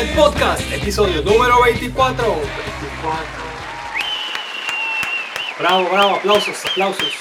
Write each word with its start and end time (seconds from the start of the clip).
El 0.00 0.08
Podcast, 0.16 0.62
episodio 0.72 1.20
número 1.20 1.60
24. 1.62 2.24
24. 2.24 2.46
Bravo, 5.58 5.90
bravo, 5.90 6.14
aplausos, 6.14 6.64
aplausos. 6.64 7.12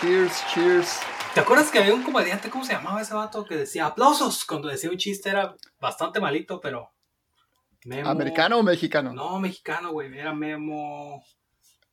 Cheers, 0.00 0.44
cheers. 0.52 0.98
¿Te 1.34 1.38
acuerdas 1.38 1.70
que 1.70 1.78
había 1.78 1.94
un 1.94 2.02
comediante, 2.02 2.50
cómo 2.50 2.64
se 2.64 2.72
llamaba 2.72 3.00
ese 3.00 3.14
vato, 3.14 3.44
que 3.44 3.54
decía 3.54 3.86
aplausos 3.86 4.44
cuando 4.44 4.66
decía 4.66 4.90
un 4.90 4.96
chiste? 4.96 5.28
Era 5.28 5.54
bastante 5.78 6.18
malito, 6.18 6.60
pero. 6.60 6.90
Memo... 7.84 8.10
¿Americano 8.10 8.58
o 8.58 8.64
mexicano? 8.64 9.12
No, 9.12 9.38
mexicano, 9.38 9.92
güey. 9.92 10.18
Era 10.18 10.34
Memo. 10.34 11.22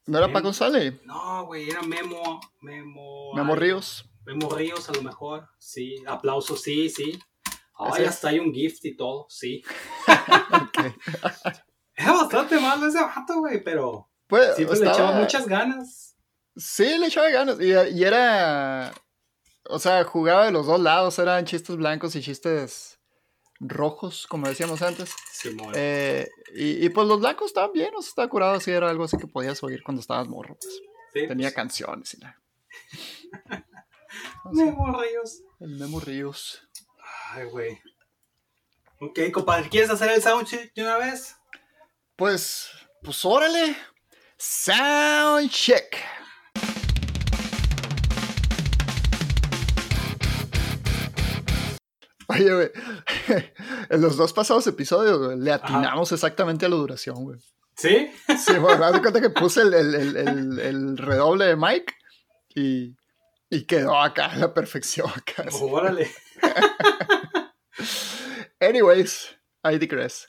¿No 0.07 0.17
era 0.17 0.33
Paco 0.33 0.51
Sale? 0.51 0.99
No, 1.05 1.45
güey, 1.45 1.69
era 1.69 1.83
Memo. 1.83 2.41
Memo. 2.59 3.35
Memo 3.35 3.55
Ríos. 3.55 4.09
Memo 4.25 4.49
Ríos, 4.49 4.89
a 4.89 4.93
lo 4.93 5.03
mejor. 5.03 5.47
Sí, 5.59 6.03
aplausos, 6.07 6.63
sí, 6.63 6.89
sí. 6.89 7.19
Ay, 7.77 8.05
hasta 8.05 8.29
hay 8.29 8.39
un 8.39 8.53
gift 8.53 8.85
y 8.85 8.95
todo, 8.95 9.27
sí. 9.29 9.63
Era 11.95 12.11
bastante 12.11 12.59
malo 12.59 12.87
ese 12.87 13.01
vato, 13.01 13.39
güey, 13.39 13.63
pero. 13.63 14.09
Pues, 14.27 14.55
siempre 14.55 14.79
le 14.79 14.89
echaba 14.89 15.11
muchas 15.13 15.47
ganas. 15.47 16.17
Sí, 16.55 16.97
le 16.97 17.07
echaba 17.07 17.29
ganas. 17.29 17.59
Y, 17.59 17.71
y 17.71 18.03
era. 18.03 18.93
O 19.67 19.79
sea, 19.79 20.03
jugaba 20.03 20.45
de 20.45 20.51
los 20.51 20.65
dos 20.65 20.79
lados. 20.79 21.17
Eran 21.19 21.45
chistes 21.45 21.75
blancos 21.75 22.15
y 22.15 22.21
chistes 22.21 22.99
rojos, 23.59 24.27
como 24.27 24.47
decíamos 24.47 24.81
antes. 24.81 25.11
Sí, 25.31 25.55
eh, 25.75 26.27
y, 26.53 26.85
y, 26.85 26.89
pues 26.89 27.07
los 27.07 27.19
blancos 27.19 27.47
estaban 27.47 27.71
bien, 27.71 27.93
o 27.95 28.01
sea, 28.01 28.09
estaba 28.09 28.29
curado, 28.29 28.55
así 28.55 28.71
era 28.71 28.89
algo 28.89 29.05
así 29.05 29.17
que 29.17 29.27
podías 29.27 29.63
oír 29.63 29.81
cuando 29.83 30.01
estabas 30.01 30.27
morro. 30.27 30.57
Pues. 30.59 30.81
Tenía 31.13 31.47
pues. 31.47 31.55
canciones 31.55 32.13
y 32.13 32.17
nada. 32.17 32.41
Memo 34.51 34.99
Ríos. 34.99 35.43
El 35.59 35.77
Memo 35.77 35.99
Ríos. 35.99 36.61
Ay, 37.35 37.43
güey. 37.47 37.77
Ok, 39.01 39.19
compadre, 39.33 39.67
¿quieres 39.67 39.89
hacer 39.89 40.09
el 40.09 40.21
soundcheck 40.21 40.73
de 40.73 40.83
una 40.83 40.97
vez? 40.97 41.35
Pues, 42.15 42.69
pues 43.03 43.25
órale. 43.25 43.75
Soundcheck. 44.37 45.97
Oye, 52.29 52.53
güey, 52.53 52.71
en 53.89 54.01
los 54.01 54.15
dos 54.15 54.31
pasados 54.31 54.65
episodios, 54.67 55.37
le 55.37 55.51
atinamos 55.51 56.13
exactamente 56.13 56.65
a 56.65 56.69
la 56.69 56.77
duración, 56.77 57.21
güey. 57.21 57.39
¿Sí? 57.75 58.09
Sí, 58.45 58.53
bueno, 58.59 58.93
me 58.93 59.01
cuenta 59.01 59.19
que 59.19 59.29
puse 59.29 59.61
el, 59.61 59.73
el, 59.73 59.95
el, 60.15 60.59
el, 60.59 60.97
redoble 60.97 61.47
de 61.47 61.57
Mike 61.57 61.93
y, 62.55 62.95
y 63.49 63.65
quedó 63.65 63.99
acá 63.99 64.27
a 64.27 64.37
la 64.37 64.53
perfección. 64.53 65.09
Acá, 65.13 65.43
Órale. 65.59 66.09
Anyways, 68.67 69.37
te 69.61 69.87
crees. 69.87 70.27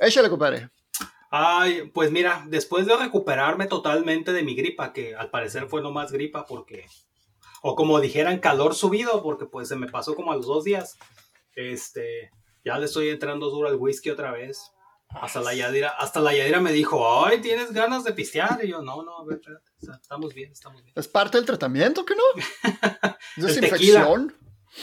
Échale, 0.00 0.28
compadre. 0.28 0.70
Ay, 1.30 1.90
pues 1.92 2.10
mira, 2.10 2.44
después 2.48 2.86
de 2.86 2.96
recuperarme 2.96 3.66
totalmente 3.66 4.32
de 4.32 4.42
mi 4.42 4.54
gripa, 4.54 4.92
que 4.92 5.14
al 5.14 5.30
parecer 5.30 5.68
fue 5.68 5.82
no 5.82 5.90
más 5.90 6.12
gripa 6.12 6.46
porque, 6.46 6.86
o 7.62 7.76
como 7.76 8.00
dijeran, 8.00 8.38
calor 8.38 8.74
subido, 8.74 9.22
porque 9.22 9.46
pues 9.46 9.68
se 9.68 9.76
me 9.76 9.88
pasó 9.88 10.14
como 10.14 10.32
a 10.32 10.36
los 10.36 10.46
dos 10.46 10.64
días, 10.64 10.96
este, 11.54 12.30
ya 12.64 12.78
le 12.78 12.86
estoy 12.86 13.10
entrando 13.10 13.50
duro 13.50 13.68
al 13.68 13.76
whisky 13.76 14.10
otra 14.10 14.32
vez. 14.32 14.72
Hasta 15.08 15.40
la 15.40 15.54
Yadira, 15.54 15.90
hasta 15.90 16.20
la 16.20 16.34
Yadira 16.34 16.60
me 16.60 16.72
dijo, 16.72 17.24
ay, 17.24 17.40
¿tienes 17.40 17.72
ganas 17.72 18.02
de 18.02 18.12
pistear? 18.12 18.64
Y 18.64 18.68
yo, 18.68 18.82
no, 18.82 19.04
no, 19.04 19.18
a 19.18 19.24
ver, 19.24 19.40
estamos 19.80 20.34
bien, 20.34 20.50
estamos 20.50 20.82
bien. 20.82 20.92
¿Es 20.96 21.06
parte 21.06 21.38
del 21.38 21.46
tratamiento, 21.46 22.04
que 22.04 22.14
no? 22.16 22.22
¿Es 23.48 23.56
infección? 23.56 24.34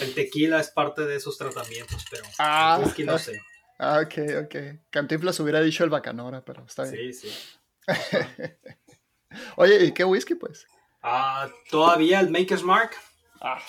El 0.01 0.13
tequila 0.13 0.59
es 0.59 0.69
parte 0.69 1.05
de 1.05 1.15
esos 1.15 1.37
tratamientos, 1.37 2.05
pero 2.09 2.23
ah, 2.39 2.77
el 2.79 2.85
whisky 2.85 3.03
no 3.03 3.17
sé. 3.17 3.41
Ah, 3.79 4.01
ok, 4.03 4.45
ok. 4.45 4.55
Cantinflas 4.89 5.39
hubiera 5.39 5.61
dicho 5.61 5.83
el 5.83 5.89
bacanora, 5.89 6.43
pero 6.43 6.65
está 6.65 6.83
bien. 6.83 7.13
Sí, 7.13 7.29
sí. 7.29 7.37
Oye, 9.57 9.85
¿y 9.85 9.91
qué 9.91 10.03
whisky, 10.03 10.35
pues? 10.35 10.65
Ah, 11.01 11.49
todavía 11.69 12.19
el 12.19 12.29
Maker's 12.29 12.63
Mark. 12.63 12.91
Ah, 13.41 13.61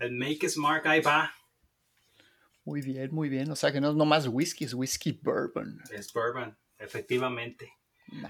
el 0.00 0.12
Maker's 0.12 0.56
Mark, 0.56 0.86
ahí 0.86 1.00
va. 1.00 1.34
Muy 2.64 2.80
bien, 2.80 3.12
muy 3.12 3.28
bien. 3.28 3.50
O 3.50 3.56
sea 3.56 3.72
que 3.72 3.80
no 3.80 3.90
es 3.90 3.96
nomás 3.96 4.26
whisky, 4.26 4.64
es 4.64 4.74
whisky 4.74 5.12
bourbon. 5.12 5.80
Es 5.90 6.12
bourbon, 6.12 6.56
efectivamente. 6.78 7.72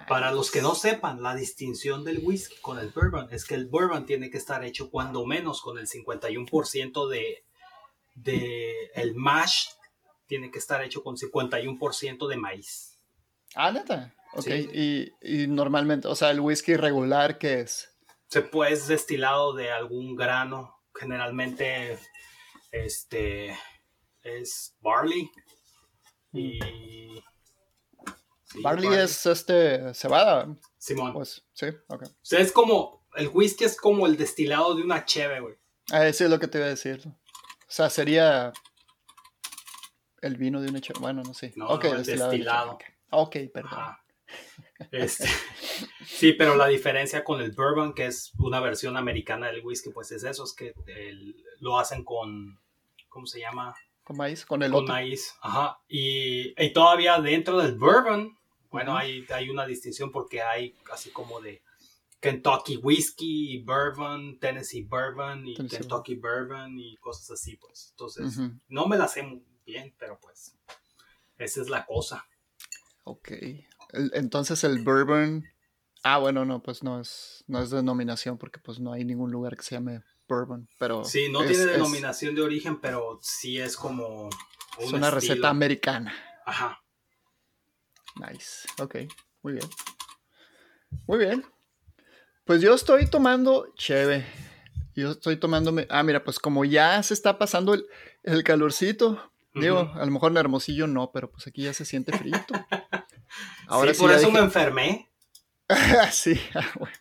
Para 0.09 0.33
los 0.33 0.51
que 0.51 0.63
no 0.63 0.75
sepan, 0.75 1.23
la 1.23 1.35
distinción 1.35 2.05
del 2.05 2.21
whisky 2.23 2.57
con 2.61 2.79
el 2.79 2.91
bourbon 2.91 3.29
es 3.33 3.45
que 3.45 3.55
el 3.55 3.67
bourbon 3.67 4.07
tiene 4.07 4.31
que 4.31 4.39
estar 4.39 4.65
hecho 4.65 4.91
cuando 4.91 5.27
menos 5.27 5.61
con 5.61 5.79
el 5.79 5.89
51% 5.89 7.09
de, 7.09 7.45
de 8.15 8.91
el 8.95 9.15
mash 9.15 9.67
tiene 10.27 10.51
que 10.51 10.59
estar 10.59 10.83
hecho 10.83 11.03
con 11.03 11.17
51% 11.17 12.29
de 12.29 12.37
maíz. 12.37 12.99
Ah, 13.55 13.71
neta. 13.71 14.15
Ok, 14.35 14.47
Y, 14.73 15.13
y, 15.21 15.47
normalmente, 15.47 16.09
o 16.09 16.15
sea, 16.15 16.31
el 16.31 16.41
whisky 16.41 16.77
regular, 16.77 17.39
¿qué 17.39 17.61
es? 17.61 17.91
Se 18.29 18.41
puede 18.41 18.73
es 18.73 18.89
destilado 18.89 19.53
de 19.53 19.71
algún 19.71 20.17
grano, 20.17 20.75
generalmente 20.95 21.99
este 22.71 23.59
es 24.23 24.75
barley 24.81 25.31
y 26.33 27.23
barley, 28.61 28.99
es 28.99 29.27
este 29.27 29.95
cebada. 29.95 30.57
Simón. 30.79 31.13
Pues, 31.13 31.45
sí, 31.53 31.67
ok. 31.89 32.03
O 32.05 32.11
sea, 32.21 32.41
es 32.41 32.53
como 32.53 33.03
el 33.15 33.29
whisky 33.29 33.65
es 33.65 33.77
como 33.77 34.07
el 34.07 34.17
destilado 34.17 34.75
de 34.75 34.83
una 34.83 35.05
cheve, 35.05 35.41
güey. 35.41 35.55
Ah, 35.91 36.07
eso 36.07 36.25
es 36.25 36.31
lo 36.31 36.39
que 36.39 36.49
te 36.49 36.59
iba 36.59 36.67
a 36.67 36.71
decir. 36.71 37.03
O 37.07 37.75
sea, 37.75 37.91
sería 37.91 38.53
el 40.21 40.37
vino 40.37 40.61
de 40.61 40.69
una 40.69 40.81
cheve. 40.81 41.01
Bueno, 41.01 41.23
no 41.23 41.35
sé. 41.35 41.53
No, 41.57 41.69
okay, 41.69 41.93
no, 41.93 42.03
destilado. 42.03 42.79
Ok, 43.11 43.37
perdón. 43.53 43.97
Este, 44.91 45.27
sí, 46.07 46.33
pero 46.33 46.57
la 46.57 46.67
diferencia 46.67 47.23
con 47.23 47.41
el 47.41 47.53
bourbon, 47.53 47.95
que 47.95 48.07
es 48.07 48.33
una 48.39 48.61
versión 48.61 48.97
americana 48.97 49.49
del 49.49 49.65
whisky, 49.65 49.91
pues 49.91 50.11
es 50.13 50.25
eso, 50.25 50.45
es 50.45 50.55
que 50.55 50.75
lo 51.61 51.79
hacen 51.79 52.05
con, 52.05 52.59
¿cómo 53.09 53.27
se 53.27 53.41
llama? 53.41 53.75
Con 54.03 54.17
maíz, 54.17 54.45
con 54.45 54.63
el 54.63 54.73
Con 54.73 54.87
maíz, 54.87 55.37
ajá. 55.43 55.79
Y, 55.87 56.55
y, 56.61 56.73
todavía 56.73 57.21
dentro 57.21 57.59
del 57.59 57.77
bourbon, 57.77 58.37
bueno, 58.73 58.97
hay, 58.97 59.25
hay 59.33 59.51
una 59.51 59.67
distinción 59.67 60.11
porque 60.11 60.43
hay 60.43 60.75
así 60.91 61.11
como 61.11 61.41
de 61.41 61.63
Kentucky 62.21 62.79
Whiskey, 62.79 63.63
Bourbon, 63.63 64.39
Tennessee 64.39 64.83
Bourbon 64.83 65.47
y 65.47 65.55
Kentucky 65.55 66.15
Bourbon 66.15 66.79
y 66.79 66.97
cosas 66.97 67.33
así, 67.33 67.57
pues. 67.57 67.89
Entonces, 67.91 68.39
no 68.69 68.87
me 68.87 68.97
la 68.97 69.09
sé 69.09 69.23
muy 69.23 69.45
bien, 69.67 69.95
pero 69.99 70.19
pues 70.21 70.57
esa 71.37 71.61
es 71.61 71.69
la 71.69 71.85
cosa. 71.85 72.27
Ok. 73.05 73.33
entonces 74.15 74.65
el 74.65 74.83
Bourbon... 74.83 75.45
Ah, 76.05 76.19
bueno, 76.19 76.45
no, 76.45 76.63
pues 76.63 76.83
no 76.83 77.01
es, 77.01 77.45
no 77.47 77.63
es 77.63 77.71
denominación 77.71 78.37
porque 78.37 78.59
pues 78.59 78.81
no 78.81 78.93
hay 78.93 79.05
ningún 79.05 79.31
lugar 79.31 79.57
que 79.57 79.63
se 79.63 79.77
llame 79.77 80.03
bourbon, 80.29 80.69
pero... 80.79 81.05
Sí, 81.05 81.31
no 81.31 81.45
tiene 81.45 81.67
denominación 81.67 82.35
de 82.35 82.43
origen, 82.43 82.81
pero 82.81 83.21
sí 83.23 83.59
es 83.59 83.77
como... 83.77 84.29
es 84.79 84.93
una 84.93 85.11
receta 85.11 85.49
americana. 85.49 86.13
Ajá. 86.45 86.82
Nice, 88.17 88.69
ok, 88.79 88.97
muy 89.43 89.55
bien. 89.55 89.69
Muy 91.07 91.19
bien. 91.19 91.45
Pues 92.45 92.61
yo 92.61 92.75
estoy 92.75 93.07
tomando 93.07 93.73
cheve. 93.77 94.27
Yo 94.95 95.13
estoy 95.13 95.37
tomándome... 95.37 95.87
Ah, 95.89 96.03
mira, 96.03 96.23
pues 96.23 96.39
como 96.39 96.65
ya 96.65 97.03
se 97.03 97.15
está 97.15 97.39
pasando 97.39 97.75
el, 97.75 98.45
calorcito, 98.45 99.33
Digo, 99.55 99.93
a 99.95 100.05
lo 100.05 100.11
mejor 100.11 100.33
en 100.33 100.39
Hermosillo 100.39 100.87
no, 100.87 101.13
pero 101.13 101.31
pues 101.31 101.47
aquí 101.47 101.63
ya 101.63 101.75
se 101.75 101.85
siente 101.85 102.17
frío. 102.17 102.33
Ahora 103.67 103.93
sí, 103.93 104.01
por 104.01 104.11
eso 104.11 104.31
me 104.31 104.39
enfermé. 104.39 105.11
sí, 106.11 106.41
ah, 106.55 106.71
bueno. 106.79 106.97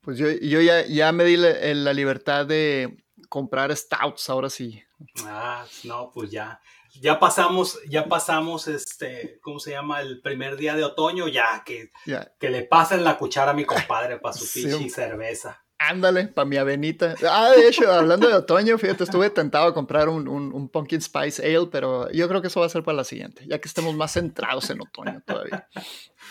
Pues 0.00 0.18
yo, 0.18 0.28
yo 0.30 0.60
ya, 0.60 0.84
ya 0.86 1.12
me 1.12 1.24
di 1.24 1.36
la, 1.38 1.92
libertad 1.94 2.46
de 2.46 3.04
comprar 3.30 3.74
stouts, 3.74 4.28
ahora 4.28 4.50
sí. 4.50 4.82
Ah, 5.24 5.64
no, 5.84 6.10
pues 6.12 6.30
ya. 6.30 6.60
Ya 7.00 7.18
pasamos, 7.18 7.78
ya 7.88 8.06
pasamos, 8.06 8.68
este, 8.68 9.38
¿cómo 9.42 9.58
se 9.58 9.72
llama? 9.72 10.00
El 10.00 10.20
primer 10.20 10.56
día 10.56 10.74
de 10.74 10.84
otoño, 10.84 11.28
ya, 11.28 11.62
que, 11.64 11.90
que 12.38 12.50
le 12.50 12.62
pasen 12.62 13.04
la 13.04 13.18
cuchara 13.18 13.50
a 13.50 13.54
mi 13.54 13.64
compadre 13.64 14.18
para 14.18 14.32
su 14.32 14.44
sí. 14.46 14.88
cerveza. 14.90 15.64
Ándale, 15.76 16.28
para 16.28 16.46
mi 16.46 16.56
avenita. 16.56 17.14
Ah, 17.28 17.50
de 17.50 17.68
hecho, 17.68 17.92
hablando 17.92 18.28
de 18.28 18.34
otoño, 18.34 18.78
fíjate, 18.78 19.04
estuve 19.04 19.28
tentado 19.28 19.66
a 19.66 19.74
comprar 19.74 20.08
un, 20.08 20.28
un, 20.28 20.68
Pumpkin 20.68 21.00
Spice 21.00 21.44
Ale, 21.44 21.66
pero 21.70 22.10
yo 22.10 22.28
creo 22.28 22.40
que 22.40 22.46
eso 22.46 22.60
va 22.60 22.66
a 22.66 22.70
ser 22.70 22.84
para 22.84 22.96
la 22.96 23.04
siguiente, 23.04 23.44
ya 23.46 23.58
que 23.60 23.68
estemos 23.68 23.94
más 23.94 24.12
centrados 24.12 24.70
en 24.70 24.80
otoño 24.80 25.20
todavía. 25.26 25.68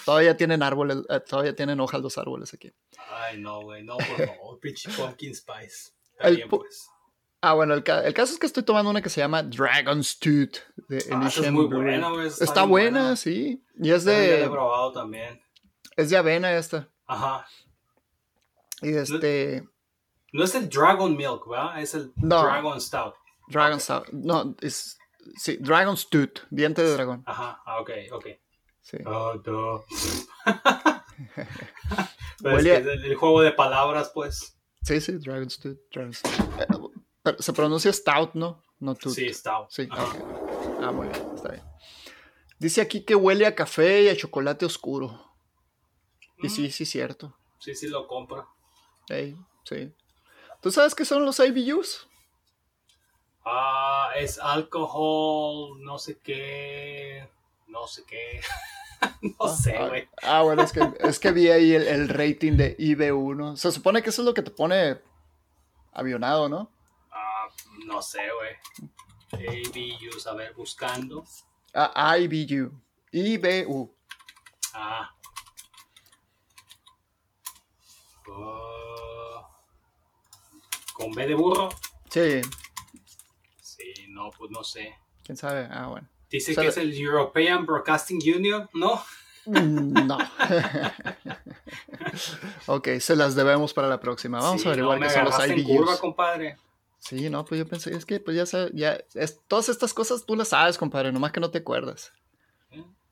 Todavía 0.05 0.37
tienen 0.37 0.63
árboles, 0.63 0.97
eh, 1.09 1.19
todavía 1.19 1.55
tienen 1.55 1.79
hojas 1.81 2.01
los 2.01 2.17
árboles 2.17 2.53
aquí. 2.53 2.71
Ay, 3.09 3.39
no, 3.39 3.61
güey, 3.61 3.83
no, 3.83 3.97
por 3.97 4.25
favor, 4.25 4.59
pinche 4.59 4.89
Pumpkin 4.91 5.35
Spice. 5.35 5.91
Está 6.17 6.47
pues. 6.49 6.89
Ah, 7.45 7.55
bueno, 7.55 7.73
el, 7.73 7.83
el, 7.85 8.13
caso 8.13 8.31
es 8.31 8.39
que 8.39 8.45
estoy 8.45 8.63
tomando 8.63 8.89
una 8.89 9.01
que 9.01 9.09
se 9.09 9.19
llama 9.19 9.43
Dragon's 9.43 10.17
Tooth 10.17 10.59
de 10.87 11.03
ah, 11.11 11.27
es 11.27 11.51
muy 11.51 11.65
buena, 11.65 12.09
güey. 12.09 12.27
Está, 12.27 12.63
buena, 12.63 13.17
sí. 13.17 13.61
Y 13.75 13.91
es 13.91 14.05
de. 14.05 14.45
he 14.45 14.49
probado 14.49 14.93
también. 14.93 15.43
Es 15.97 16.09
de 16.09 16.15
avena 16.15 16.53
esta. 16.53 16.87
Ajá. 17.05 17.45
Y 18.81 18.95
este. 18.95 19.67
No, 20.31 20.45
es 20.45 20.55
el 20.55 20.69
Dragon 20.69 21.17
Milk, 21.17 21.45
¿verdad? 21.49 21.81
Es 21.81 21.93
el 21.95 22.13
Dragon 22.15 22.79
Stout. 22.79 23.15
Dragon's 23.49 23.83
Stout. 23.83 24.07
No, 24.13 24.55
es. 24.61 24.97
Sí, 25.35 25.57
Dragon's 25.57 26.09
Tooth, 26.09 26.47
diente 26.49 26.81
de 26.81 26.93
dragón. 26.93 27.23
Ajá, 27.25 27.61
ah, 27.65 27.81
ok, 27.81 27.91
ok. 28.13 28.27
Sí. 28.79 28.99
Oh, 29.05 29.33
no. 29.45 29.83
Pero 32.41 32.57
es 32.57 32.63
que 32.63 32.73
es 32.73 32.85
el, 32.85 33.03
el 33.03 33.15
juego 33.15 33.41
de 33.41 33.51
palabras, 33.51 34.11
pues. 34.13 34.57
Sí, 34.83 35.01
sí, 35.01 35.17
Dragon's 35.17 35.59
Tooth. 35.59 35.77
Dragon's 35.91 36.21
Tooth. 36.21 36.92
Pero 37.23 37.41
se 37.41 37.53
pronuncia 37.53 37.91
Stout, 37.91 38.33
¿no? 38.33 38.61
No 38.79 38.95
Tooth. 38.95 39.13
Sí, 39.13 39.33
stout. 39.33 39.69
Sí. 39.69 39.87
Ah, 40.81 40.91
muy 40.91 41.07
bien, 41.07 41.21
está 41.33 41.49
bien. 41.49 41.63
Dice 42.59 42.81
aquí 42.81 43.01
que 43.05 43.15
huele 43.15 43.45
a 43.45 43.55
café 43.55 44.03
y 44.03 44.09
a 44.09 44.15
chocolate 44.17 44.65
oscuro. 44.65 45.31
Y 46.39 46.49
sí, 46.49 46.69
sí, 46.69 46.85
cierto. 46.85 47.33
Sí, 47.59 47.75
sí 47.75 47.87
lo 47.87 48.07
compro. 48.07 48.49
Ey, 49.07 49.37
sí. 49.63 49.93
¿Tú 50.61 50.69
sabes 50.69 50.93
qué 50.95 51.05
son 51.05 51.23
los 51.23 51.39
IBUs? 51.39 52.09
Ah, 53.45 54.11
es 54.17 54.37
alcohol, 54.39 55.81
no 55.81 55.97
sé 55.97 56.19
qué. 56.19 57.29
No 57.67 57.87
sé 57.87 58.03
qué. 58.05 58.41
no 59.39 59.47
sé, 59.47 59.77
Ah, 59.77 59.87
güey. 59.87 60.09
Ah, 60.21 60.41
bueno, 60.41 60.61
es 60.63 60.73
que, 60.73 60.81
es 60.99 61.19
que 61.19 61.31
vi 61.31 61.49
ahí 61.49 61.73
el, 61.73 61.87
el 61.87 62.09
rating 62.09 62.57
de 62.57 62.77
IB1. 62.77 63.55
Se 63.55 63.71
supone 63.71 64.03
que 64.03 64.09
eso 64.09 64.21
es 64.21 64.25
lo 64.25 64.33
que 64.33 64.41
te 64.41 64.51
pone 64.51 64.99
avionado, 65.93 66.49
¿no? 66.49 66.69
No 67.85 68.01
sé, 68.01 68.21
güey. 68.31 69.47
ABUs, 69.47 70.27
a 70.27 70.33
ver, 70.33 70.53
buscando. 70.53 71.23
Ah, 71.73 72.17
IBU. 72.17 72.71
IBU. 73.11 73.95
Ah. 74.73 75.09
Oh. 78.27 79.47
Con 80.93 81.11
B 81.11 81.27
de 81.27 81.35
burro. 81.35 81.69
Sí, 82.09 82.41
Sí, 83.61 83.93
no, 84.09 84.29
pues 84.31 84.51
no 84.51 84.63
sé. 84.63 84.95
quién 85.23 85.37
sabe. 85.37 85.67
Ah, 85.71 85.87
bueno. 85.87 86.07
Dice 86.29 86.51
O 86.51 86.55
sea, 86.55 86.63
que 86.63 86.69
es 86.69 86.77
el 86.77 86.93
European 86.95 87.65
Broadcasting 87.65 88.19
Union, 88.35 88.69
¿no? 88.73 89.03
Mm, 89.45 90.07
No. 90.07 90.17
ok, 92.67 92.87
se 92.99 93.15
las 93.15 93.35
debemos 93.35 93.73
para 93.73 93.87
la 93.87 93.99
próxima. 93.99 94.39
Vamos 94.39 94.61
Sí, 94.61 94.67
a 94.67 94.71
averiguar 94.71 94.99
no, 94.99 95.07
qué 95.07 95.13
son 95.13 95.25
los 95.25 95.39
en 95.43 95.63
curva, 95.63 95.91
IBUs. 95.91 95.99
compadre. 95.99 96.57
Sí, 97.05 97.29
no, 97.29 97.43
pues 97.43 97.59
yo 97.59 97.67
pensé, 97.67 97.93
es 97.95 98.05
que 98.05 98.19
pues 98.21 98.37
ya 98.37 98.45
sabes, 98.45 98.71
ya, 98.73 98.97
es- 99.13 99.41
todas 99.47 99.67
estas 99.67 99.93
cosas 99.93 100.25
tú 100.25 100.35
las 100.37 100.47
sabes, 100.49 100.77
compadre, 100.77 101.11
nomás 101.11 101.33
que 101.33 101.41
no 101.41 101.51
te 101.51 101.57
acuerdas. 101.59 102.13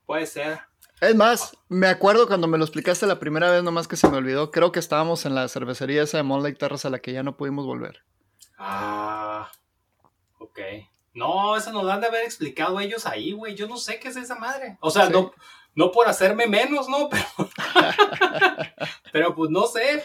Puede 0.06 0.26
ser. 0.28 0.60
Es 1.02 1.14
más, 1.16 1.58
me 1.68 1.88
acuerdo 1.88 2.26
cuando 2.28 2.48
me 2.48 2.58
lo 2.58 2.64
explicaste 2.64 3.06
la 3.06 3.20
primera 3.20 3.52
vez, 3.52 3.64
nomás 3.64 3.88
que 3.90 3.98
se 3.98 4.08
me 4.10 4.18
olvidó. 4.18 4.50
Creo 4.52 4.72
que 4.72 4.80
estábamos 4.80 5.26
en 5.26 5.36
la 5.36 5.48
cervecería 5.50 6.04
esa 6.04 6.18
de 6.18 6.24
Mon 6.24 6.42
Lake 6.42 6.56
Terrace 6.58 6.88
a 6.88 6.92
la 6.92 7.00
que 7.00 7.12
ya 7.12 7.22
no 7.24 7.36
pudimos 7.36 7.66
volver. 7.66 8.04
Ah, 8.58 9.52
ok. 10.40 10.60
No, 11.14 11.58
eso 11.58 11.72
nos 11.74 11.84
lo 11.84 11.92
han 11.92 12.00
de 12.02 12.08
haber 12.08 12.24
explicado 12.24 12.80
ellos 12.80 13.06
ahí, 13.06 13.34
güey. 13.34 13.56
Yo 13.56 13.68
no 13.68 13.76
sé 13.78 14.00
qué 14.00 14.08
es 14.10 14.16
esa 14.16 14.36
madre. 14.36 14.78
O 14.80 14.90
sea, 14.92 15.08
Sí. 15.08 15.12
no, 15.14 15.34
no 15.76 15.92
por 15.92 16.08
hacerme 16.08 16.48
menos, 16.48 16.88
¿no? 16.88 17.10
Pero, 17.10 17.26
pero 19.12 19.36
pues 19.36 19.50
no 19.52 19.66
sé. 19.68 20.04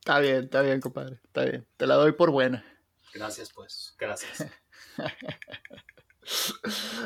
Está 0.00 0.18
bien, 0.18 0.44
está 0.44 0.60
bien, 0.62 0.80
compadre. 0.80 1.18
Está 1.24 1.44
bien. 1.44 1.66
Te 1.76 1.86
la 1.86 1.94
doy 1.94 2.12
por 2.12 2.30
buena. 2.30 2.64
Gracias, 3.14 3.50
pues. 3.52 3.94
Gracias. 3.98 4.46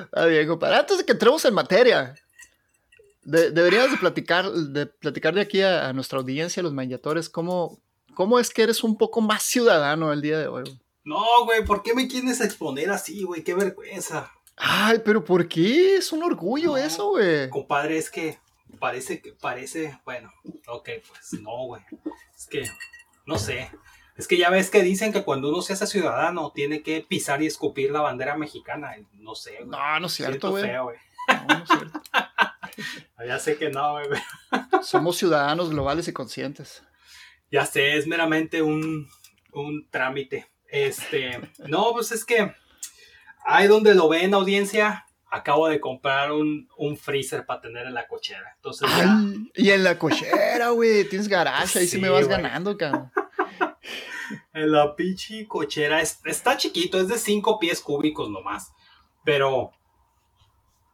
Está 0.05 0.27
bien, 0.27 0.49
compadre. 0.49 0.77
Antes 0.77 0.99
de 0.99 1.05
que 1.05 1.13
entremos 1.13 1.45
en 1.45 1.55
materia, 1.55 2.15
de- 3.23 3.51
deberías 3.51 3.91
de 3.91 3.97
platicar, 3.99 4.51
de 4.51 4.87
platicar 4.87 5.35
de 5.35 5.43
aquí 5.43 5.61
a, 5.63 5.89
a 5.89 5.93
nuestra 5.93 6.19
audiencia, 6.19 6.61
a 6.61 6.65
los 6.65 6.73
mayatores, 6.73 7.29
cómo, 7.29 7.79
cómo 8.15 8.39
es 8.39 8.51
que 8.51 8.63
eres 8.63 8.83
un 8.83 8.97
poco 8.97 9.21
más 9.21 9.43
ciudadano 9.43 10.13
el 10.13 10.23
día 10.23 10.39
de 10.39 10.49
hoy. 10.49 10.63
güey? 10.63 10.81
No, 11.05 11.45
güey, 11.45 11.65
¿por 11.65 11.83
qué 11.83 11.95
me 11.95 12.09
quieres 12.09 12.41
exponer 12.41 12.91
así, 12.91 13.23
güey? 13.23 13.43
Qué 13.43 13.55
vergüenza. 13.55 14.31
Ay, 14.57 15.01
pero 15.05 15.25
¿por 15.25 15.49
qué? 15.49 15.97
Es 15.97 16.13
un 16.13 16.23
orgullo 16.23 16.71
No. 16.73 16.77
eso, 16.77 17.09
güey. 17.11 17.49
Compadre, 17.51 17.99
es 17.99 18.11
que 18.11 18.39
parece 18.79 19.21
que 19.21 19.33
parece, 19.33 19.99
bueno, 20.05 20.33
ok, 20.69 20.89
pues 21.09 21.41
no, 21.41 21.67
güey. 21.67 21.83
Es 22.37 22.47
que, 22.47 22.65
no 23.27 23.39
sé. 23.39 23.71
Es 24.21 24.29
que 24.29 24.37
ya 24.37 24.51
ves 24.51 24.69
que 24.69 24.83
dicen 24.83 25.15
que 25.15 25.25
cuando 25.25 25.49
uno 25.49 25.63
se 25.63 25.73
hace 25.73 25.87
ciudadano 25.87 26.53
tiene 26.55 26.83
que 26.83 27.01
pisar 27.01 27.41
y 27.43 27.47
escupir 27.47 27.91
la 27.91 28.03
bandera 28.03 28.37
mexicana. 28.37 28.95
No 29.15 29.35
sé, 29.35 29.53
güey. 29.65 29.71
No, 29.71 29.99
no 29.99 30.09
es 30.09 30.13
cierto, 30.13 30.51
güey. 30.51 30.71
No, 30.71 30.93
no 31.49 31.63
es 31.63 31.69
cierto. 31.69 32.03
Ya 33.27 33.39
sé 33.39 33.57
que 33.57 33.71
no, 33.71 33.95
güey. 33.95 34.21
Somos 34.83 35.17
ciudadanos 35.17 35.71
globales 35.71 36.07
y 36.09 36.13
conscientes. 36.13 36.83
Ya 37.51 37.65
sé, 37.65 37.97
es 37.97 38.07
meramente 38.07 38.61
un, 38.61 39.09
un 39.53 39.89
trámite. 39.91 40.51
Este, 40.69 41.41
no, 41.67 41.93
pues 41.93 42.13
es 42.13 42.27
que 42.27 42.55
ahí 43.47 43.69
donde 43.69 43.95
lo 43.95 44.11
ven, 44.11 44.35
audiencia, 44.35 45.07
acabo 45.31 45.69
de 45.69 45.81
comprar 45.81 46.33
un, 46.33 46.69
un 46.77 46.99
freezer 46.99 47.47
para 47.47 47.63
tener 47.63 47.87
en 47.87 47.95
la 47.95 48.07
cochera. 48.07 48.53
Entonces 48.57 48.87
ya, 48.99 49.19
Ay, 49.19 49.51
y 49.55 49.71
en 49.71 49.83
la 49.83 49.99
cochera, 49.99 50.71
güey. 50.71 51.09
Tienes 51.09 51.29
garaje, 51.29 51.79
ahí 51.79 51.87
sí, 51.87 51.97
Sí, 51.97 52.01
me 52.03 52.11
vas 52.11 52.29
ganando, 52.29 52.77
cabrón. 52.77 53.11
En 54.53 54.73
la 54.73 54.95
pinche 54.97 55.47
cochera 55.47 56.01
es- 56.01 56.21
está 56.25 56.57
chiquito, 56.57 56.99
es 57.01 57.09
de 57.09 57.19
5 57.19 57.59
pies 57.59 57.81
cúbicos 57.81 58.29
nomás. 58.31 58.73
Pero, 59.25 59.73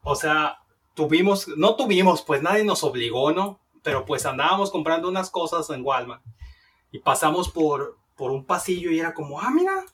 o 0.03 0.15
sea, 0.15 0.59
tuvimos, 0.95 1.49
no 1.57 1.77
tuvimos, 1.77 2.23
pues 2.23 2.43
nadie 2.43 2.65
nos 2.65 2.83
obligó, 2.85 3.33
¿no? 3.33 3.61
Pero 3.83 4.05
pues 4.05 4.27
andábamos 4.27 4.71
comprando 4.71 5.09
unas 5.09 5.31
cosas 5.31 5.69
en 5.71 5.85
Walmart 5.85 6.23
y 6.91 6.99
pasamos 6.99 7.49
por, 7.51 7.97
por 8.17 8.31
un 8.31 8.45
pasillo 8.45 8.91
y 8.91 8.99
era 9.01 9.15
como, 9.15 9.41
ah, 9.41 9.51
mira, 9.51 9.85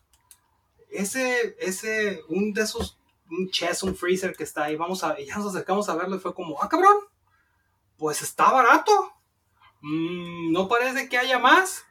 ese, 0.91 1.57
ese, 1.59 2.23
un 2.29 2.53
de 2.53 2.63
esos, 2.63 2.99
un 3.31 3.51
chest, 3.51 3.83
un 3.83 3.95
freezer 3.97 4.35
que 4.37 4.45
está 4.45 4.65
ahí, 4.65 4.77
vamos 4.77 5.03
a, 5.05 5.19
y 5.19 5.27
ya 5.27 5.37
nos 5.37 5.47
acercamos 5.49 5.89
a 5.89 5.97
verlo 5.97 6.17
y 6.17 6.21
fue 6.21 6.35
como, 6.35 6.63
ah, 6.63 6.69
cabrón, 6.69 6.97
pues 7.97 8.23
está 8.23 8.51
barato. 8.51 9.13
Mm, 9.81 10.53
no 10.53 10.69
parece 10.69 11.09
que 11.09 11.19
haya 11.19 11.39
más. 11.39 11.85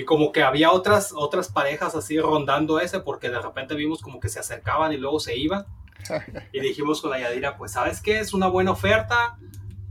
Y 0.00 0.04
como 0.04 0.30
que 0.30 0.44
había 0.44 0.70
otras, 0.70 1.12
otras 1.14 1.48
parejas 1.48 1.96
así 1.96 2.20
rondando 2.20 2.78
ese, 2.78 3.00
porque 3.00 3.30
de 3.30 3.40
repente 3.40 3.74
vimos 3.74 4.00
como 4.00 4.20
que 4.20 4.28
se 4.28 4.38
acercaban 4.38 4.92
y 4.92 4.96
luego 4.96 5.18
se 5.18 5.36
iban. 5.36 5.66
Y 6.52 6.60
dijimos 6.60 7.00
con 7.02 7.10
la 7.10 7.18
Yadira, 7.18 7.56
pues, 7.56 7.72
¿sabes 7.72 8.00
qué? 8.00 8.20
Es 8.20 8.32
una 8.32 8.46
buena 8.46 8.70
oferta. 8.70 9.36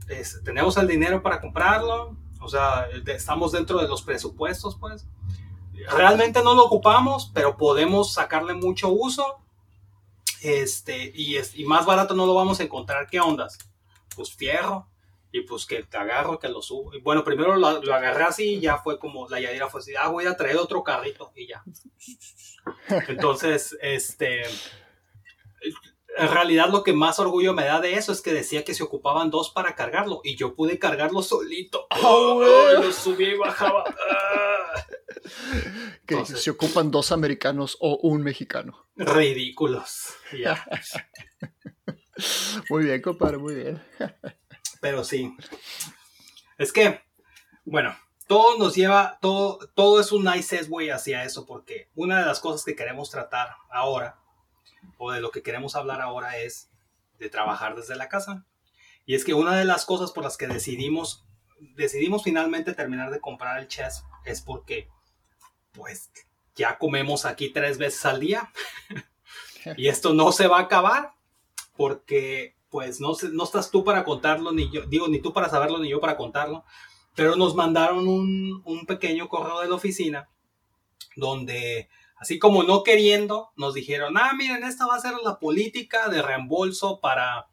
es- 0.08 0.42
tenemos 0.46 0.78
el 0.78 0.88
dinero 0.88 1.22
para 1.22 1.42
comprarlo. 1.42 2.16
O 2.40 2.48
sea, 2.48 2.88
estamos 3.08 3.52
dentro 3.52 3.80
de 3.80 3.88
los 3.90 4.02
presupuestos, 4.02 4.78
pues. 4.80 5.06
Realmente 5.92 6.42
no 6.42 6.54
lo 6.56 6.64
ocupamos, 6.66 7.30
pero 7.34 7.58
podemos 7.58 8.14
sacarle 8.14 8.54
mucho 8.54 8.88
uso. 8.90 9.40
Este, 10.42 11.12
y, 11.16 11.36
es, 11.36 11.58
y 11.58 11.66
más 11.66 11.86
barato 11.86 12.14
no 12.14 12.26
lo 12.26 12.34
vamos 12.34 12.60
a 12.60 12.64
encontrar. 12.64 13.08
¿Qué 13.08 13.20
ondas? 13.20 13.58
Pues 14.16 14.32
fierro. 14.34 14.88
Y 15.38 15.42
pues 15.42 15.66
que 15.66 15.84
te 15.84 15.98
agarro, 15.98 16.40
que 16.40 16.50
lo 16.50 16.62
subo. 16.62 16.94
Y 16.96 17.02
bueno, 17.02 17.24
primero 17.24 17.56
lo, 17.56 17.82
lo 17.84 17.94
agarré 17.94 18.24
así 18.24 18.56
y 18.56 18.60
ya 18.60 18.78
fue 18.78 18.98
como, 18.98 19.30
la 19.30 19.40
Yadira 19.40 19.70
fue 19.70 19.82
así, 19.82 19.94
ah, 19.96 20.10
voy 20.10 20.26
a 20.26 20.36
traer 20.36 20.58
otro 20.58 20.84
carrito 20.84 21.32
y 21.36 21.48
ya. 21.48 21.64
Entonces, 23.08 23.78
este, 23.82 24.44
en 26.18 26.32
realidad 26.32 26.70
lo 26.70 26.84
que 26.84 26.94
más 26.94 27.20
orgullo 27.20 27.54
me 27.54 27.66
da 27.66 27.80
de 27.80 27.94
eso 27.94 28.12
es 28.12 28.22
que 28.22 28.34
decía 28.34 28.64
que 28.64 28.74
se 28.74 28.84
ocupaban 28.84 29.30
dos 29.30 29.52
para 29.52 29.76
cargarlo 29.76 30.22
y 30.24 30.36
yo 30.36 30.56
pude 30.56 30.80
cargarlo 30.80 31.22
solito. 31.22 31.88
Oh, 32.04 32.36
güey. 32.36 32.86
lo 32.86 32.92
subía 32.92 33.30
y 33.30 33.38
bajaba. 33.38 33.84
Ah. 34.12 34.84
Que 36.06 36.16
Entonces- 36.16 36.42
se 36.42 36.50
ocupan 36.50 36.90
dos 36.90 37.12
americanos 37.12 37.78
o 37.80 37.98
un 38.02 38.24
mexicano. 38.24 38.88
Ridículos. 38.96 40.14
Y 40.32 40.42
ya. 40.42 40.66
Muy 42.70 42.86
bien, 42.86 43.02
compadre, 43.02 43.38
muy 43.38 43.54
bien. 43.54 43.84
Pero 44.82 45.04
sí. 45.04 45.36
Es 46.58 46.74
que, 46.74 47.02
bueno, 47.66 47.96
todo 48.28 48.58
nos 48.58 48.76
lleva, 48.76 49.18
todo, 49.22 49.60
todo 49.74 50.00
es 50.00 50.12
un 50.12 50.26
nice 50.26 50.64
way 50.66 50.90
hacia 50.90 51.24
eso, 51.24 51.46
porque 51.46 51.90
una 51.96 52.20
de 52.20 52.26
las 52.26 52.40
cosas 52.40 52.66
que 52.66 52.76
queremos 52.76 53.10
tratar 53.10 53.56
ahora, 53.70 54.20
o 54.98 55.12
de 55.12 55.22
lo 55.22 55.32
que 55.32 55.44
queremos 55.44 55.76
hablar 55.76 56.02
ahora, 56.02 56.38
es 56.38 56.70
de 57.20 57.30
trabajar 57.30 57.76
desde 57.76 57.96
la 57.96 58.10
casa. 58.10 58.46
Y 59.06 59.16
es 59.16 59.24
que 59.24 59.34
una 59.34 59.58
de 59.58 59.66
las 59.66 59.86
cosas 59.86 60.12
por 60.12 60.24
las 60.24 60.38
que 60.38 60.48
decidimos, 60.48 61.26
decidimos 61.76 62.24
finalmente 62.24 62.74
terminar 62.74 63.10
de 63.12 63.22
comprar 63.22 63.60
el 63.60 63.68
chess 63.68 64.04
es 64.26 64.42
porque, 64.42 64.90
pues, 65.72 66.12
ya 66.56 66.78
comemos 66.78 67.26
aquí 67.26 67.50
tres 67.50 67.78
veces 67.78 68.06
al 68.06 68.20
día. 68.20 68.52
y 69.78 69.88
esto 69.88 70.14
no 70.14 70.32
se 70.32 70.48
va 70.48 70.58
a 70.58 70.64
acabar 70.64 71.14
porque 71.78 72.57
pues 72.70 73.00
no, 73.00 73.14
no 73.32 73.44
estás 73.44 73.72
tú 73.72 73.84
para 73.84 74.04
contarlo, 74.04 74.52
ni 74.52 74.70
yo, 74.72 74.82
digo, 74.86 75.08
ni 75.08 75.20
tú 75.22 75.34
para 75.34 75.50
saberlo, 75.50 75.80
ni 75.80 75.90
yo 75.90 76.00
para 76.00 76.18
contarlo, 76.18 76.64
pero 77.16 77.36
nos 77.36 77.56
mandaron 77.56 78.08
un, 78.08 78.62
un 78.66 78.86
pequeño 78.86 79.28
correo 79.30 79.62
de 79.62 79.70
la 79.70 79.76
oficina 79.76 80.30
donde, 81.16 81.90
así 82.18 82.40
como 82.40 82.64
no 82.64 82.84
queriendo, 82.84 83.50
nos 83.56 83.74
dijeron, 83.74 84.18
ah, 84.18 84.34
miren, 84.38 84.64
esta 84.64 84.86
va 84.86 84.96
a 84.96 85.00
ser 85.02 85.14
la 85.24 85.40
política 85.40 86.10
de 86.10 86.22
reembolso 86.22 87.00
para, 87.00 87.48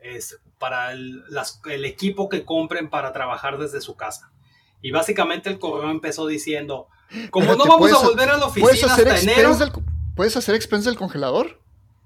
es, 0.00 0.38
para 0.58 0.92
el, 0.92 1.22
las- 1.28 1.60
el 1.66 1.84
equipo 1.84 2.28
que 2.28 2.44
compren 2.44 2.88
para 2.90 3.12
trabajar 3.12 3.58
desde 3.58 3.80
su 3.80 3.96
casa. 3.96 4.32
Y 4.80 4.90
básicamente 4.90 5.48
el 5.48 5.58
correo 5.58 5.90
empezó 5.90 6.26
diciendo, 6.26 6.88
como 7.30 7.54
no 7.54 7.64
vamos 7.64 7.78
¿puedes 7.78 7.96
a 7.96 8.00
volver 8.06 8.30
a 8.30 8.36
la 8.36 8.46
¿Puedes 8.48 8.64
oficina 8.82 8.94
hacer 8.94 9.08
hasta 9.08 9.20
enero, 9.30 9.50
expense 9.50 9.72
del, 9.80 9.84
¿Puedes 10.16 10.36
hacer 10.36 10.54
expensa 10.54 10.90
del 10.90 10.98
congelador? 10.98 11.61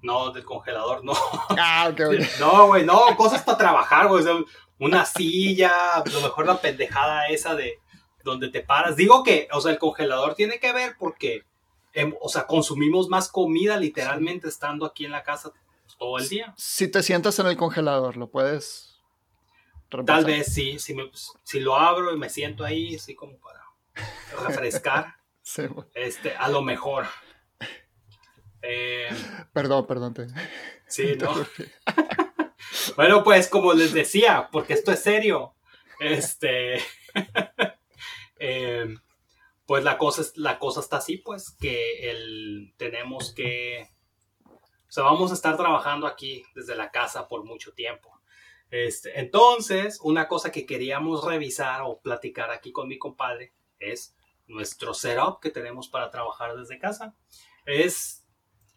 No, 0.07 0.31
del 0.31 0.45
congelador, 0.45 1.05
no. 1.05 1.13
Ah, 1.59 1.89
ok, 1.93 2.01
ok. 2.07 2.15
No, 2.41 2.67
güey, 2.69 2.85
no, 2.87 3.17
cosas 3.17 3.43
para 3.43 3.59
trabajar, 3.59 4.07
güey. 4.09 4.23
o 4.23 4.25
sea, 4.25 4.35
una 4.79 5.05
silla, 5.05 5.97
a 5.97 6.05
lo 6.09 6.21
mejor 6.21 6.47
la 6.47 6.61
pendejada 6.61 7.27
esa 7.27 7.55
de 7.55 7.81
donde 8.23 8.49
te 8.51 8.61
paras. 8.61 8.95
Digo 8.97 9.23
que, 9.25 9.49
o 9.53 9.61
sea, 9.61 9.73
el 9.73 9.79
congelador 9.79 10.35
tiene 10.35 10.59
que 10.61 10.73
ver 10.73 10.97
porque, 10.99 11.45
em, 11.93 12.15
o 12.21 12.29
sea, 12.29 12.47
consumimos 12.47 13.09
más 13.09 13.29
comida 13.29 13.77
literalmente 13.79 14.49
estando 14.49 14.85
aquí 14.87 15.05
en 15.05 15.13
la 15.13 15.23
casa 15.23 15.51
todo 15.99 16.19
el 16.19 16.29
día. 16.29 16.53
Si 16.57 16.89
te 16.89 17.03
sientas 17.03 17.39
en 17.39 17.47
el 17.47 17.57
congelador, 17.57 18.17
lo 18.17 18.29
puedes. 18.29 19.01
Tal 19.89 19.99
reemplazar? 20.05 20.25
vez 20.27 20.53
sí, 20.53 20.79
si, 20.79 20.95
me- 20.95 21.11
si 21.43 21.61
lo 21.61 21.77
abro 21.77 22.13
y 22.15 22.19
me 22.19 22.29
siento 22.29 22.65
ahí, 22.65 22.97
así 22.97 23.15
como 23.15 23.39
para 23.39 23.63
refrescar, 24.47 25.15
Sí, 25.43 25.63
este, 25.95 26.35
a 26.37 26.49
lo 26.49 26.61
mejor. 26.61 27.07
Eh, 28.69 29.09
Perdón, 29.53 29.87
perdón. 29.87 30.15
Te... 30.15 30.27
sí, 30.87 31.17
¿no? 31.21 31.33
Bueno, 32.97 33.23
pues 33.25 33.49
como 33.49 33.73
les 33.73 33.93
decía, 33.93 34.49
porque 34.53 34.73
esto 34.75 34.91
es 34.93 35.01
serio, 35.01 35.55
este, 36.01 36.77
eh, 38.39 38.95
pues 39.67 39.85
la 39.85 39.99
cosa, 39.99 40.23
es- 40.23 40.37
la 40.37 40.59
cosa 40.59 40.81
está 40.81 40.99
así, 40.99 41.17
pues 41.19 41.51
que 41.61 42.11
el, 42.11 42.75
tenemos 42.77 43.33
que, 43.33 43.91
o 44.45 44.61
sea, 44.93 45.05
vamos 45.05 45.31
a 45.31 45.35
estar 45.35 45.57
trabajando 45.57 46.07
aquí 46.07 46.45
desde 46.55 46.77
la 46.77 46.91
casa 46.91 47.29
por 47.29 47.45
mucho 47.45 47.73
tiempo. 47.73 48.21
Este, 48.71 49.19
entonces, 49.21 49.99
una 50.03 50.27
cosa 50.29 50.51
que 50.51 50.67
queríamos 50.67 51.25
revisar 51.25 51.83
o 51.85 52.01
platicar 52.01 52.51
aquí 52.51 52.73
con 52.73 52.89
mi 52.89 52.99
compadre 52.99 53.53
es 53.79 54.17
nuestro 54.47 54.93
setup 54.95 55.41
que 55.41 55.51
tenemos 55.51 55.89
para 55.89 56.11
trabajar 56.11 56.57
desde 56.57 56.79
casa. 56.79 57.15
Es 57.65 58.26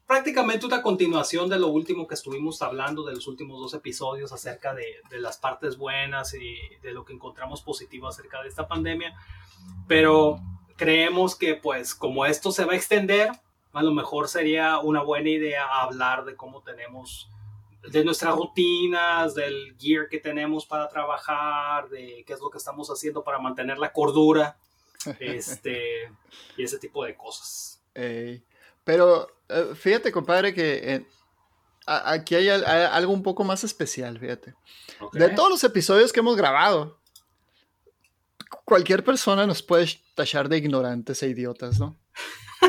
prácticamente 0.10 0.66
una 0.66 0.82
continuación 0.82 1.52
de 1.52 1.60
lo 1.60 1.68
último 1.68 2.08
que 2.08 2.16
estuvimos 2.16 2.64
hablando, 2.64 3.04
de 3.04 3.14
los 3.14 3.28
últimos 3.28 3.60
dos 3.60 3.76
episodios 3.76 4.32
acerca 4.32 4.74
de, 4.74 4.84
de 5.08 5.20
las 5.20 5.38
partes 5.38 5.78
buenas 5.78 6.34
y 6.34 6.58
de 6.82 6.94
lo 6.94 7.06
que 7.06 7.14
encontramos 7.14 7.62
positivo 7.62 8.08
acerca 8.08 8.42
de 8.42 8.48
esta 8.48 8.68
pandemia. 8.68 9.14
Pero 9.88 10.40
creemos 10.78 11.36
que 11.36 11.54
pues 11.54 11.94
como 11.94 12.26
esto 12.26 12.52
se 12.52 12.66
va 12.66 12.74
a 12.74 12.76
extender, 12.76 13.30
a 13.72 13.84
lo 13.84 13.92
mejor 13.92 14.28
sería 14.28 14.80
una 14.80 15.04
buena 15.04 15.30
idea 15.30 15.64
hablar 15.80 16.26
de 16.26 16.36
cómo 16.36 16.64
tenemos, 16.64 17.30
de 17.88 18.04
nuestras 18.04 18.36
rutinas, 18.36 19.36
del 19.36 19.76
gear 19.78 20.10
que 20.10 20.18
tenemos 20.18 20.66
para 20.66 20.90
trabajar, 20.90 21.88
de 21.88 22.24
qué 22.26 22.34
es 22.34 22.40
lo 22.40 22.50
que 22.50 22.58
estamos 22.58 22.90
haciendo 22.90 23.24
para 23.24 23.38
mantener 23.38 23.78
la 23.78 23.94
cordura, 23.94 24.58
este, 25.20 26.12
y 26.58 26.64
ese 26.64 26.80
tipo 26.80 27.06
de 27.06 27.16
cosas. 27.16 27.80
Ey. 27.94 28.44
Pero 28.84 29.28
eh, 29.50 29.74
fíjate, 29.76 30.12
compadre, 30.12 30.54
que 30.54 30.94
eh, 30.96 31.08
a- 31.86 32.12
aquí 32.14 32.36
hay, 32.36 32.50
al- 32.50 32.66
hay 32.66 32.84
algo 32.92 33.14
un 33.14 33.24
poco 33.24 33.44
más 33.44 33.64
especial, 33.64 34.20
fíjate. 34.20 34.54
De 35.14 35.30
todos 35.30 35.50
los 35.50 35.64
episodios 35.64 36.12
que 36.14 36.20
hemos 36.22 36.36
grabado, 36.36 37.00
cualquier 38.66 39.04
persona 39.04 39.46
nos 39.48 39.62
puede 39.62 39.88
tachar 40.16 40.50
de 40.50 40.58
ignorantes 40.58 41.22
e 41.24 41.30
idiotas, 41.30 41.80
¿no? 41.80 41.98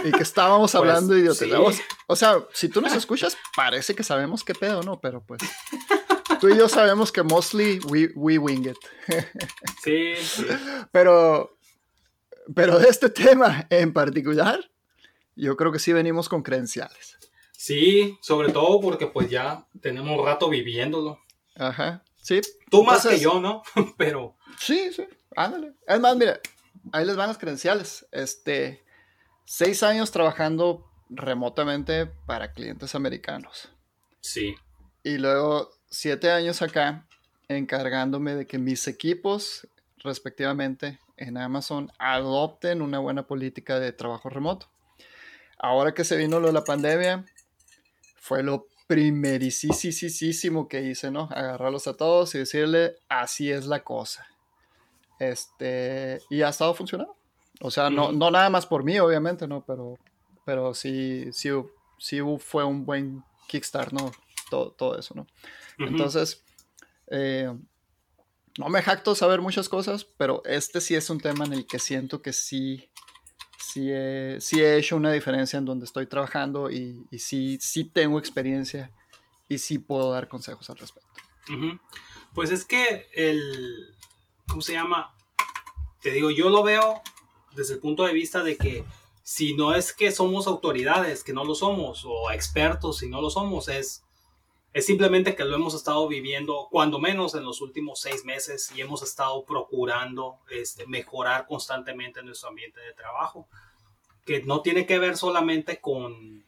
Y 0.05 0.13
que 0.13 0.23
estábamos 0.23 0.71
Pues, 0.73 0.75
hablando 0.81 1.15
de 1.15 1.21
idiotas. 1.21 1.39
sí. 1.77 1.83
O 2.07 2.17
sea, 2.17 2.45
si 2.53 2.69
tú 2.69 2.81
nos 2.81 2.93
escuchas, 2.95 3.37
parece 3.57 3.95
que 3.95 4.03
sabemos 4.05 4.45
qué 4.45 4.55
pedo, 4.55 4.83
¿no? 4.83 5.01
Pero 5.01 5.23
pues, 5.25 5.41
tú 6.41 6.49
y 6.49 6.57
yo 6.57 6.69
sabemos 6.69 7.11
que 7.13 7.23
mostly 7.23 7.81
we, 7.89 8.11
we 8.15 8.39
wing 8.39 8.67
it. 8.69 8.77
Sí, 9.83 10.15
sí. 10.17 10.47
Pero, 10.93 11.57
pero 12.55 12.79
de 12.81 12.89
este 12.89 13.11
tema 13.11 13.67
en 13.71 13.93
particular, 13.93 14.59
yo 15.41 15.57
creo 15.57 15.73
que 15.73 15.79
sí 15.79 15.93
venimos 15.93 16.29
con 16.29 16.43
credenciales. 16.43 17.19
Sí, 17.53 18.19
sobre 18.23 18.53
todo 18.53 18.81
porque 18.81 19.07
pues 19.07 19.29
ya 19.31 19.67
tenemos 19.81 20.25
rato 20.25 20.49
viviéndolo. 20.49 21.19
Ajá. 21.57 22.03
Sí. 22.23 22.41
Tú 22.71 22.83
más 22.85 22.99
Entonces- 23.05 23.19
que 23.21 23.25
yo, 23.25 23.41
¿no? 23.41 23.63
Pero 23.99 24.37
Sí, 24.59 24.93
sí. 24.93 25.05
Ándale. 25.37 25.73
Es 25.87 26.01
más, 26.01 26.17
mira, 26.17 26.41
ahí 26.93 27.05
les 27.07 27.17
van 27.17 27.29
las 27.29 27.39
credenciales. 27.39 28.07
Este, 28.13 28.83
seis 29.45 29.83
años 29.83 30.11
trabajando 30.11 30.87
remotamente 31.09 32.07
para 32.27 32.53
clientes 32.53 32.95
americanos. 32.95 33.69
sí, 34.21 34.55
Y 35.03 35.19
luego 35.19 35.71
siete 35.91 36.31
años 36.31 36.63
acá 36.63 37.07
encargándome 37.49 38.35
de 38.35 38.47
que 38.47 38.59
mis 38.59 38.87
equipos, 38.87 39.67
respectivamente, 39.99 40.99
en 41.17 41.37
Amazon 41.37 41.91
adopten 41.99 42.81
una 42.83 42.99
buena 43.01 43.27
política 43.27 43.81
de 43.81 43.93
trabajo 43.93 44.29
remoto. 44.31 44.69
Ahora 45.61 45.95
que 45.95 46.05
se 46.05 46.17
vino 46.17 46.41
lo 46.41 46.49
de 46.49 46.53
la 46.53 46.65
pandemia, 46.65 47.25
fue 48.17 48.43
lo 48.43 48.67
primerísimo 48.87 50.67
que 50.67 50.83
hice, 50.83 51.11
¿no? 51.11 51.29
Agarrarlos 51.31 51.87
a 51.87 51.97
todos 51.97 52.35
y 52.35 52.39
decirle, 52.39 52.97
así 53.09 53.51
es 53.53 53.67
la 53.67 53.85
cosa. 53.85 54.27
Este, 55.21 56.21
y 56.31 56.43
ha 56.43 56.49
estado 56.49 56.75
funcionando. 56.75 57.15
O 57.61 57.71
sea, 57.71 57.91
no, 57.91 58.11
no 58.11 58.31
nada 58.31 58.49
más 58.49 58.67
por 58.67 58.83
mí, 58.83 58.99
obviamente, 58.99 59.47
¿no? 59.47 59.63
Pero, 59.67 59.99
pero 60.45 60.75
sí, 60.75 61.31
sí, 61.33 61.51
sí 61.99 62.21
fue 62.39 62.65
un 62.65 62.87
buen 62.87 63.23
kickstart, 63.49 63.93
¿no? 63.93 64.11
Todo, 64.49 64.73
todo 64.73 64.99
eso, 64.99 65.15
¿no? 65.15 65.27
Entonces, 65.79 66.43
eh, 67.09 67.55
no 68.59 68.69
me 68.69 68.83
jacto 68.83 69.15
saber 69.15 69.41
muchas 69.41 69.69
cosas, 69.69 70.05
pero 70.05 70.43
este 70.45 70.81
sí 70.81 70.95
es 70.95 71.11
un 71.11 71.21
tema 71.21 71.45
en 71.45 71.53
el 71.53 71.67
que 71.67 71.79
siento 71.79 72.23
que 72.23 72.33
sí, 72.33 72.91
sí 73.73 73.91
he, 73.91 74.41
sí 74.41 74.61
he 74.61 74.77
hecho 74.77 74.97
una 74.97 75.13
diferencia 75.13 75.59
en 75.59 75.65
donde 75.65 75.85
estoy 75.85 76.07
trabajando 76.07 76.71
y, 76.71 77.07
y 77.11 77.19
sí, 77.19 77.59
sí 77.61 77.85
tengo 77.85 78.19
experiencia 78.19 78.91
y 79.49 79.59
sí 79.59 79.79
puedo 79.79 80.11
dar 80.13 80.29
consejos 80.29 80.69
al 80.71 80.79
respecto. 80.79 81.09
Pues 82.35 82.51
es 82.51 82.65
que 82.65 83.09
el, 83.15 83.95
¿cómo 84.49 84.63
se 84.63 84.73
llama? 84.73 85.15
Te 86.01 86.11
digo, 86.13 86.31
yo 86.31 86.49
lo 86.49 86.63
veo 86.63 87.03
desde 87.55 87.75
el 87.75 87.81
punto 87.81 88.05
de 88.05 88.13
vista 88.13 88.43
de 88.43 88.57
que 88.57 88.85
si 89.23 89.55
no 89.55 89.75
es 89.75 89.93
que 89.93 90.11
somos 90.11 90.47
autoridades, 90.47 91.23
que 91.23 91.33
no 91.33 91.45
lo 91.45 91.55
somos, 91.55 92.05
o 92.05 92.31
expertos, 92.31 92.99
si 92.99 93.09
no 93.09 93.21
lo 93.21 93.31
somos, 93.31 93.69
es, 93.69 94.05
es 94.73 94.87
simplemente 94.87 95.35
que 95.35 95.45
lo 95.45 95.57
hemos 95.57 95.75
estado 95.75 96.07
viviendo, 96.07 96.69
cuando 96.71 97.01
menos 97.01 97.35
en 97.35 97.45
los 97.45 97.61
últimos 97.61 98.01
seis 98.01 98.25
meses, 98.25 98.71
y 98.75 98.81
hemos 98.81 99.03
estado 99.03 99.45
procurando 99.45 100.39
este, 100.51 100.87
mejorar 100.87 101.47
constantemente 101.47 102.23
nuestro 102.23 102.51
ambiente 102.51 102.81
de 102.81 102.93
trabajo, 102.93 103.49
que 104.25 104.43
no 104.43 104.63
tiene 104.63 104.87
que 104.87 104.99
ver 104.99 105.17
solamente 105.17 105.81
con, 105.81 106.45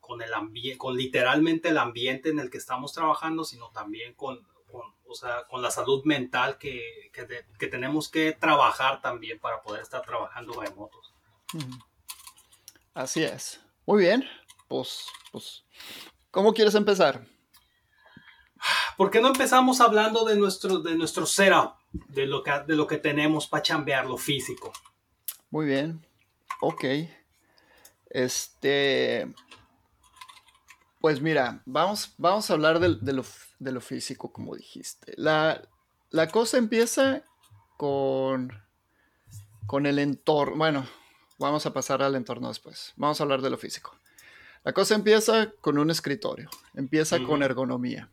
con, 0.00 0.20
el 0.20 0.78
con 0.78 0.96
literalmente 0.96 1.68
el 1.68 1.78
ambiente 1.78 2.30
en 2.30 2.40
el 2.40 2.50
que 2.50 2.58
estamos 2.58 2.92
trabajando, 2.92 3.44
sino 3.44 3.70
también 3.70 4.14
con, 4.14 4.42
con, 4.70 4.82
o 5.06 5.14
sea, 5.14 5.44
con 5.44 5.62
la 5.62 5.70
salud 5.70 6.04
mental 6.04 6.58
que, 6.58 7.12
que, 7.12 7.66
tenemos 7.68 8.08
que 8.08 8.32
trabajar 8.32 9.00
también 9.00 9.38
para 9.38 9.62
poder 9.62 9.82
estar 9.82 10.02
trabajando 10.02 10.60
remotos. 10.60 11.14
Ujú. 11.54 11.78
Así 12.94 13.22
es. 13.22 13.60
Muy 13.86 14.02
bien. 14.02 14.24
Pues, 14.68 15.06
pues, 15.30 15.64
¿cómo 16.32 16.52
quieres 16.52 16.74
empezar? 16.74 17.24
¿Por 18.96 19.10
qué 19.10 19.20
no 19.20 19.28
empezamos 19.28 19.80
hablando 19.80 20.24
de 20.24 20.36
nuestro, 20.36 20.78
de 20.78 20.96
nuestro 20.96 21.26
setup, 21.26 21.74
de 21.92 22.26
lo, 22.26 22.42
que, 22.42 22.52
de 22.66 22.74
lo 22.74 22.86
que 22.88 22.98
tenemos 22.98 23.46
para 23.46 23.62
chambear, 23.62 24.06
lo 24.06 24.16
físico? 24.16 24.72
Muy 25.50 25.66
bien. 25.66 26.04
Ok. 26.60 26.84
Este. 28.10 29.32
Pues 31.00 31.20
mira, 31.20 31.62
vamos, 31.64 32.14
vamos 32.18 32.48
a 32.48 32.54
hablar 32.54 32.78
de, 32.78 32.88
lo, 33.12 33.24
de 33.58 33.72
lo 33.72 33.80
físico, 33.80 34.32
como 34.32 34.54
dijiste. 34.54 35.14
La, 35.16 35.60
la 36.10 36.28
cosa 36.28 36.58
empieza 36.58 37.24
con, 37.76 38.52
con 39.66 39.86
el 39.86 39.98
entorno. 39.98 40.56
Bueno, 40.56 40.86
vamos 41.38 41.66
a 41.66 41.72
pasar 41.72 42.02
al 42.02 42.14
entorno 42.14 42.48
después. 42.48 42.92
Vamos 42.96 43.20
a 43.20 43.24
hablar 43.24 43.42
de 43.42 43.50
lo 43.50 43.58
físico. 43.58 43.96
La 44.64 44.72
cosa 44.72 44.94
empieza 44.94 45.50
con 45.60 45.78
un 45.78 45.90
escritorio. 45.90 46.48
Empieza 46.74 47.22
con 47.22 47.42
ergonomía. 47.42 48.08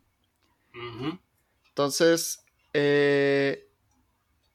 Entonces, 1.69 2.43
eh, 2.73 3.67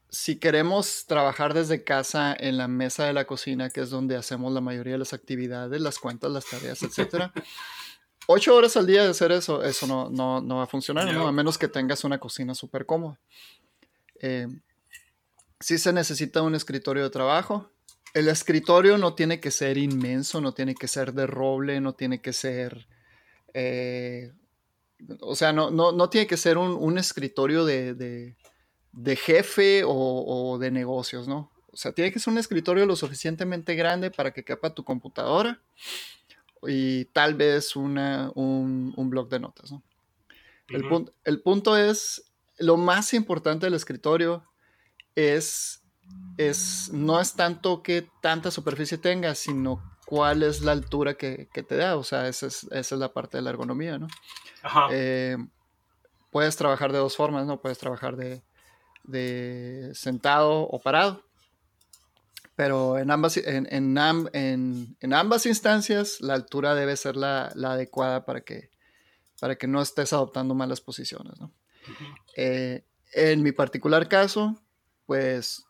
si 0.09 0.37
queremos 0.37 1.05
trabajar 1.07 1.53
desde 1.53 1.83
casa 1.83 2.35
en 2.37 2.57
la 2.57 2.67
mesa 2.67 3.05
de 3.05 3.13
la 3.13 3.25
cocina, 3.25 3.69
que 3.69 3.81
es 3.81 3.89
donde 3.89 4.15
hacemos 4.15 4.53
la 4.53 4.61
mayoría 4.61 4.93
de 4.93 4.99
las 4.99 5.13
actividades, 5.13 5.81
las 5.81 5.99
cuentas, 5.99 6.31
las 6.31 6.45
tareas, 6.45 6.81
etcétera, 6.83 7.33
ocho 8.27 8.55
horas 8.55 8.77
al 8.77 8.87
día 8.87 9.03
de 9.03 9.09
hacer 9.09 9.31
eso, 9.31 9.63
eso 9.63 9.87
no, 9.87 10.09
no, 10.09 10.41
no 10.41 10.57
va 10.57 10.63
a 10.63 10.67
funcionar, 10.67 11.07
a 11.09 11.31
menos 11.31 11.57
que 11.57 11.67
tengas 11.67 12.03
una 12.03 12.17
cocina 12.17 12.55
súper 12.55 12.85
cómoda. 12.85 13.19
Eh, 14.21 14.47
sí 15.59 15.77
se 15.77 15.91
necesita 15.91 16.41
un 16.41 16.55
escritorio 16.55 17.03
de 17.03 17.09
trabajo. 17.09 17.69
El 18.15 18.27
escritorio 18.29 18.97
no 18.97 19.13
tiene 19.13 19.39
que 19.39 19.51
ser 19.51 19.77
inmenso, 19.77 20.41
no 20.41 20.53
tiene 20.53 20.73
que 20.73 20.87
ser 20.87 21.13
de 21.13 21.27
roble, 21.27 21.79
no 21.81 21.93
tiene 21.93 22.21
que 22.21 22.33
ser... 22.33 22.87
eh, 23.53 24.31
o 25.19 25.35
sea, 25.35 25.51
no, 25.53 25.69
no, 25.69 25.91
no 25.91 26.09
tiene 26.09 26.25
que 26.25 26.37
ser 26.37 26.57
un, 26.57 26.71
un 26.71 26.97
escritorio 26.97 27.65
de, 27.65 27.93
de- 27.93 28.35
de 28.93 29.15
jefe 29.17 29.83
o, 29.83 29.91
o 29.91 30.57
de 30.57 30.71
negocios, 30.71 31.27
¿no? 31.27 31.51
O 31.67 31.75
sea, 31.75 31.91
tiene 31.91 32.13
que 32.13 32.19
ser 32.19 32.31
un 32.31 32.39
escritorio 32.39 32.85
lo 32.85 32.95
suficientemente 32.95 33.75
grande 33.75 34.09
para 34.09 34.31
que 34.31 34.45
quepa 34.45 34.73
tu 34.73 34.85
computadora, 34.85 35.61
y 36.65 37.03
tal 37.05 37.33
vez 37.35 37.75
una, 37.75 38.31
un, 38.35 38.93
un 38.95 39.09
blog 39.09 39.27
de 39.27 39.39
notas. 39.41 39.71
¿no? 39.73 39.83
el, 40.69 40.85
el 41.25 41.41
punto 41.41 41.75
es, 41.75 42.31
lo 42.57 42.77
más 42.77 43.13
importante 43.13 43.65
del 43.65 43.73
escritorio 43.73 44.45
es, 45.15 45.83
es, 46.37 46.89
no 46.91 47.19
es 47.19 47.33
tanto 47.33 47.81
que 47.81 48.07
tanta 48.21 48.51
superficie 48.51 48.97
tenga, 48.97 49.35
sino 49.35 49.81
cuál 50.05 50.43
es 50.43 50.61
la 50.61 50.71
altura 50.71 51.15
que, 51.15 51.49
que 51.53 51.63
te 51.63 51.75
da. 51.75 51.97
O 51.97 52.03
sea, 52.03 52.27
esa 52.27 52.47
es, 52.47 52.63
esa 52.65 52.95
es, 52.95 52.99
la 52.99 53.13
parte 53.13 53.37
de 53.37 53.43
la 53.43 53.49
ergonomía, 53.49 53.97
¿no? 53.97 54.07
Ajá. 54.63 54.87
Eh, 54.91 55.37
puedes 56.31 56.55
trabajar 56.55 56.91
de 56.91 56.99
dos 56.99 57.15
formas, 57.15 57.45
¿no? 57.45 57.61
Puedes 57.61 57.77
trabajar 57.77 58.15
de, 58.15 58.43
de 59.03 59.91
sentado 59.93 60.61
o 60.61 60.79
parado. 60.79 61.23
Pero 62.55 62.97
en 62.97 63.11
ambas, 63.11 63.35
en, 63.37 63.67
en, 63.69 63.97
en, 64.33 64.97
en, 64.99 65.13
ambas 65.13 65.45
instancias 65.45 66.21
la 66.21 66.35
altura 66.35 66.73
debe 66.73 66.95
ser 66.95 67.17
la, 67.17 67.51
la, 67.53 67.73
adecuada 67.73 68.23
para 68.23 68.41
que, 68.41 68.69
para 69.41 69.57
que 69.57 69.67
no 69.67 69.81
estés 69.81 70.13
adoptando 70.13 70.55
malas 70.55 70.79
posiciones. 70.79 71.37
¿no? 71.37 71.47
Uh 71.47 71.91
-huh. 71.91 72.23
eh, 72.37 72.85
en 73.13 73.43
mi 73.43 73.51
particular 73.51 74.07
caso, 74.07 74.55
pues 75.05 75.64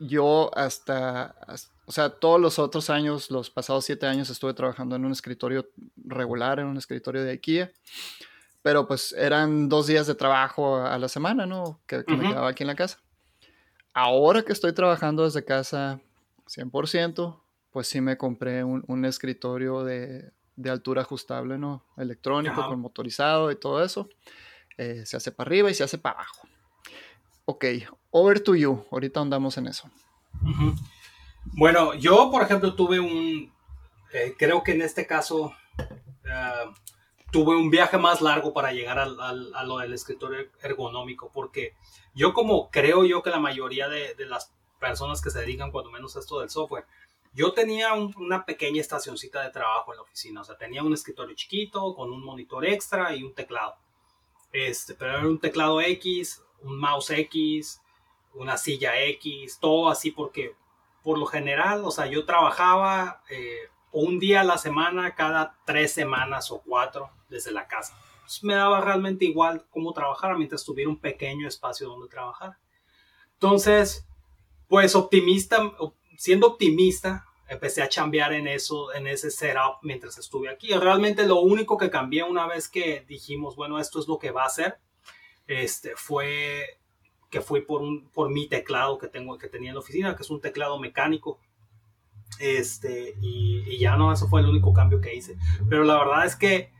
yo 0.00 0.50
hasta, 0.56 1.36
hasta, 1.46 1.72
o 1.86 1.92
sea, 1.92 2.10
todos 2.10 2.40
los 2.40 2.58
otros 2.58 2.90
años, 2.90 3.30
los 3.30 3.50
pasados 3.50 3.84
siete 3.84 4.06
años 4.06 4.30
estuve 4.30 4.54
trabajando 4.54 4.96
en 4.96 5.04
un 5.04 5.12
escritorio 5.12 5.68
regular, 5.96 6.58
en 6.58 6.66
un 6.66 6.76
escritorio 6.76 7.22
de 7.22 7.32
IKEA. 7.32 7.70
Pero 8.62 8.86
pues 8.86 9.12
eran 9.12 9.68
dos 9.68 9.86
días 9.86 10.06
de 10.06 10.14
trabajo 10.14 10.76
a 10.76 10.98
la 10.98 11.08
semana, 11.08 11.46
¿no? 11.46 11.80
Que, 11.86 12.04
que 12.04 12.12
uh 12.12 12.16
-huh. 12.16 12.22
me 12.22 12.28
quedaba 12.28 12.48
aquí 12.48 12.62
en 12.62 12.68
la 12.68 12.74
casa. 12.74 12.98
Ahora 13.94 14.42
que 14.42 14.52
estoy 14.52 14.72
trabajando 14.72 15.24
desde 15.24 15.44
casa 15.44 16.00
100%, 16.46 17.40
pues 17.70 17.88
sí 17.88 18.00
me 18.00 18.16
compré 18.16 18.64
un, 18.64 18.84
un 18.86 19.04
escritorio 19.04 19.84
de, 19.84 20.30
de, 20.56 20.70
altura 20.70 21.02
ajustable, 21.02 21.58
¿no? 21.58 21.84
Electrónico, 21.96 22.66
con 22.66 22.80
motorizado 22.80 23.50
y 23.50 23.56
todo 23.56 23.82
eso. 23.84 24.08
Eh, 24.76 25.04
se 25.06 25.16
hace 25.16 25.32
para 25.32 25.48
arriba 25.48 25.70
y 25.70 25.74
se 25.74 25.84
hace 25.84 25.98
para 25.98 26.16
abajo. 26.16 26.48
Ok, 27.50 27.64
over 28.12 28.40
to 28.40 28.54
you. 28.54 28.86
Ahorita 28.92 29.20
andamos 29.20 29.58
en 29.58 29.66
eso. 29.66 29.90
Bueno, 31.46 31.94
yo, 31.94 32.30
por 32.30 32.42
ejemplo, 32.42 32.76
tuve 32.76 33.00
un. 33.00 33.52
Eh, 34.12 34.36
creo 34.38 34.62
que 34.62 34.70
en 34.70 34.82
este 34.82 35.04
caso. 35.04 35.52
Uh, 35.76 36.72
tuve 37.32 37.56
un 37.56 37.68
viaje 37.68 37.98
más 37.98 38.20
largo 38.20 38.52
para 38.52 38.72
llegar 38.72 39.00
a 39.00 39.64
lo 39.64 39.78
del 39.78 39.92
escritorio 39.92 40.48
ergonómico, 40.62 41.32
porque 41.32 41.74
yo 42.14 42.32
como 42.32 42.70
creo 42.70 43.04
yo 43.04 43.20
que 43.20 43.30
la 43.30 43.40
mayoría 43.40 43.88
de, 43.88 44.14
las 44.26 44.52
personas 44.78 45.20
que 45.20 45.30
se 45.30 45.40
dedican 45.40 45.72
cuando 45.72 45.90
menos 45.90 46.16
a 46.16 46.20
esto 46.20 46.38
del 46.38 46.50
software, 46.50 46.86
yo 47.32 47.52
tenía 47.52 47.94
un, 47.94 48.14
una 48.16 48.44
pequeña 48.44 48.80
estacioncita 48.80 49.42
de 49.42 49.50
trabajo 49.50 49.92
en 49.92 49.96
la 49.96 50.02
oficina, 50.02 50.40
o 50.40 50.44
sea, 50.44 50.56
tenía 50.56 50.82
un 50.82 50.92
escritorio 50.92 51.34
chiquito 51.34 51.94
con 51.94 52.12
un 52.12 52.24
monitor 52.24 52.64
extra 52.64 53.14
y 53.14 53.22
un 53.22 53.34
teclado, 53.34 53.74
este, 54.52 54.94
pero 54.94 55.18
era 55.18 55.28
un 55.28 55.38
teclado 55.38 55.80
X, 55.80 56.42
un 56.62 56.78
mouse 56.78 57.10
X, 57.10 57.80
una 58.34 58.56
silla 58.56 59.00
X, 59.02 59.58
todo 59.60 59.88
así 59.88 60.10
porque 60.10 60.54
por 61.02 61.18
lo 61.18 61.26
general, 61.26 61.84
o 61.84 61.90
sea, 61.90 62.06
yo 62.06 62.24
trabajaba 62.24 63.22
eh, 63.30 63.68
un 63.92 64.18
día 64.18 64.42
a 64.42 64.44
la 64.44 64.58
semana, 64.58 65.14
cada 65.14 65.56
tres 65.64 65.92
semanas 65.92 66.50
o 66.50 66.60
cuatro 66.60 67.10
desde 67.28 67.50
la 67.52 67.66
casa. 67.66 67.96
Entonces, 68.16 68.44
me 68.44 68.54
daba 68.54 68.80
realmente 68.80 69.24
igual 69.24 69.66
cómo 69.70 69.92
trabajar 69.92 70.36
mientras 70.36 70.64
tuviera 70.64 70.90
un 70.90 70.98
pequeño 70.98 71.48
espacio 71.48 71.88
donde 71.88 72.08
trabajar. 72.08 72.58
Entonces, 73.34 74.06
pues 74.68 74.94
optimista, 74.94 75.72
siendo 76.16 76.46
optimista, 76.48 77.26
empecé 77.48 77.82
a 77.82 77.88
chambear 77.88 78.32
en 78.32 78.46
eso, 78.46 78.92
en 78.94 79.06
ese 79.08 79.30
setup 79.30 79.78
mientras 79.82 80.18
estuve 80.18 80.48
aquí. 80.48 80.72
Realmente 80.72 81.26
lo 81.26 81.40
único 81.40 81.76
que 81.76 81.90
cambié 81.90 82.22
una 82.22 82.46
vez 82.46 82.68
que 82.68 83.04
dijimos, 83.08 83.56
bueno, 83.56 83.80
esto 83.80 83.98
es 83.98 84.06
lo 84.06 84.18
que 84.18 84.30
va 84.30 84.44
a 84.44 84.46
hacer, 84.46 84.78
este, 85.50 85.96
fue 85.96 86.78
que 87.28 87.40
fui 87.40 87.60
por, 87.60 87.82
por 88.12 88.30
mi 88.30 88.48
teclado 88.48 88.98
que, 88.98 89.08
tengo, 89.08 89.36
que 89.36 89.48
tenía 89.48 89.70
en 89.70 89.74
la 89.74 89.80
oficina, 89.80 90.16
que 90.16 90.22
es 90.22 90.30
un 90.30 90.40
teclado 90.40 90.78
mecánico. 90.78 91.38
Este, 92.38 93.16
y, 93.20 93.64
y 93.66 93.78
ya 93.78 93.96
no, 93.96 94.12
eso 94.12 94.28
fue 94.28 94.40
el 94.40 94.48
único 94.48 94.72
cambio 94.72 95.00
que 95.00 95.14
hice. 95.14 95.36
Pero 95.68 95.84
la 95.84 95.98
verdad 95.98 96.24
es 96.24 96.36
que 96.36 96.72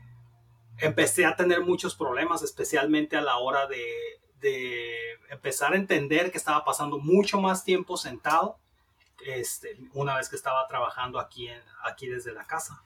empecé 0.77 1.25
a 1.25 1.35
tener 1.35 1.61
muchos 1.61 1.95
problemas, 1.95 2.43
especialmente 2.43 3.17
a 3.17 3.21
la 3.21 3.37
hora 3.37 3.67
de, 3.67 3.83
de, 4.39 4.95
empezar 5.29 5.73
a 5.73 5.77
entender 5.77 6.31
que 6.31 6.37
estaba 6.37 6.63
pasando 6.65 6.97
mucho 6.97 7.39
más 7.39 7.63
tiempo 7.63 7.95
sentado 7.95 8.57
este, 9.25 9.77
una 9.93 10.15
vez 10.15 10.29
que 10.29 10.35
estaba 10.35 10.65
trabajando 10.67 11.19
aquí, 11.19 11.47
en, 11.47 11.61
aquí 11.83 12.07
desde 12.07 12.33
la 12.33 12.45
casa. 12.45 12.83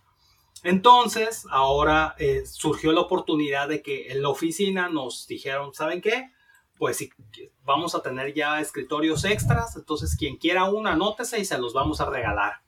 Entonces, 0.63 1.45
ahora 1.49 2.15
eh, 2.17 2.43
surgió 2.45 2.91
la 2.91 3.01
oportunidad 3.01 3.67
de 3.67 3.81
que 3.81 4.11
en 4.11 4.21
la 4.21 4.29
oficina 4.29 4.89
nos 4.89 5.27
dijeron, 5.27 5.73
¿saben 5.73 6.01
qué? 6.01 6.31
Pues 6.77 6.97
si 6.97 7.11
vamos 7.63 7.95
a 7.95 8.01
tener 8.01 8.33
ya 8.33 8.59
escritorios 8.59 9.25
extras, 9.25 9.75
entonces 9.75 10.15
quien 10.17 10.37
quiera 10.37 10.65
una, 10.65 10.93
anótese 10.93 11.39
y 11.39 11.45
se 11.45 11.57
los 11.57 11.73
vamos 11.73 12.01
a 12.01 12.09
regalar 12.09 12.65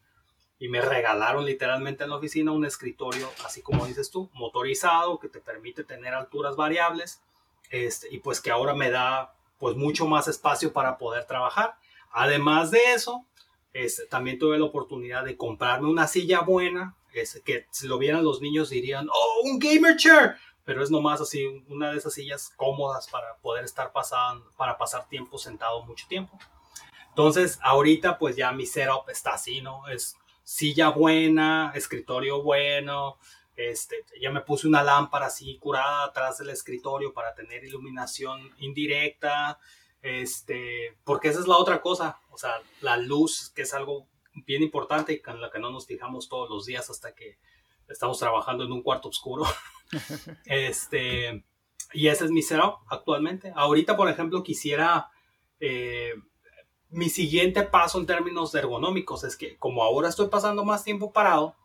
y 0.60 0.70
me 0.70 0.82
regalaron 0.82 1.46
literalmente 1.46 2.04
en 2.04 2.10
la 2.10 2.16
oficina 2.16 2.52
un 2.52 2.66
escritorio, 2.66 3.30
así 3.46 3.62
como 3.62 3.86
dices 3.86 4.10
tú, 4.10 4.30
motorizado, 4.34 5.20
que 5.20 5.30
te 5.30 5.40
permite 5.40 5.84
tener 5.84 6.14
alturas 6.14 6.56
variables, 6.56 7.22
este, 7.70 8.08
y 8.14 8.20
pues 8.20 8.42
que 8.42 8.52
ahora 8.52 8.74
me 8.74 8.90
da 8.90 9.34
pues 9.60 9.76
mucho 9.76 10.08
más 10.08 10.28
espacio 10.28 10.74
para 10.74 10.98
poder 10.98 11.26
trabajar. 11.26 11.76
Además 12.12 12.72
de 12.72 12.80
eso, 12.94 13.26
este, 13.74 14.06
también 14.08 14.40
tuve 14.40 14.58
la 14.58 14.66
oportunidad 14.66 15.26
de 15.26 15.38
comprarme 15.38 15.90
una 15.90 16.08
silla 16.08 16.42
buena, 16.42 16.96
que 17.44 17.66
si 17.72 17.88
lo 17.88 17.98
vieran 17.98 18.24
los 18.24 18.42
niños 18.42 18.70
dirían, 18.70 19.08
oh, 19.10 19.42
un 19.44 19.60
gamer 19.60 19.96
chair, 19.96 20.36
pero 20.64 20.84
es 20.84 20.92
nomás 20.92 21.22
así, 21.22 21.46
una 21.70 21.92
de 21.92 21.98
esas 21.98 22.14
sillas 22.14 22.52
cómodas 22.56 23.08
para 23.08 23.38
poder 23.38 23.64
estar 23.64 23.92
pasando, 23.92 24.52
para 24.58 24.78
pasar 24.78 25.08
tiempo 25.08 25.38
sentado 25.38 25.84
mucho 25.86 26.06
tiempo. 26.08 26.38
Entonces, 27.10 27.58
ahorita 27.62 28.18
pues 28.18 28.36
ya 28.36 28.52
mi 28.52 28.66
setup 28.66 29.10
está 29.10 29.34
así, 29.34 29.62
¿no? 29.62 29.88
Es 29.88 30.18
silla 30.44 30.90
buena, 30.90 31.72
escritorio 31.74 32.44
bueno, 32.44 33.18
este, 33.58 34.06
ya 34.22 34.30
me 34.30 34.42
puse 34.42 34.68
una 34.68 34.84
lámpara 34.84 35.26
así 35.26 35.58
curada 35.58 36.06
atrás 36.06 36.38
del 36.38 36.52
escritorio 36.52 37.12
para 37.12 37.34
tener 37.34 37.64
iluminación 37.64 38.54
indirecta, 38.60 39.60
este, 40.02 40.96
porque 41.04 41.30
esa 41.30 41.40
es 41.40 41.48
la 41.48 41.58
otra 41.58 41.82
cosa, 41.82 42.20
o 42.30 42.38
sea, 42.38 42.62
la 42.82 42.98
luz, 42.98 43.52
que 43.56 43.64
es 43.64 43.74
algo 43.74 44.08
bien 44.46 44.64
importante 44.64 45.14
y 45.14 45.22
con 45.22 45.42
la 45.42 45.50
que 45.50 45.60
no 45.60 45.72
nos 45.72 45.88
fijamos 45.88 46.30
todos 46.30 46.50
los 46.50 46.66
días 46.66 46.90
hasta 46.90 47.14
que 47.14 47.38
estamos 47.88 48.20
trabajando 48.20 48.64
en 48.64 48.72
un 48.72 48.84
cuarto 48.84 49.10
oscuro. 49.10 49.46
este, 50.46 51.46
y 51.94 52.08
ese 52.08 52.26
es 52.26 52.32
mi 52.32 52.42
setup 52.42 52.80
actualmente. 52.90 53.52
Ahorita, 53.56 53.96
por 53.98 54.10
ejemplo, 54.10 54.44
quisiera... 54.44 55.10
Eh, 55.60 56.14
mi 56.90 57.10
siguiente 57.10 57.64
paso 57.64 58.00
en 58.00 58.06
términos 58.06 58.56
ergonómicos 58.56 59.24
es 59.24 59.36
que 59.36 59.58
como 59.58 59.84
ahora 59.84 60.10
estoy 60.10 60.28
pasando 60.28 60.64
más 60.64 60.84
tiempo 60.84 61.12
parado, 61.12 61.56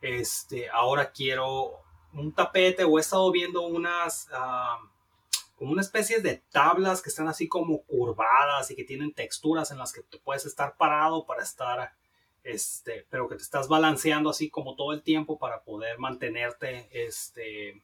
este, 0.00 0.70
ahora 0.70 1.12
quiero 1.12 1.80
un 2.12 2.32
tapete 2.34 2.84
o 2.84 2.98
he 2.98 3.00
estado 3.00 3.30
viendo 3.30 3.62
unas, 3.62 4.28
uh, 4.32 4.88
como 5.56 5.72
una 5.72 5.82
especie 5.82 6.20
de 6.20 6.42
tablas 6.50 7.02
que 7.02 7.10
están 7.10 7.28
así 7.28 7.46
como 7.46 7.82
curvadas 7.84 8.70
y 8.70 8.76
que 8.76 8.84
tienen 8.84 9.12
texturas 9.12 9.70
en 9.70 9.78
las 9.78 9.92
que 9.92 10.02
te 10.02 10.18
puedes 10.18 10.46
estar 10.46 10.76
parado 10.76 11.26
para 11.26 11.42
estar, 11.42 11.92
este, 12.44 13.06
pero 13.10 13.28
que 13.28 13.36
te 13.36 13.42
estás 13.42 13.68
balanceando 13.68 14.30
así 14.30 14.50
como 14.50 14.76
todo 14.76 14.92
el 14.92 15.02
tiempo 15.02 15.38
para 15.38 15.62
poder 15.62 15.98
mantenerte, 15.98 16.88
este, 16.92 17.82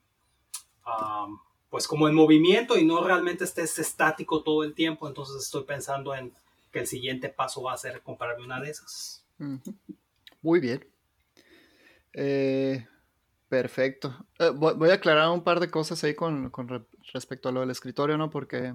pues 1.69 1.87
como 1.87 2.09
en 2.09 2.15
movimiento 2.15 2.79
y 2.79 2.85
no 2.85 3.05
realmente 3.05 3.45
estés 3.45 3.79
estático 3.79 4.43
todo 4.43 4.65
el 4.65 4.75
tiempo. 4.75 5.09
Entonces 5.09 5.43
estoy 5.43 5.65
pensando 5.65 6.15
en 6.15 6.33
que 6.73 6.81
el 6.81 6.87
siguiente 6.87 7.29
paso 7.29 7.63
va 7.63 7.73
a 7.73 7.79
ser 7.79 8.03
comprarme 8.03 8.45
una 8.45 8.61
de 8.61 8.71
esas. 8.71 9.25
Muy 10.43 10.61
bien. 10.61 10.87
Eh, 12.13 12.87
perfecto. 13.49 14.27
Eh, 14.39 14.51
voy 14.51 14.91
a 14.91 14.95
aclarar 14.95 15.31
un 15.31 15.45
par 15.45 15.61
de 15.61 15.71
cosas 15.71 16.03
ahí 16.05 16.15
con, 16.15 16.51
con 16.51 16.69
re 16.69 16.83
respecto 17.13 17.49
a 17.49 17.53
lo 17.53 17.61
del 17.61 17.71
escritorio, 17.71 18.17
¿no? 18.17 18.31
Porque, 18.31 18.75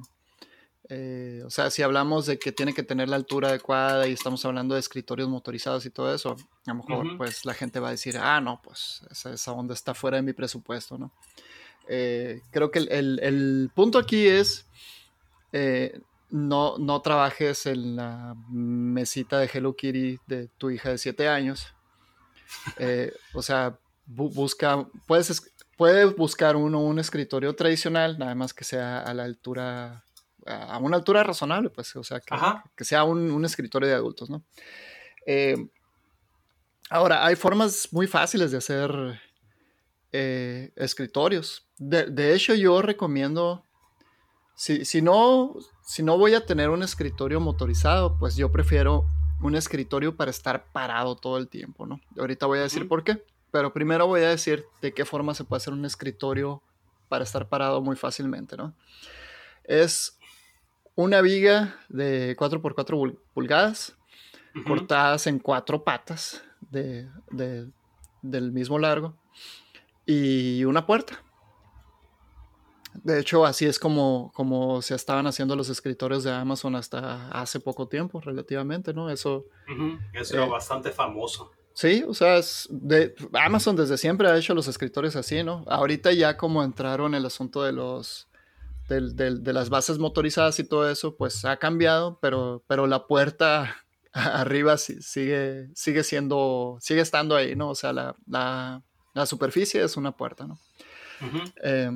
eh, 0.94 1.42
o 1.46 1.50
sea, 1.50 1.72
si 1.72 1.82
hablamos 1.84 2.26
de 2.26 2.38
que 2.38 2.52
tiene 2.52 2.74
que 2.74 2.84
tener 2.84 3.08
la 3.08 3.16
altura 3.16 3.48
adecuada 3.50 4.08
y 4.08 4.14
estamos 4.14 4.44
hablando 4.44 4.76
de 4.76 4.82
escritorios 4.82 5.30
motorizados 5.30 5.86
y 5.86 5.90
todo 5.90 6.14
eso, 6.14 6.36
a 6.66 6.74
lo 6.74 6.76
mejor 6.76 7.06
uh 7.06 7.10
-huh. 7.12 7.18
pues 7.18 7.46
la 7.46 7.54
gente 7.54 7.80
va 7.80 7.88
a 7.88 7.92
decir, 7.92 8.18
ah, 8.18 8.42
no, 8.42 8.62
pues 8.62 9.02
esa, 9.10 9.32
esa 9.34 9.52
onda 9.54 9.74
está 9.74 9.94
fuera 9.94 10.18
de 10.18 10.24
mi 10.24 10.34
presupuesto, 10.34 10.98
¿no? 10.98 11.12
Eh, 11.88 12.42
creo 12.52 12.72
que 12.72 12.80
el, 12.80 12.92
el, 12.92 13.20
el, 13.22 13.72
punto 13.74 13.98
aquí 13.98 14.28
es 14.28 14.68
no, 16.32 16.78
no 16.78 17.02
trabajes 17.02 17.66
en 17.66 17.96
la 17.96 18.36
mesita 18.50 19.40
de 19.40 19.50
Hello 19.54 19.76
Kitty 19.76 20.20
de 20.28 20.48
tu 20.58 20.72
hija 20.72 20.90
de 20.90 20.98
7 20.98 21.28
años. 21.28 21.68
Eh, 22.78 23.14
o 23.34 23.42
sea, 23.42 23.78
bu 24.06 24.30
busca, 24.30 24.88
puedes, 25.08 25.54
puedes 25.78 26.16
buscar 26.16 26.56
uno 26.56 26.80
un 26.82 27.00
escritorio 27.00 27.54
tradicional, 27.56 28.18
nada 28.18 28.36
más 28.36 28.54
que 28.54 28.64
sea 28.64 29.00
a 29.00 29.14
la 29.14 29.24
altura, 29.24 30.04
a 30.46 30.78
una 30.80 30.98
altura 30.98 31.24
razonable, 31.24 31.70
pues, 31.70 31.96
o 31.96 32.04
sea, 32.04 32.20
que, 32.20 32.36
que 32.76 32.84
sea 32.84 33.04
un, 33.04 33.32
un, 33.32 33.46
escritorio 33.46 33.88
de 33.88 33.96
adultos, 33.96 34.30
¿no? 34.30 34.44
Eh, 35.26 35.56
Ahora, 36.92 37.26
hay 37.26 37.38
formas 37.38 37.88
muy 37.92 38.06
fáciles 38.06 38.52
de 38.52 38.58
hacer 38.58 39.22
eh, 40.12 40.74
escritorios. 40.76 41.66
De, 41.78 42.34
hecho, 42.34 42.54
yo 42.54 42.82
recomiendo, 42.82 43.64
si, 44.56 44.84
si, 44.84 45.02
no, 45.02 45.56
si 45.86 46.04
no 46.04 46.18
voy 46.18 46.34
a 46.34 46.46
tener 46.46 46.70
un 46.70 46.84
escritorio 46.84 47.40
motorizado, 47.40 48.18
pues 48.20 48.36
yo 48.36 48.52
prefiero 48.52 49.06
un 49.40 49.56
escritorio 49.56 50.18
para 50.18 50.32
estar 50.32 50.66
parado 50.74 51.16
todo 51.16 51.38
el 51.38 51.48
tiempo, 51.48 51.86
¿no? 51.86 52.02
Ahorita 52.20 52.46
voy 52.46 52.60
a 52.60 52.64
decir 52.64 52.90
por 52.90 53.06
qué, 53.06 53.24
pero 53.52 53.72
primero 53.72 54.06
voy 54.06 54.24
a 54.24 54.30
decir 54.30 54.66
de 54.82 54.94
qué 54.94 55.06
forma 55.06 55.34
se 55.34 55.46
puede 55.46 55.60
hacer 55.60 55.72
un 55.72 55.86
escritorio 55.86 56.62
para 57.08 57.24
estar 57.24 57.48
parado 57.48 57.82
muy 57.82 57.96
fácilmente, 57.96 58.58
¿no? 58.58 58.76
Es 59.64 60.20
una 60.96 61.22
viga 61.22 61.76
de 61.90 62.36
4x4 62.38 63.18
pulgadas, 63.34 63.98
cortadas 64.66 65.28
en 65.28 65.40
cuatro 65.40 65.84
patas 65.84 66.44
de, 66.60 67.08
del 68.22 68.52
mismo 68.52 68.78
largo 68.80 69.16
y 70.06 70.64
una 70.66 70.86
puerta. 70.86 71.24
De 72.94 73.20
hecho, 73.20 73.46
así 73.46 73.66
es 73.66 73.80
como, 73.80 74.32
como 74.36 74.82
se 74.82 74.96
estaban 74.96 75.26
haciendo 75.26 75.56
los 75.56 75.70
escritores 75.70 76.24
de 76.24 76.32
Amazon 76.32 76.76
hasta 76.76 77.30
hace 77.30 77.62
poco 77.62 77.88
tiempo, 77.88 78.20
relativamente, 78.20 78.94
¿no? 78.94 79.10
Eso, 79.10 79.46
Eso 80.14 80.36
era 80.36 80.46
eh, 80.46 80.50
bastante 80.50 80.92
famoso. 80.92 81.52
Sí, 81.74 82.04
o 82.06 82.14
sea, 82.14 82.42
de, 82.70 83.16
Amazon 83.34 83.78
desde 83.78 83.98
siempre 83.98 84.28
ha 84.28 84.38
hecho 84.38 84.54
los 84.54 84.68
escritores 84.68 85.16
así, 85.16 85.42
¿no? 85.42 85.64
Ahorita 85.68 86.12
ya 86.12 86.36
como 86.36 86.64
entraron 86.64 87.16
el 87.16 87.26
asunto 87.26 87.64
de 87.64 87.72
los 87.72 88.28
de, 89.00 89.54
las 89.54 89.70
bases 89.70 89.98
motorizadas 89.98 90.60
y 90.60 90.64
todo 90.64 90.90
eso, 90.90 91.16
pues 91.16 91.46
ha 91.46 91.58
cambiado, 91.58 92.20
pero, 92.22 92.64
pero 92.68 92.88
la 92.88 93.08
puerta 93.08 93.78
arriba 94.14 94.78
sigue, 94.78 95.70
sigue 95.74 96.04
siendo, 96.04 96.78
sigue 96.80 97.02
estando 97.02 97.36
ahí, 97.36 97.56
¿no? 97.56 97.70
O 97.70 97.76
sea, 97.76 97.94
la, 97.94 98.16
la 99.14 99.26
superficie 99.26 99.84
es 99.84 99.98
una 99.98 100.12
puerta, 100.14 100.48
¿no? 100.48 100.60
Eh, 101.64 101.92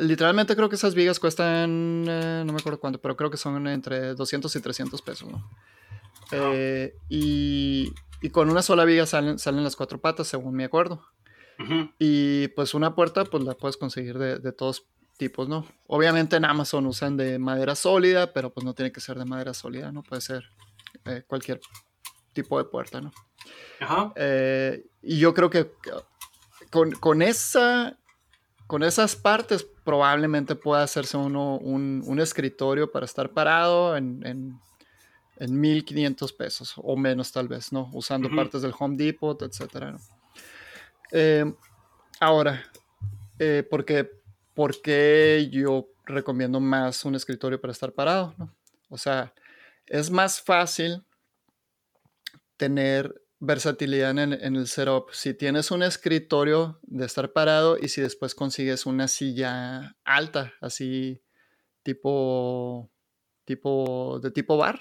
literalmente 0.00 0.56
creo 0.56 0.68
que 0.68 0.76
esas 0.76 0.94
vigas 0.94 1.18
cuestan, 1.18 2.04
eh, 2.08 2.42
no 2.46 2.52
me 2.52 2.58
acuerdo 2.58 2.80
cuánto, 2.80 3.00
pero 3.00 3.16
creo 3.16 3.30
que 3.30 3.36
son 3.36 3.66
entre 3.68 4.14
200 4.14 4.54
y 4.54 4.60
300 4.60 5.02
pesos, 5.02 5.30
¿no? 5.30 5.48
Eh, 6.32 6.94
y, 7.08 7.92
con 8.32 8.50
una 8.50 8.62
sola 8.62 8.84
viga 8.86 9.04
salen, 9.04 9.38
salen 9.38 9.62
las 9.62 9.76
cuatro 9.76 10.00
patas, 10.00 10.26
según 10.26 10.54
me 10.54 10.64
acuerdo. 10.64 11.04
Y 12.00 12.48
pues 12.48 12.74
una 12.74 12.96
puerta, 12.96 13.24
pues 13.24 13.44
la 13.44 13.54
puedes 13.54 13.76
conseguir 13.76 14.18
de, 14.18 14.52
todos 14.52 14.86
tipos, 15.16 15.48
¿no? 15.48 15.66
Obviamente 15.86 16.36
en 16.36 16.44
Amazon 16.44 16.86
usan 16.86 17.16
de 17.16 17.38
madera 17.38 17.74
sólida, 17.74 18.32
pero 18.32 18.52
pues 18.52 18.64
no 18.64 18.74
tiene 18.74 18.92
que 18.92 19.00
ser 19.00 19.18
de 19.18 19.24
madera 19.24 19.54
sólida, 19.54 19.92
¿no? 19.92 20.02
Puede 20.02 20.20
ser 20.20 20.44
cualquier 21.26 21.60
tipo 22.32 22.58
de 22.58 22.64
puerta, 22.64 23.00
¿no? 23.00 23.12
Eh, 24.16 24.86
y 25.02 25.18
yo 25.18 25.34
creo 25.34 25.50
que 25.50 25.70
con, 27.00 27.22
esa, 27.22 27.98
con 28.66 28.82
esas 28.82 29.16
partes 29.16 29.66
probablemente 29.84 30.54
pueda 30.54 30.82
hacerse 30.82 31.16
uno 31.16 31.56
un, 31.58 32.18
escritorio 32.20 32.90
para 32.90 33.04
estar 33.04 33.30
parado 33.30 33.96
en, 33.96 34.24
en, 34.26 34.60
1500 35.60 36.32
pesos 36.32 36.74
o 36.76 36.96
menos 36.96 37.32
tal 37.32 37.48
vez, 37.48 37.72
¿no? 37.72 37.90
Usando 37.92 38.30
partes 38.34 38.62
del 38.62 38.72
Home 38.78 38.96
Depot, 38.96 39.40
etc. 39.42 39.96
Eh, 41.12 41.52
ahora, 42.20 42.62
eh, 43.38 43.66
porque, 43.68 44.10
¿por 44.54 44.80
qué 44.80 45.48
yo 45.50 45.88
recomiendo 46.04 46.60
más 46.60 47.04
un 47.04 47.14
escritorio 47.14 47.60
para 47.60 47.72
estar 47.72 47.92
parado? 47.92 48.34
O 48.88 48.96
sea, 48.96 49.34
es 49.86 50.10
más 50.10 50.40
fácil 50.40 51.04
tener 52.56 53.22
versatilidad 53.40 54.16
en, 54.18 54.32
el 54.32 54.66
setup. 54.66 55.10
Si 55.12 55.34
tienes 55.34 55.70
un 55.70 55.82
escritorio 55.82 56.78
de 56.82 57.04
estar 57.04 57.32
parado 57.32 57.76
y 57.78 57.88
si 57.88 58.00
después 58.00 58.34
consigues 58.34 58.86
una 58.86 59.08
silla 59.08 59.96
alta, 60.04 60.54
así 60.60 61.20
tipo, 61.82 62.90
tipo 63.44 64.18
de 64.22 64.30
tipo 64.30 64.56
bar. 64.56 64.80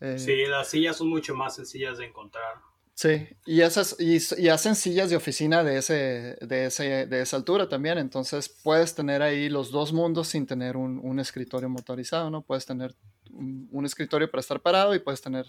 Eh, 0.00 0.18
sí, 0.18 0.46
las 0.46 0.68
sillas 0.68 0.96
son 0.96 1.08
mucho 1.08 1.34
más 1.34 1.56
sencillas 1.56 1.98
de 1.98 2.06
encontrar. 2.06 2.56
Sí, 2.96 3.28
y 3.44 3.60
esas 3.60 3.94
y, 4.00 4.48
hacen 4.48 4.74
sillas 4.74 5.10
de 5.10 5.16
oficina 5.16 5.62
de 5.62 5.76
ese, 5.76 6.38
de 6.40 6.64
ese, 6.64 7.04
de 7.06 7.20
esa 7.20 7.36
altura 7.36 7.68
también, 7.68 7.98
entonces 7.98 8.48
puedes 8.48 8.94
tener 8.94 9.20
ahí 9.20 9.50
los 9.50 9.70
dos 9.70 9.92
mundos 9.92 10.28
sin 10.28 10.46
tener 10.46 10.78
un, 10.78 11.20
escritorio 11.20 11.68
motorizado, 11.68 12.30
¿no? 12.30 12.40
Puedes 12.40 12.64
tener 12.64 12.94
un, 13.30 13.84
escritorio 13.84 14.30
para 14.30 14.40
estar 14.40 14.60
parado 14.60 14.94
y 14.94 14.98
puedes 14.98 15.20
tener 15.20 15.44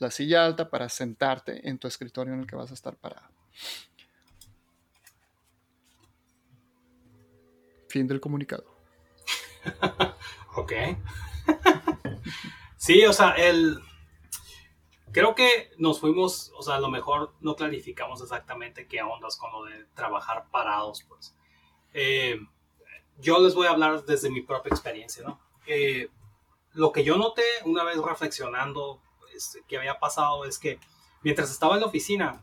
la 0.00 0.10
silla 0.10 0.44
alta 0.44 0.68
para 0.68 0.90
sentarte 0.90 1.66
en 1.66 1.78
tu 1.78 1.88
escritorio 1.88 2.34
en 2.34 2.40
el 2.40 2.46
que 2.46 2.56
vas 2.56 2.70
a 2.70 2.74
estar 2.74 2.94
parado. 2.94 3.26
Fin 7.88 8.06
del 8.06 8.20
comunicado. 8.20 8.66
ok. 10.56 10.72
sí, 12.76 13.02
o 13.06 13.14
sea, 13.14 13.30
el... 13.30 13.80
Creo 15.12 15.34
que 15.34 15.70
nos 15.78 16.00
fuimos, 16.00 16.52
o 16.56 16.62
sea, 16.62 16.76
a 16.76 16.80
lo 16.80 16.88
mejor 16.88 17.34
no 17.40 17.54
clarificamos 17.54 18.22
exactamente 18.22 18.86
qué 18.86 19.02
ondas 19.02 19.36
con 19.36 19.52
lo 19.52 19.64
de 19.64 19.84
trabajar 19.94 20.46
parados, 20.50 21.04
pues. 21.08 21.34
Eh, 21.92 22.40
yo 23.18 23.38
les 23.38 23.54
voy 23.54 23.66
a 23.66 23.70
hablar 23.70 24.04
desde 24.04 24.30
mi 24.30 24.40
propia 24.40 24.70
experiencia, 24.70 25.22
¿no? 25.22 25.38
Eh, 25.66 26.08
lo 26.72 26.92
que 26.92 27.04
yo 27.04 27.16
noté 27.16 27.44
una 27.64 27.84
vez 27.84 27.98
reflexionando 27.98 29.00
este, 29.34 29.62
que 29.68 29.76
había 29.76 29.98
pasado 29.98 30.44
es 30.44 30.58
que 30.58 30.80
mientras 31.22 31.50
estaba 31.50 31.74
en 31.74 31.80
la 31.80 31.86
oficina, 31.86 32.40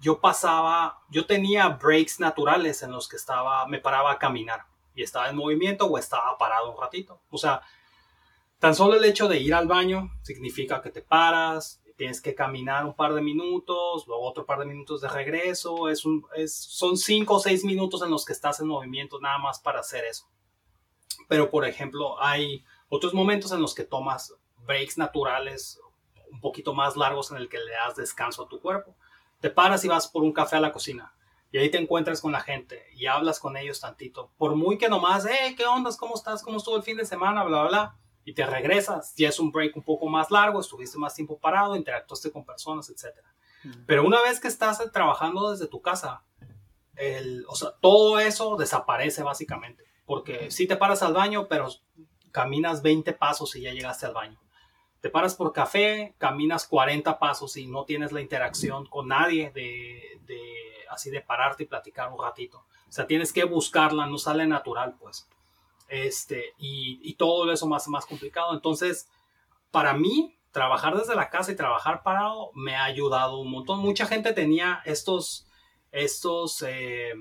yo 0.00 0.20
pasaba, 0.20 1.02
yo 1.10 1.26
tenía 1.26 1.68
breaks 1.68 2.20
naturales 2.20 2.82
en 2.82 2.92
los 2.92 3.08
que 3.08 3.16
estaba, 3.16 3.66
me 3.66 3.80
paraba 3.80 4.12
a 4.12 4.18
caminar 4.18 4.64
y 4.94 5.02
estaba 5.02 5.28
en 5.28 5.36
movimiento 5.36 5.86
o 5.86 5.98
estaba 5.98 6.38
parado 6.38 6.72
un 6.72 6.80
ratito. 6.80 7.20
O 7.30 7.38
sea, 7.38 7.60
tan 8.58 8.74
solo 8.74 8.94
el 8.94 9.04
hecho 9.04 9.28
de 9.28 9.38
ir 9.38 9.54
al 9.54 9.66
baño 9.66 10.10
significa 10.22 10.80
que 10.80 10.90
te 10.90 11.02
paras, 11.02 11.82
tienes 11.98 12.22
que 12.22 12.34
caminar 12.34 12.86
un 12.86 12.94
par 12.94 13.12
de 13.12 13.20
minutos, 13.20 14.06
luego 14.06 14.22
otro 14.22 14.46
par 14.46 14.60
de 14.60 14.66
minutos 14.66 15.00
de 15.00 15.08
regreso, 15.08 15.88
es 15.88 16.04
un, 16.04 16.24
es, 16.36 16.54
son 16.54 16.96
cinco 16.96 17.34
o 17.34 17.40
seis 17.40 17.64
minutos 17.64 18.02
en 18.02 18.10
los 18.10 18.24
que 18.24 18.32
estás 18.32 18.60
en 18.60 18.68
movimiento 18.68 19.20
nada 19.20 19.38
más 19.38 19.58
para 19.58 19.80
hacer 19.80 20.04
eso. 20.04 20.28
Pero, 21.26 21.50
por 21.50 21.66
ejemplo, 21.66 22.22
hay 22.22 22.64
otros 22.88 23.12
momentos 23.12 23.50
en 23.50 23.60
los 23.60 23.74
que 23.74 23.82
tomas 23.82 24.32
breaks 24.64 24.96
naturales 24.96 25.80
un 26.30 26.40
poquito 26.40 26.72
más 26.72 26.96
largos 26.96 27.32
en 27.32 27.38
el 27.38 27.48
que 27.48 27.58
le 27.58 27.72
das 27.72 27.96
descanso 27.96 28.44
a 28.44 28.48
tu 28.48 28.60
cuerpo. 28.60 28.94
Te 29.40 29.50
paras 29.50 29.84
y 29.84 29.88
vas 29.88 30.06
por 30.06 30.22
un 30.22 30.32
café 30.32 30.56
a 30.56 30.60
la 30.60 30.72
cocina 30.72 31.12
y 31.50 31.58
ahí 31.58 31.70
te 31.70 31.78
encuentras 31.78 32.20
con 32.20 32.30
la 32.30 32.40
gente 32.40 32.86
y 32.94 33.06
hablas 33.06 33.40
con 33.40 33.56
ellos 33.56 33.80
tantito. 33.80 34.30
Por 34.38 34.54
muy 34.54 34.78
que 34.78 34.88
nomás, 34.88 35.26
hey, 35.28 35.54
¿qué 35.56 35.66
ondas? 35.66 35.96
¿Cómo 35.96 36.14
estás? 36.14 36.42
¿Cómo 36.42 36.58
estuvo 36.58 36.76
el 36.76 36.82
fin 36.84 36.96
de 36.96 37.06
semana? 37.06 37.42
Bla, 37.42 37.62
bla, 37.62 37.68
bla. 37.68 37.96
Y 38.28 38.34
te 38.34 38.44
regresas. 38.44 39.14
Ya 39.16 39.28
es 39.28 39.38
un 39.38 39.50
break 39.50 39.76
un 39.76 39.82
poco 39.82 40.06
más 40.06 40.30
largo, 40.30 40.60
estuviste 40.60 40.98
más 40.98 41.14
tiempo 41.14 41.38
parado, 41.38 41.76
interactuaste 41.76 42.30
con 42.30 42.44
personas, 42.44 42.90
etc. 42.90 43.16
Pero 43.86 44.04
una 44.04 44.20
vez 44.22 44.40
que 44.40 44.48
estás 44.48 44.82
trabajando 44.92 45.50
desde 45.50 45.66
tu 45.66 45.80
casa, 45.80 46.22
el, 46.96 47.44
o 47.48 47.54
sea, 47.54 47.70
todo 47.80 48.18
eso 48.18 48.56
desaparece 48.56 49.22
básicamente. 49.22 49.84
Porque 50.04 50.50
si 50.50 50.66
te 50.66 50.76
paras 50.76 51.02
al 51.02 51.14
baño, 51.14 51.48
pero 51.48 51.68
caminas 52.30 52.82
20 52.82 53.12
pasos 53.14 53.56
y 53.56 53.62
ya 53.62 53.72
llegaste 53.72 54.06
al 54.06 54.14
baño 54.14 54.38
te 55.00 55.10
paras 55.10 55.34
por 55.34 55.52
café, 55.52 56.14
caminas 56.18 56.66
40 56.66 57.18
pasos 57.18 57.56
y 57.56 57.66
no 57.66 57.84
tienes 57.84 58.12
la 58.12 58.20
interacción 58.20 58.86
con 58.86 59.08
nadie 59.08 59.50
de, 59.52 60.18
así 60.90 61.10
de 61.10 61.20
pararte 61.20 61.64
y 61.64 61.66
platicar 61.66 62.12
un 62.12 62.20
ratito. 62.20 62.64
O 62.88 62.92
sea, 62.92 63.06
tienes 63.06 63.32
que 63.32 63.44
buscarla, 63.44 64.06
no 64.06 64.18
sale 64.18 64.46
natural, 64.46 64.96
pues. 64.98 65.28
Este, 65.88 66.52
y, 66.58 67.14
todo 67.14 67.50
eso 67.50 67.66
más, 67.66 67.88
más 67.88 68.06
complicado. 68.06 68.54
Entonces, 68.54 69.08
para 69.70 69.94
mí, 69.94 70.38
trabajar 70.52 70.96
desde 70.96 71.14
la 71.14 71.30
casa 71.30 71.52
y 71.52 71.56
trabajar 71.56 72.02
parado 72.02 72.50
me 72.54 72.76
ha 72.76 72.84
ayudado 72.84 73.38
un 73.38 73.50
montón. 73.50 73.80
Mucha 73.80 74.06
gente 74.06 74.32
tenía 74.32 74.82
estos, 74.84 75.46
estos, 75.90 76.62
eh, 76.62 77.12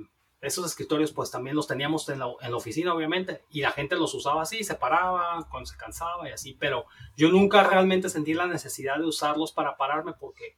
esos 0.41 0.65
escritorios 0.65 1.11
pues 1.11 1.31
también 1.31 1.55
los 1.55 1.67
teníamos 1.67 2.07
en 2.09 2.19
la, 2.19 2.27
oficina 2.27 2.93
obviamente 2.93 3.43
y 3.49 3.61
la 3.61 3.71
gente 3.71 3.95
los 3.95 4.13
usaba 4.13 4.43
así, 4.43 4.63
se 4.63 4.75
paraba 4.75 5.47
cuando 5.49 5.67
se 5.67 5.77
cansaba 5.77 6.29
y 6.29 6.31
así, 6.31 6.55
pero 6.59 6.85
yo 7.15 7.29
nunca 7.29 7.63
realmente 7.63 8.09
sentí 8.09 8.33
la 8.33 8.47
necesidad 8.47 8.97
de 8.97 9.05
usarlos 9.05 9.51
para 9.51 9.77
pararme 9.77 10.13
porque 10.13 10.55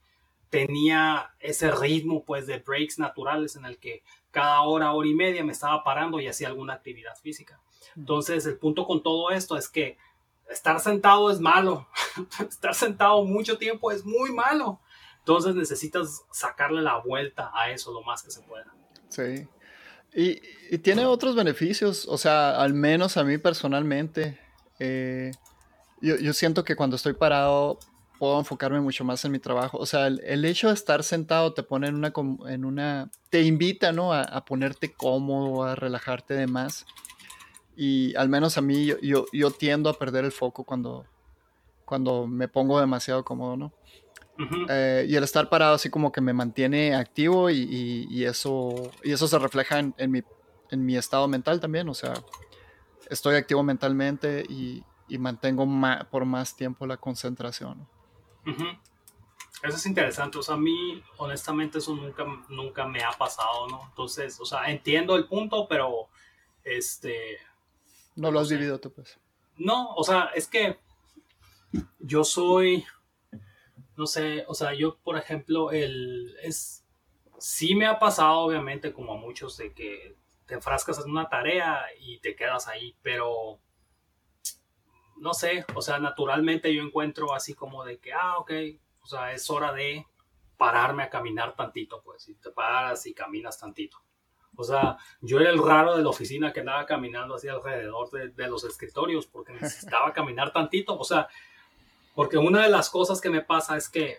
tenía 0.50 1.34
ese 1.38 1.70
ritmo 1.70 2.24
pues 2.24 2.46
de 2.46 2.58
breaks 2.58 2.98
naturales 2.98 3.56
en 3.56 3.64
el 3.64 3.78
que 3.78 4.02
cada 4.30 4.62
hora, 4.62 4.92
hora 4.92 5.08
y 5.08 5.14
media 5.14 5.44
me 5.44 5.52
estaba 5.52 5.82
parando 5.82 6.20
y 6.20 6.28
hacía 6.28 6.48
alguna 6.48 6.74
actividad 6.74 7.16
física. 7.16 7.60
Entonces 7.96 8.46
el 8.46 8.56
punto 8.56 8.86
con 8.86 9.02
todo 9.02 9.30
esto 9.30 9.56
es 9.56 9.68
que 9.68 9.98
estar 10.48 10.80
sentado 10.80 11.30
es 11.30 11.40
malo, 11.40 11.86
estar 12.48 12.74
sentado 12.74 13.24
mucho 13.24 13.58
tiempo 13.58 13.90
es 13.90 14.04
muy 14.04 14.32
malo. 14.32 14.80
Entonces 15.18 15.54
necesitas 15.54 16.22
sacarle 16.32 16.82
la 16.82 16.98
vuelta 16.98 17.50
a 17.54 17.70
eso 17.70 17.92
lo 17.92 18.02
más 18.02 18.22
que 18.22 18.30
se 18.30 18.40
pueda. 18.42 18.72
Sí, 19.08 19.46
y, 20.14 20.40
tiene 20.78 21.04
otros 21.06 21.36
beneficios, 21.36 22.06
o 22.08 22.18
sea, 22.18 22.60
al 22.60 22.74
menos 22.74 23.16
a 23.16 23.24
mí 23.24 23.38
personalmente, 23.38 24.38
eh, 24.78 25.30
yo, 26.00 26.32
siento 26.32 26.64
que 26.64 26.74
cuando 26.76 26.96
estoy 26.96 27.12
parado 27.12 27.78
puedo 28.18 28.38
enfocarme 28.38 28.80
mucho 28.80 29.04
más 29.04 29.24
en 29.24 29.32
mi 29.32 29.38
trabajo. 29.38 29.78
O 29.78 29.86
sea, 29.86 30.06
el, 30.06 30.44
hecho 30.44 30.68
de 30.68 30.74
estar 30.74 31.02
sentado 31.04 31.52
te 31.54 31.62
pone 31.62 31.88
en 31.88 31.94
una, 31.94 32.12
en 32.48 32.64
una 32.64 33.10
te 33.30 33.42
invita, 33.42 33.92
¿no? 33.92 34.12
A, 34.12 34.44
ponerte 34.44 34.92
cómodo, 34.92 35.64
a 35.64 35.74
relajarte 35.74 36.34
de 36.34 36.46
más. 36.46 36.86
Y 37.76 38.14
al 38.16 38.28
menos 38.28 38.58
a 38.58 38.60
mí, 38.60 38.86
yo, 38.86 39.26
yo, 39.32 39.50
tiendo 39.50 39.88
a 39.88 39.94
perder 39.94 40.24
el 40.24 40.32
foco 40.32 40.64
cuando, 40.64 41.06
cuando 41.84 42.26
me 42.26 42.48
pongo 42.48 42.80
demasiado 42.80 43.24
cómodo, 43.24 43.56
¿no? 43.56 43.72
Eh, 44.68 45.06
y 45.08 45.16
el 45.16 45.24
estar 45.24 45.48
parado 45.50 45.74
así 45.74 45.90
como 45.90 46.12
que 46.12 46.22
me 46.22 46.32
mantiene 46.32 46.94
activo 46.94 47.50
y, 47.50 48.24
eso, 48.24 48.90
y 49.02 49.12
eso 49.12 49.28
se 49.28 49.38
refleja 49.38 49.78
en, 49.78 50.10
mi, 50.10 50.22
en 50.70 50.86
mi 50.86 50.96
estado 50.96 51.28
mental 51.28 51.60
también. 51.60 51.88
O 51.88 51.94
sea, 51.94 52.14
estoy 53.08 53.36
activo 53.36 53.62
mentalmente 53.62 54.44
y, 54.48 54.84
mantengo 55.18 55.66
por 56.10 56.24
más 56.24 56.54
tiempo 56.54 56.86
la 56.86 56.96
concentración. 56.96 57.86
Eso 59.62 59.76
es 59.76 59.84
interesante, 59.84 60.38
o 60.38 60.42
sea, 60.42 60.54
a 60.54 60.58
mí 60.58 61.02
honestamente 61.18 61.78
eso 61.78 61.94
nunca, 61.94 62.24
nunca 62.48 62.86
me 62.86 63.02
ha 63.02 63.10
pasado, 63.10 63.68
¿no? 63.68 63.82
Entonces, 63.88 64.40
o 64.40 64.46
sea, 64.46 64.70
entiendo 64.70 65.16
el 65.16 65.26
punto, 65.26 65.66
pero 65.68 66.08
este... 66.64 67.38
No 68.16 68.30
lo 68.30 68.40
has 68.40 68.50
vivido 68.50 68.78
tú, 68.80 68.92
pues. 68.92 69.18
No, 69.56 69.94
o 69.94 70.04
sea, 70.04 70.30
es 70.34 70.48
que 70.48 70.78
yo 71.98 72.24
soy, 72.24 72.84
no 73.96 74.06
sé, 74.06 74.44
o 74.48 74.54
sea, 74.54 74.74
yo, 74.74 74.98
por 74.98 75.16
ejemplo, 75.16 75.70
el, 75.70 76.36
es, 76.42 76.84
sí 77.38 77.74
me 77.74 77.86
ha 77.86 77.98
pasado, 77.98 78.40
obviamente, 78.40 78.92
como 78.92 79.14
a 79.14 79.18
muchos, 79.18 79.56
de 79.56 79.72
que 79.72 80.16
te 80.46 80.54
enfrascas 80.54 80.98
en 80.98 81.10
una 81.10 81.28
tarea 81.28 81.84
y 82.00 82.18
te 82.20 82.34
quedas 82.34 82.68
ahí, 82.68 82.96
pero 83.02 83.60
no 85.18 85.34
sé, 85.34 85.64
o 85.74 85.82
sea, 85.82 85.98
naturalmente 85.98 86.74
yo 86.74 86.82
encuentro 86.82 87.34
así 87.34 87.54
como 87.54 87.84
de 87.84 87.98
que, 87.98 88.12
ah, 88.12 88.38
ok, 88.38 88.52
o 89.02 89.06
sea, 89.06 89.32
es 89.32 89.48
hora 89.50 89.72
de 89.72 90.06
pararme 90.56 91.02
a 91.04 91.10
caminar 91.10 91.54
tantito, 91.54 92.02
pues, 92.02 92.28
y 92.28 92.34
te 92.34 92.50
paras 92.50 93.06
y 93.06 93.14
caminas 93.14 93.58
tantito. 93.58 93.98
O 94.56 94.64
sea, 94.64 94.98
yo 95.20 95.38
era 95.38 95.50
el 95.50 95.62
raro 95.62 95.96
de 95.96 96.02
la 96.02 96.10
oficina 96.10 96.52
que 96.52 96.60
andaba 96.60 96.84
caminando 96.86 97.34
así 97.34 97.48
alrededor 97.48 98.10
de, 98.10 98.48
los 98.48 98.64
escritorios 98.64 99.26
porque 99.26 99.52
necesitaba 99.52 100.12
caminar 100.14 100.52
tantito. 100.52 100.98
O 100.98 101.04
sea, 101.04 101.28
porque 102.14 102.36
una 102.36 102.62
de 102.62 102.70
las 102.70 102.90
cosas 102.90 103.20
que 103.20 103.30
me 103.30 103.42
pasa 103.42 103.76
es 103.76 103.88
que 103.88 104.18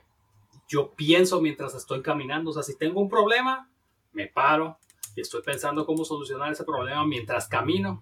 yo 0.68 0.94
pienso 0.94 1.42
mientras 1.42 1.76
estoy 1.76 2.02
caminando. 2.02 2.52
O 2.52 2.54
sea, 2.54 2.64
si 2.64 2.78
tengo 2.78 3.02
un 3.02 3.10
problema, 3.10 3.70
me 4.14 4.28
paro 4.28 4.78
y 5.16 5.22
estoy 5.22 5.42
pensando 5.42 5.86
cómo 5.86 6.06
solucionar 6.06 6.52
ese 6.52 6.64
problema 6.64 7.06
mientras 7.06 7.48
camino. 7.48 8.02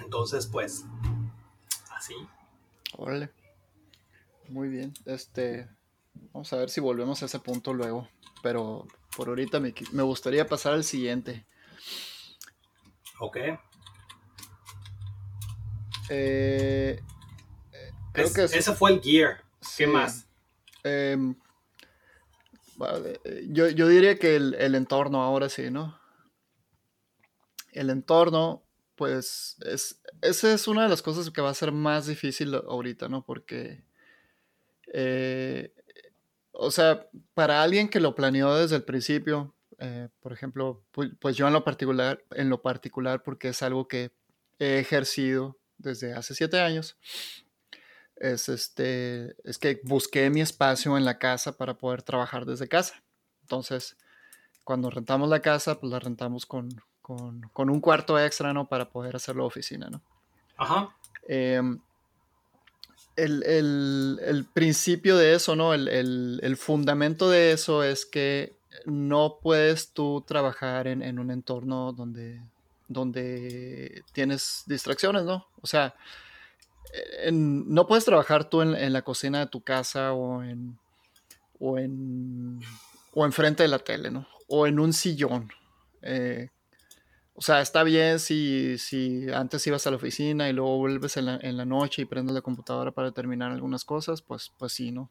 Entonces, 0.00 0.46
pues, 0.46 0.86
así. 1.90 2.14
Órale. 2.96 3.30
Muy 4.48 4.68
bien. 4.68 4.94
Este, 5.04 5.68
vamos 6.32 6.52
a 6.52 6.56
ver 6.56 6.70
si 6.70 6.80
volvemos 6.80 7.22
a 7.22 7.26
ese 7.26 7.40
punto 7.40 7.74
luego. 7.74 8.08
Pero 8.42 8.86
por 9.16 9.28
ahorita 9.28 9.60
me, 9.60 9.72
gustaría 10.02 10.46
pasar 10.46 10.74
al 10.74 10.84
siguiente. 10.84 11.46
Ok. 13.18 13.38
Eh, 16.10 17.00
creo 18.12 18.32
que 18.32 18.44
ese 18.44 18.74
fue 18.74 18.92
el 18.92 19.00
gear. 19.00 19.42
¿Qué 19.76 19.86
más? 19.86 20.28
Em, 20.84 21.34
yo, 23.48 23.88
diría 23.88 24.18
que 24.18 24.36
el, 24.36 24.54
el, 24.54 24.74
entorno 24.74 25.22
ahora 25.22 25.48
sí, 25.48 25.70
¿no? 25.70 25.98
El 27.72 27.88
entorno, 27.88 28.62
pues, 28.96 29.56
es, 29.64 30.02
esa 30.20 30.52
es 30.52 30.68
una 30.68 30.82
de 30.82 30.90
las 30.90 31.02
cosas 31.02 31.30
que 31.30 31.40
va 31.40 31.50
a 31.50 31.54
ser 31.54 31.72
más 31.72 32.06
difícil 32.06 32.54
ahorita, 32.54 33.08
¿no? 33.08 33.24
Porque 33.24 33.82
eh, 34.92 35.72
o 36.58 36.70
sea, 36.70 37.06
para 37.34 37.62
alguien 37.62 37.88
que 37.88 38.00
lo 38.00 38.14
planeó 38.14 38.54
desde 38.54 38.76
el 38.76 38.84
principio, 38.84 39.54
eh, 39.78 40.08
por 40.20 40.32
ejemplo, 40.32 40.82
pues, 40.90 41.36
yo 41.36 41.46
en 41.46 41.52
lo 41.52 41.64
particular, 41.64 42.24
en 42.32 42.48
lo 42.48 42.62
particular, 42.62 43.22
porque 43.22 43.48
es 43.48 43.62
algo 43.62 43.88
que 43.88 44.10
he 44.58 44.78
ejercido 44.78 45.58
desde 45.76 46.14
hace 46.14 46.34
siete 46.34 46.60
años, 46.60 46.96
es 48.16 48.48
este, 48.48 49.36
es 49.44 49.58
que 49.58 49.80
busqué 49.84 50.30
mi 50.30 50.40
espacio 50.40 50.96
en 50.96 51.04
la 51.04 51.18
casa 51.18 51.56
para 51.56 51.76
poder 51.76 52.02
trabajar 52.02 52.46
desde 52.46 52.68
casa. 52.68 53.02
Entonces, 53.42 53.98
cuando 54.64 54.88
rentamos 54.88 55.28
la 55.28 55.40
casa, 55.40 55.78
pues 55.78 55.92
la 55.92 55.98
rentamos 55.98 56.46
con, 56.46 56.68
un 57.06 57.80
cuarto 57.80 58.18
extra, 58.18 58.54
¿no? 58.54 58.66
Para 58.68 58.88
poder 58.88 59.14
hacerlo 59.16 59.44
oficina, 59.44 59.90
¿no? 59.90 60.00
Ajá. 60.56 60.96
Em, 61.28 61.78
el, 63.16 64.46
principio 64.52 65.16
de 65.16 65.34
eso, 65.34 65.56
¿no? 65.56 65.74
El, 65.74 66.56
fundamento 66.56 67.30
de 67.30 67.52
eso 67.52 67.82
es 67.82 68.06
que 68.06 68.54
no 68.84 69.38
puedes 69.42 69.90
tú 69.90 70.24
trabajar 70.26 70.86
en, 70.86 71.18
un 71.18 71.30
entorno 71.30 71.92
donde, 71.92 72.40
donde 72.88 74.02
tienes 74.12 74.64
distracciones, 74.66 75.24
¿no? 75.24 75.46
O 75.60 75.66
sea, 75.66 75.94
no 77.32 77.86
puedes 77.86 78.04
trabajar 78.04 78.48
tú 78.48 78.62
en, 78.62 78.92
la 78.92 79.02
cocina 79.02 79.40
de 79.40 79.46
tu 79.46 79.62
casa 79.62 80.12
o 80.12 80.42
en, 80.42 80.78
o 81.58 81.78
en 81.78 82.60
o 83.16 83.24
enfrente 83.24 83.62
de 83.62 83.70
la 83.70 83.78
tele, 83.78 84.10
¿no? 84.10 84.28
O 84.46 84.66
en 84.66 84.78
un 84.78 84.92
sillón. 84.92 85.50
Eh, 86.02 86.50
o 87.36 87.42
sea, 87.42 87.60
está 87.60 87.82
bien 87.82 88.18
si, 88.18 88.78
si 88.78 89.30
antes 89.30 89.66
ibas 89.66 89.86
a 89.86 89.90
la 89.90 89.96
oficina 89.96 90.48
y 90.48 90.54
luego 90.54 90.78
vuelves 90.78 91.18
en 91.18 91.26
la, 91.26 91.38
en 91.42 91.58
la, 91.58 91.66
noche 91.66 92.02
y 92.02 92.04
prendes 92.06 92.34
la 92.34 92.40
computadora 92.40 92.92
para 92.92 93.12
terminar 93.12 93.52
algunas 93.52 93.84
cosas, 93.84 94.22
pues, 94.22 94.52
pues 94.56 94.72
sí, 94.72 94.90
¿no? 94.90 95.10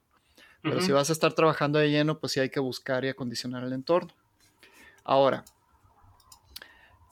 Pero 0.64 0.82
si 0.82 0.92
vas 0.92 1.12
a 1.12 1.14
estar 1.14 1.34
trabajando 1.34 1.78
de 1.78 1.92
lleno, 1.92 2.18
pues 2.18 2.34
sí 2.34 2.40
hay 2.40 2.50
que 2.50 2.60
buscar 2.60 3.06
y 3.06 3.10
acondicionar 3.10 3.64
el 3.64 3.74
entorno. 3.74 4.12
Ahora, 5.04 5.46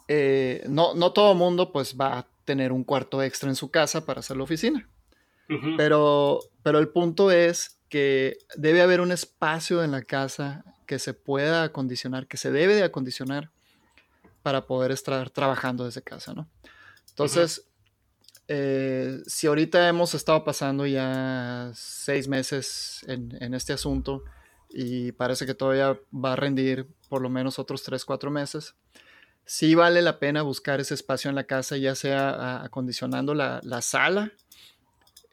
eh, 0.07 0.63
no, 0.67 0.95
no 0.95 1.13
todo 1.13 1.35
mundo 1.35 1.71
pues 1.71 1.95
va 1.95 2.17
a 2.17 2.27
tener 2.45 2.71
un 2.71 2.83
cuarto 2.83 3.21
extra 3.21 3.49
en 3.49 3.55
su 3.55 3.69
casa 3.69 4.07
para 4.07 4.21
hacer 4.21 4.37
la 4.37 4.43
oficina. 4.43 4.89
pero, 5.77 6.39
pero 6.63 6.79
el 6.79 6.89
punto 6.89 7.29
es 7.29 7.79
que 7.89 8.39
debe 8.55 8.81
haber 8.81 9.01
un 9.01 9.11
espacio 9.11 9.83
en 9.83 9.91
la 9.91 10.01
casa 10.01 10.65
que 10.87 10.97
se 10.97 11.13
pueda 11.13 11.61
acondicionar, 11.61 12.25
que 12.25 12.37
se 12.37 12.51
debe 12.51 12.73
de 12.73 12.83
acondicionar 12.83 13.51
para 14.43 14.67
poder 14.67 14.91
estar 14.91 15.29
trabajando 15.31 15.85
desde 15.85 16.03
casa, 16.03 16.33
¿no? 16.33 16.47
Entonces, 17.09 17.65
eh, 18.47 19.21
si 19.25 19.47
ahorita 19.47 19.87
hemos 19.87 20.13
estado 20.13 20.43
pasando 20.43 20.85
ya 20.85 21.71
seis 21.73 22.27
meses 22.27 23.05
en, 23.07 23.53
este 23.53 23.71
asunto 23.71 24.23
y 24.69 25.13
parece 25.13 25.45
que 25.45 25.53
todavía 25.53 25.97
va 26.13 26.33
a 26.33 26.35
rendir 26.35 26.87
por 27.07 27.21
lo 27.21 27.29
menos 27.29 27.57
otros 27.57 27.83
tres, 27.83 28.03
cuatro 28.03 28.31
meses, 28.31 28.75
sí 29.45 29.75
vale 29.75 30.01
la 30.01 30.19
pena 30.19 30.41
buscar 30.41 30.81
ese 30.81 30.93
espacio 30.93 31.29
en 31.29 31.35
la 31.35 31.45
casa, 31.45 31.77
ya 31.77 31.95
sea 31.95 32.63
acondicionando 32.63 33.33
la, 33.33 33.61
sala, 33.81 34.31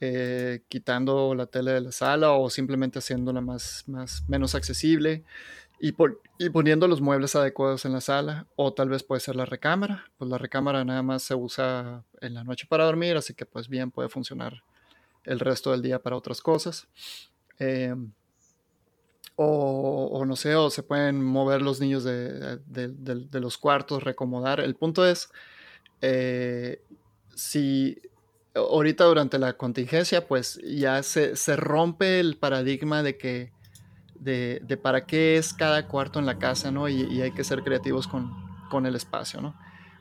eh, 0.01 0.63
quitando 0.69 1.35
la 1.35 1.47
tele 1.47 1.73
de 1.73 1.81
la 1.81 1.93
sala 1.93 2.33
o 2.33 2.49
simplemente 2.49 3.01
haciéndola 3.01 3.41
más, 3.41 3.85
más, 3.87 4.23
menos 4.29 4.55
accesible, 4.55 5.25
y, 5.81 6.51
poniendo 6.51 6.87
los 6.89 7.01
muebles 7.01 7.35
adecuados 7.35 7.87
en 7.87 7.93
la 7.93 8.03
sala, 8.03 8.47
o 8.55 8.75
tal 8.75 8.91
vez 8.91 9.03
puede 9.03 9.21
ser 9.21 9.35
la 9.35 9.47
recámara, 9.47 10.05
pues 10.19 10.31
la 10.31 10.37
recámara 10.37 10.85
nada 10.85 11.03
más 11.03 11.23
se 11.23 11.35
usa 11.35 12.05
en 12.21 12.35
la 12.35 12.45
noche 12.45 12.67
para 12.69 12.85
dormir, 12.85 13.17
así 13.17 13.33
que 13.33 13.47
pues 13.47 13.69
bien 13.69 13.91
puede 13.91 14.11
funcionar 14.11 14.63
el 15.25 15.41
resto 15.41 15.71
del 15.71 15.81
día 15.81 16.03
para 16.03 16.17
otras 16.17 16.43
cosas. 16.43 16.87
Em, 17.59 18.13
o, 19.37 20.23
no 20.27 20.37
sé, 20.37 20.55
o 20.55 20.69
se 20.69 20.83
pueden 20.83 21.25
mover 21.25 21.63
los 21.63 21.81
niños 21.81 22.05
de, 22.05 22.61
los 23.33 23.57
cuartos, 23.57 24.03
recomodar. 24.03 24.61
El 24.61 24.75
punto 24.75 25.07
es, 25.07 25.31
eh, 26.03 26.83
si 27.35 28.03
ahorita 28.55 29.05
durante 29.05 29.39
la 29.39 29.55
contingencia, 29.55 30.29
pues 30.29 30.61
ya 30.63 31.03
se, 31.03 31.37
se 31.37 31.57
rompe 31.57 32.21
el 32.21 32.37
paradigma 32.37 33.03
de 33.03 33.17
que 33.17 33.53
de, 34.21 34.79
para 34.83 35.07
qué 35.07 35.37
es 35.37 35.53
cada 35.53 35.89
cuarto 35.89 36.19
en 36.19 36.27
la 36.27 36.39
casa, 36.39 36.71
¿no? 36.71 36.89
Y, 36.89 37.21
hay 37.21 37.33
que 37.33 37.43
ser 37.43 37.63
creativos 37.63 38.07
con, 38.07 38.87
el 38.87 38.95
espacio, 38.95 39.41
¿no? 39.41 39.55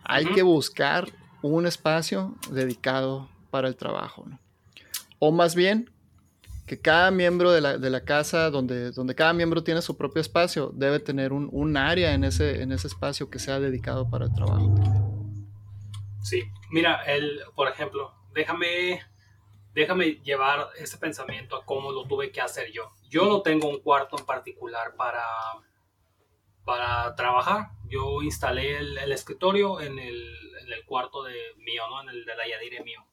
Hay 0.03 0.25
que 0.25 0.43
buscar 0.43 1.07
un 1.41 1.65
espacio 1.65 2.35
dedicado 2.51 3.29
para 3.49 3.67
el 3.67 3.75
trabajo, 3.75 4.25
¿no? 4.27 4.39
O 5.17 5.31
más 5.31 5.55
bien, 5.55 5.89
que 6.67 6.79
cada 6.79 7.09
miembro 7.09 7.51
de 7.51 7.61
la, 7.61 8.01
casa, 8.01 8.51
donde, 8.51 8.91
donde 8.91 9.15
cada 9.15 9.33
miembro 9.33 9.63
tiene 9.63 9.81
su 9.81 9.97
propio 9.97 10.21
espacio, 10.21 10.71
debe 10.75 10.99
tener 10.99 11.33
un, 11.33 11.77
área 11.77 12.13
en 12.13 12.23
ese, 12.23 12.61
en 12.61 12.71
ese 12.71 12.87
espacio 12.87 13.29
que 13.29 13.39
sea 13.39 13.59
dedicado 13.59 14.09
para 14.09 14.25
el 14.25 14.33
trabajo. 14.33 14.75
Sí, 16.21 16.43
mira, 16.69 17.01
el, 17.05 17.39
por 17.55 17.67
ejemplo, 17.69 18.13
déjame, 18.33 19.01
déjame 19.73 20.21
llevar 20.23 20.69
ese 20.77 20.97
pensamiento 20.97 21.55
a 21.55 21.65
cómo 21.65 21.91
lo 21.91 22.05
tuve 22.05 22.31
que 22.31 22.41
hacer 22.41 22.71
yo. 22.71 22.91
Yo 23.09 23.25
no 23.25 23.41
tengo 23.41 23.67
un 23.67 23.79
cuarto 23.79 24.17
en 24.17 24.25
particular 24.25 24.95
para, 24.95 25.25
para 26.63 27.15
trabajar. 27.15 27.71
Yo 27.87 28.21
instalé 28.21 28.77
el, 28.77 29.11
escritorio 29.11 29.81
en 29.81 29.99
el, 29.99 30.35
cuarto 30.85 31.23
de 31.23 31.35
mío, 31.57 31.83
¿no? 31.89 32.01
En 32.01 32.09
el 32.09 32.25
de 32.25 32.35
la 32.35 32.47
Yadire 32.47 32.83
mío. 32.83 33.03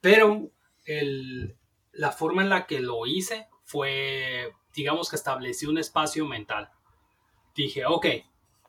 Pero 0.00 0.50
el, 0.84 1.56
la 1.92 2.12
forma 2.12 2.42
en 2.42 2.48
la 2.48 2.66
que 2.66 2.80
lo 2.80 3.06
hice 3.06 3.48
fue, 3.64 4.52
digamos 4.74 5.10
que 5.10 5.16
establecí 5.16 5.66
un 5.66 5.78
espacio 5.78 6.26
mental. 6.26 6.70
Dije, 7.54 7.86
ok, 7.86 8.06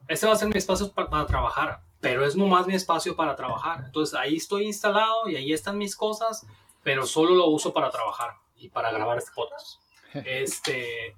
este 0.07 0.27
va 0.27 0.33
a 0.33 0.37
ser 0.37 0.49
mi 0.49 0.57
espacio 0.57 0.91
para, 0.93 1.25
trabajar, 1.25 1.81
pero 1.99 2.25
es 2.25 2.35
nomás 2.35 2.67
mi 2.67 2.75
espacio 2.75 3.15
para 3.15 3.35
trabajar. 3.35 3.83
Entonces 3.85 4.17
ahí 4.17 4.35
estoy 4.35 4.65
instalado 4.65 5.27
y 5.27 5.35
ahí 5.35 5.53
están 5.53 5.77
mis 5.77 5.95
cosas, 5.95 6.45
pero 6.83 7.05
solo 7.05 7.35
lo 7.35 7.47
uso 7.47 7.73
para 7.73 7.89
trabajar 7.89 8.35
y 8.55 8.69
para 8.69 8.91
grabar 8.91 9.17
este 9.17 9.31
podcast. 9.33 9.81
Este, 10.23 11.15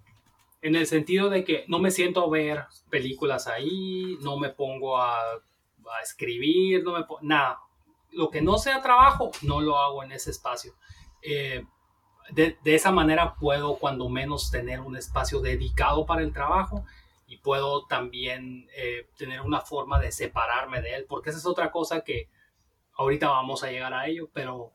en 0.61 0.75
el 0.75 0.87
sentido 0.87 1.29
de 1.29 1.43
que 1.43 1.65
no 1.67 1.79
me 1.79 1.91
siento 1.91 2.23
a 2.23 2.29
ver 2.29 2.65
películas 2.89 3.47
ahí, 3.47 4.17
no 4.21 4.37
me 4.37 4.49
pongo 4.49 4.97
a, 4.97 5.19
escribir, 6.03 6.83
no 6.83 6.93
me 6.93 7.05
nada. 7.21 7.59
Lo 8.11 8.29
que 8.29 8.41
no 8.41 8.57
sea 8.57 8.81
trabajo, 8.81 9.31
no 9.41 9.61
lo 9.61 9.77
hago 9.77 10.03
en 10.03 10.11
ese 10.11 10.31
espacio. 10.31 10.73
Eh, 11.21 11.63
de, 12.31 12.57
de, 12.61 12.75
esa 12.75 12.91
manera 12.91 13.35
puedo 13.35 13.77
cuando 13.77 14.09
menos 14.09 14.51
tener 14.51 14.81
un 14.81 14.97
espacio 14.97 15.39
dedicado 15.39 16.05
para 16.05 16.21
el 16.21 16.33
trabajo 16.33 16.83
y 17.27 17.37
puedo 17.37 17.85
también 17.85 18.67
eh, 18.75 19.07
tener 19.17 19.41
una 19.41 19.59
forma 19.59 19.99
de 19.99 20.11
separarme 20.11 20.81
de 20.81 20.95
él, 20.95 21.05
porque 21.07 21.29
esa 21.29 21.39
es 21.39 21.45
otra 21.45 21.71
cosa 21.71 22.01
que 22.01 22.29
ahorita 22.93 23.27
vamos 23.29 23.63
a 23.63 23.71
llegar 23.71 23.93
a 23.93 24.07
ello, 24.07 24.29
pero 24.33 24.71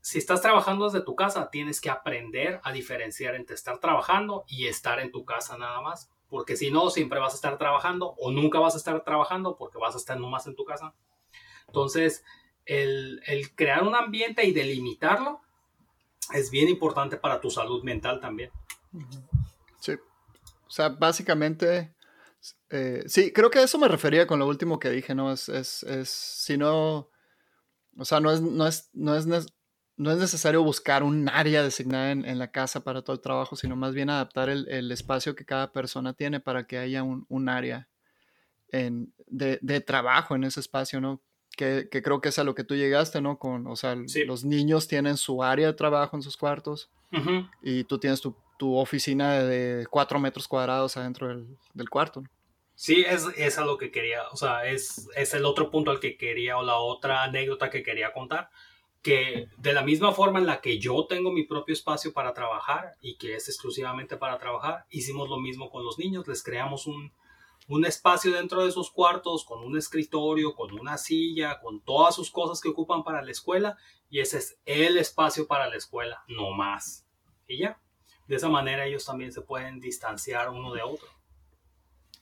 si 0.00 0.18
estás 0.18 0.40
trabajando 0.40 0.84
desde 0.86 1.04
tu 1.04 1.14
casa, 1.16 1.50
tienes 1.50 1.80
que 1.80 1.90
aprender 1.90 2.60
a 2.64 2.72
diferenciar 2.72 3.34
entre 3.34 3.54
estar 3.54 3.78
trabajando 3.78 4.44
y 4.46 4.66
estar 4.66 5.00
en 5.00 5.10
tu 5.10 5.24
casa 5.24 5.58
nada 5.58 5.80
más, 5.80 6.10
porque 6.28 6.56
si 6.56 6.70
no, 6.70 6.90
siempre 6.90 7.18
vas 7.18 7.32
a 7.32 7.36
estar 7.36 7.58
trabajando 7.58 8.14
o 8.18 8.30
nunca 8.30 8.58
vas 8.58 8.74
a 8.74 8.78
estar 8.78 9.02
trabajando 9.04 9.56
porque 9.56 9.78
vas 9.78 9.94
a 9.94 9.98
estar 9.98 10.18
nomás 10.18 10.46
en 10.46 10.54
tu 10.54 10.64
casa. 10.64 10.94
Entonces, 11.66 12.24
el, 12.64 13.20
crear 13.54 13.82
un 13.82 13.94
ambiente 13.94 14.44
y 14.44 14.52
delimitarlo 14.52 15.40
es 16.34 16.50
bien 16.50 16.68
importante 16.68 17.16
para 17.16 17.40
tu 17.40 17.50
salud 17.50 17.82
mental 17.82 18.20
también. 18.20 18.50
Sí. 19.80 19.92
O 19.92 20.70
sea, 20.70 20.90
básicamente, 20.90 21.94
eh, 22.70 23.02
sí, 23.06 23.32
creo 23.32 23.50
que 23.50 23.58
a 23.58 23.62
eso 23.62 23.78
me 23.78 23.88
refería 23.88 24.26
con 24.26 24.38
lo 24.38 24.46
último 24.46 24.78
que 24.78 24.90
dije, 24.90 25.14
¿no? 25.14 25.32
Es, 25.32 25.48
es, 25.48 25.82
es 25.84 26.10
si 26.10 26.58
no, 26.58 27.08
o 27.96 28.04
sea, 28.04 28.20
no 28.20 28.30
es, 28.30 28.40
no 28.42 28.66
es, 28.66 28.90
no 28.92 29.14
es, 29.16 29.26
no 29.98 30.12
es 30.12 30.18
necesario 30.18 30.62
buscar 30.62 31.02
un 31.02 31.28
área 31.28 31.62
designada 31.62 32.12
en, 32.12 32.24
en, 32.24 32.38
la 32.38 32.52
casa 32.52 32.84
para 32.84 33.02
todo 33.02 33.14
el 33.14 33.20
trabajo, 33.20 33.56
sino 33.56 33.74
más 33.74 33.94
bien 33.94 34.08
adaptar 34.08 34.48
el, 34.48 34.66
el 34.68 34.90
espacio 34.92 35.34
que 35.34 35.44
cada 35.44 35.72
persona 35.72 36.12
tiene 36.14 36.38
para 36.38 36.66
que 36.66 36.78
haya 36.78 37.02
un, 37.02 37.26
un 37.28 37.48
área 37.48 37.88
en, 38.70 39.12
de, 39.26 39.58
de, 39.60 39.80
trabajo 39.80 40.36
en 40.36 40.44
ese 40.44 40.60
espacio, 40.60 41.00
¿no? 41.00 41.20
Que, 41.56 41.88
que, 41.90 42.00
creo 42.00 42.20
que 42.20 42.28
es 42.28 42.38
a 42.38 42.44
lo 42.44 42.54
que 42.54 42.62
tú 42.62 42.76
llegaste, 42.76 43.20
¿no? 43.20 43.40
Con, 43.40 43.66
o 43.66 43.74
sea, 43.74 43.96
sí. 44.06 44.24
los 44.24 44.44
niños 44.44 44.86
tienen 44.86 45.16
su 45.16 45.42
área 45.42 45.66
de 45.66 45.72
trabajo 45.72 46.16
en 46.16 46.22
sus 46.22 46.36
cuartos 46.36 46.88
uh 47.12 47.16
-huh. 47.16 47.50
y 47.60 47.82
tú 47.82 47.98
tienes 47.98 48.20
tu, 48.20 48.36
tu, 48.56 48.76
oficina 48.76 49.42
de 49.42 49.84
cuatro 49.90 50.20
metros 50.20 50.46
cuadrados 50.46 50.96
adentro 50.96 51.26
del, 51.26 51.58
del 51.74 51.90
cuarto. 51.90 52.22
Sí, 52.76 53.04
es, 53.08 53.26
es 53.36 53.58
a 53.58 53.64
lo 53.64 53.76
que 53.76 53.90
quería, 53.90 54.22
o 54.30 54.36
sea, 54.36 54.64
es, 54.66 55.08
es 55.16 55.34
el 55.34 55.44
otro 55.44 55.68
punto 55.68 55.90
al 55.90 55.98
que 55.98 56.16
quería 56.16 56.56
o 56.56 56.62
la 56.62 56.76
otra 56.76 57.24
anécdota 57.24 57.70
que 57.70 57.82
quería 57.82 58.12
contar 58.12 58.50
que 59.08 59.48
de 59.56 59.72
la 59.72 59.82
misma 59.82 60.12
forma 60.12 60.38
en 60.38 60.44
la 60.44 60.60
que 60.60 60.78
yo 60.78 61.06
tengo 61.06 61.32
mi 61.32 61.42
propio 61.44 61.72
espacio 61.72 62.12
para 62.12 62.34
trabajar 62.34 62.92
y 63.00 63.16
que 63.16 63.36
es 63.36 63.48
exclusivamente 63.48 64.18
para 64.18 64.36
trabajar, 64.36 64.84
hicimos 64.90 65.30
lo 65.30 65.38
mismo 65.38 65.70
con 65.70 65.82
los 65.82 65.98
niños, 65.98 66.28
les 66.28 66.42
creamos 66.42 66.86
un, 66.86 67.10
un 67.68 67.86
espacio 67.86 68.32
dentro 68.32 68.66
de 68.66 68.70
sus 68.70 68.90
cuartos 68.90 69.46
con 69.46 69.64
un 69.64 69.78
escritorio, 69.78 70.54
con 70.54 70.78
una 70.78 70.98
silla, 70.98 71.58
con 71.58 71.80
todas 71.80 72.16
sus 72.16 72.30
cosas 72.30 72.60
que 72.60 72.68
ocupan 72.68 73.02
para 73.02 73.22
la 73.22 73.30
escuela 73.30 73.78
y 74.10 74.20
ese 74.20 74.36
es 74.36 74.58
el 74.66 74.98
espacio 74.98 75.46
para 75.46 75.70
la 75.70 75.76
escuela, 75.76 76.22
no 76.28 76.50
más. 76.50 77.06
Y 77.46 77.60
ya, 77.60 77.80
de 78.26 78.36
esa 78.36 78.50
manera 78.50 78.84
ellos 78.84 79.06
también 79.06 79.32
se 79.32 79.40
pueden 79.40 79.80
distanciar 79.80 80.50
uno 80.50 80.74
de 80.74 80.82
otro. 80.82 81.08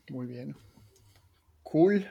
Muy 0.09 0.27
bien. 0.29 0.57
Cool. 1.65 2.09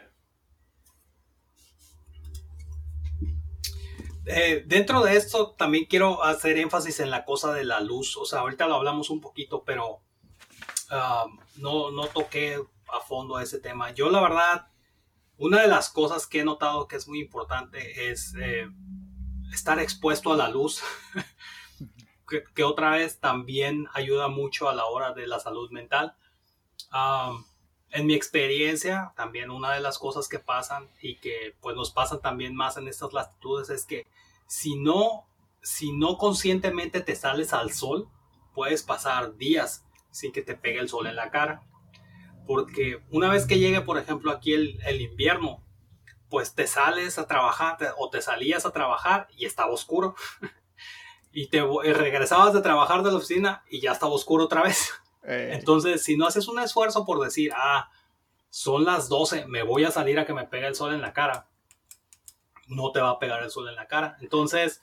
Eh, 4.28 4.64
dentro 4.66 5.04
de 5.04 5.16
esto 5.16 5.52
también 5.52 5.86
quiero 5.86 6.24
hacer 6.24 6.58
énfasis 6.58 7.00
en 7.00 7.12
la 7.12 7.26
cosa 7.26 7.54
de 7.54 7.64
la 7.64 7.80
luz. 7.80 8.18
O 8.18 8.26
sea, 8.26 8.40
ahorita 8.40 8.68
lo 8.68 8.76
hablamos 8.76 9.10
un 9.10 9.22
poquito, 9.22 9.64
pero 9.64 10.02
uh, 10.92 11.30
no, 11.58 11.92
no 11.92 12.08
toqué 12.08 12.60
a 12.92 13.00
fondo 13.02 13.40
ese 13.40 13.60
tema. 13.60 13.92
Yo 13.92 14.10
la 14.10 14.22
verdad, 14.22 14.68
una 15.38 15.62
de 15.62 15.68
las 15.68 15.90
cosas 15.90 16.28
que 16.28 16.40
he 16.40 16.44
notado 16.44 16.88
que 16.88 16.96
es 16.96 17.08
muy 17.08 17.20
importante 17.20 18.10
es 18.12 18.34
eh, 18.40 18.68
estar 19.54 19.80
expuesto 19.80 20.34
a 20.34 20.38
la 20.38 20.50
luz, 20.50 20.82
que, 22.56 22.64
otra 22.64 22.92
vez 22.92 23.20
también 23.20 23.88
ayuda 23.94 24.28
mucho 24.28 24.70
a 24.70 24.76
la 24.76 24.86
hora 24.86 25.14
de 25.14 25.28
la 25.28 25.40
salud 25.40 25.70
mental. 25.72 26.16
Uh, 26.92 27.44
en 27.96 28.06
mi 28.06 28.14
experiencia, 28.14 29.14
también 29.16 29.50
una 29.50 29.74
de 29.74 29.80
las 29.80 29.98
cosas 29.98 30.28
que 30.28 30.38
pasan 30.38 30.90
y 31.02 31.16
que 31.16 31.56
pues 31.62 31.78
nos 31.78 31.92
pasan 31.92 32.20
también 32.20 32.54
más 32.54 32.76
en 32.76 32.90
estas 32.90 33.14
latitudes 33.14 33.70
es 33.70 33.86
que 33.86 34.06
si 34.48 34.76
no, 34.76 35.26
si 35.64 35.94
no 35.94 36.18
conscientemente 36.18 37.00
te 37.00 37.16
sales 37.16 37.54
al 37.54 37.72
sol, 37.72 38.10
puedes 38.54 38.84
pasar 38.84 39.38
días 39.38 39.86
sin 40.12 40.34
que 40.34 40.42
te 40.42 40.56
pegue 40.56 40.80
el 40.80 40.90
sol 40.90 41.08
en 41.08 41.16
la 41.16 41.32
cara. 41.32 41.64
Porque 42.46 43.02
una 43.12 43.30
vez 43.30 43.46
que 43.48 43.60
llegue, 43.60 43.80
por 43.80 43.98
ejemplo, 43.98 44.30
aquí 44.30 44.54
el, 44.54 45.02
invierno, 45.02 45.64
pues 46.30 46.54
te 46.54 46.68
sales 46.68 47.18
a 47.18 47.28
trabajar 47.28 47.78
o 47.98 48.10
te 48.10 48.22
salías 48.22 48.66
a 48.66 48.72
trabajar 48.72 49.30
y 49.38 49.46
estaba 49.46 49.72
oscuro. 49.72 50.16
y 51.32 51.48
te 51.48 51.62
regresabas 51.94 52.54
de 52.54 52.62
trabajar 52.62 53.04
de 53.04 53.12
la 53.12 53.18
oficina 53.18 53.64
y 53.70 53.80
ya 53.80 53.94
estaba 53.94 54.12
oscuro 54.12 54.44
otra 54.44 54.64
vez. 54.64 54.92
Eh. 55.28 55.52
Entonces, 55.54 56.04
si 56.04 56.18
no 56.18 56.28
haces 56.28 56.48
un 56.48 56.60
esfuerzo 56.60 57.06
por 57.06 57.20
decir, 57.20 57.52
ah, 57.56 57.90
son 58.50 58.86
las 58.86 59.10
12, 59.10 59.48
me 59.48 59.64
voy 59.64 59.84
a 59.84 59.92
salir 59.92 60.20
a 60.20 60.26
que 60.26 60.34
me 60.34 60.48
pegue 60.48 60.68
el 60.68 60.76
sol 60.76 60.94
en 60.94 61.02
la 61.02 61.14
cara, 61.14 61.48
no 62.68 62.92
te 62.92 63.02
va 63.02 63.12
a 63.12 63.20
pegar 63.20 63.44
el 63.44 63.52
sol 63.52 63.68
en 63.68 63.76
la 63.76 63.88
cara. 63.88 64.18
Entonces, 64.22 64.82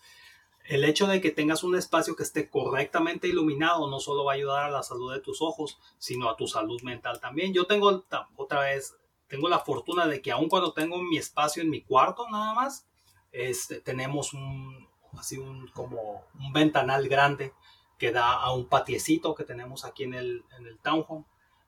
el 0.65 0.85
hecho 0.85 1.07
de 1.07 1.21
que 1.21 1.31
tengas 1.31 1.65
un 1.65 1.77
espacio 1.77 2.15
que 2.15 2.23
esté 2.23 2.49
correctamente 2.49 3.29
iluminado 3.29 3.89
no 3.89 3.99
solo 3.99 4.25
va 4.25 4.33
a 4.33 4.35
ayudar 4.37 4.65
a 4.65 4.71
la 4.71 4.83
salud 4.83 5.13
de 5.13 5.21
tus 5.21 5.43
ojos, 5.43 5.79
sino 5.99 6.29
a 6.29 6.37
tu 6.37 6.47
salud 6.47 6.81
mental 6.83 7.21
también. 7.21 7.53
Yo 7.53 7.67
tengo 7.67 8.05
otra 8.37 8.61
vez, 8.61 8.97
tengo 9.27 9.49
la 9.49 9.59
fortuna 9.59 10.07
de 10.07 10.23
que 10.23 10.31
aun 10.31 10.49
cuando 10.49 10.73
tengo 10.73 11.03
mi 11.03 11.17
espacio 11.17 11.63
en 11.63 11.71
mi 11.71 11.83
cuarto 11.83 12.29
nada 12.31 12.55
más, 12.55 12.87
este, 13.33 13.81
tenemos 13.81 14.33
así 15.19 15.39
un, 15.39 15.69
como 15.69 16.25
un 16.39 16.53
ventanal 16.53 17.09
grande 17.09 17.53
que 18.03 18.11
da 18.11 18.33
a 18.33 18.53
un 18.53 18.67
patiecito 18.67 19.33
que 19.37 19.45
tenemos 19.45 19.85
aquí 19.85 20.03
en 20.03 20.15
el, 20.15 20.45
en 20.59 20.67
el 20.67 20.77
townhome. 20.81 21.25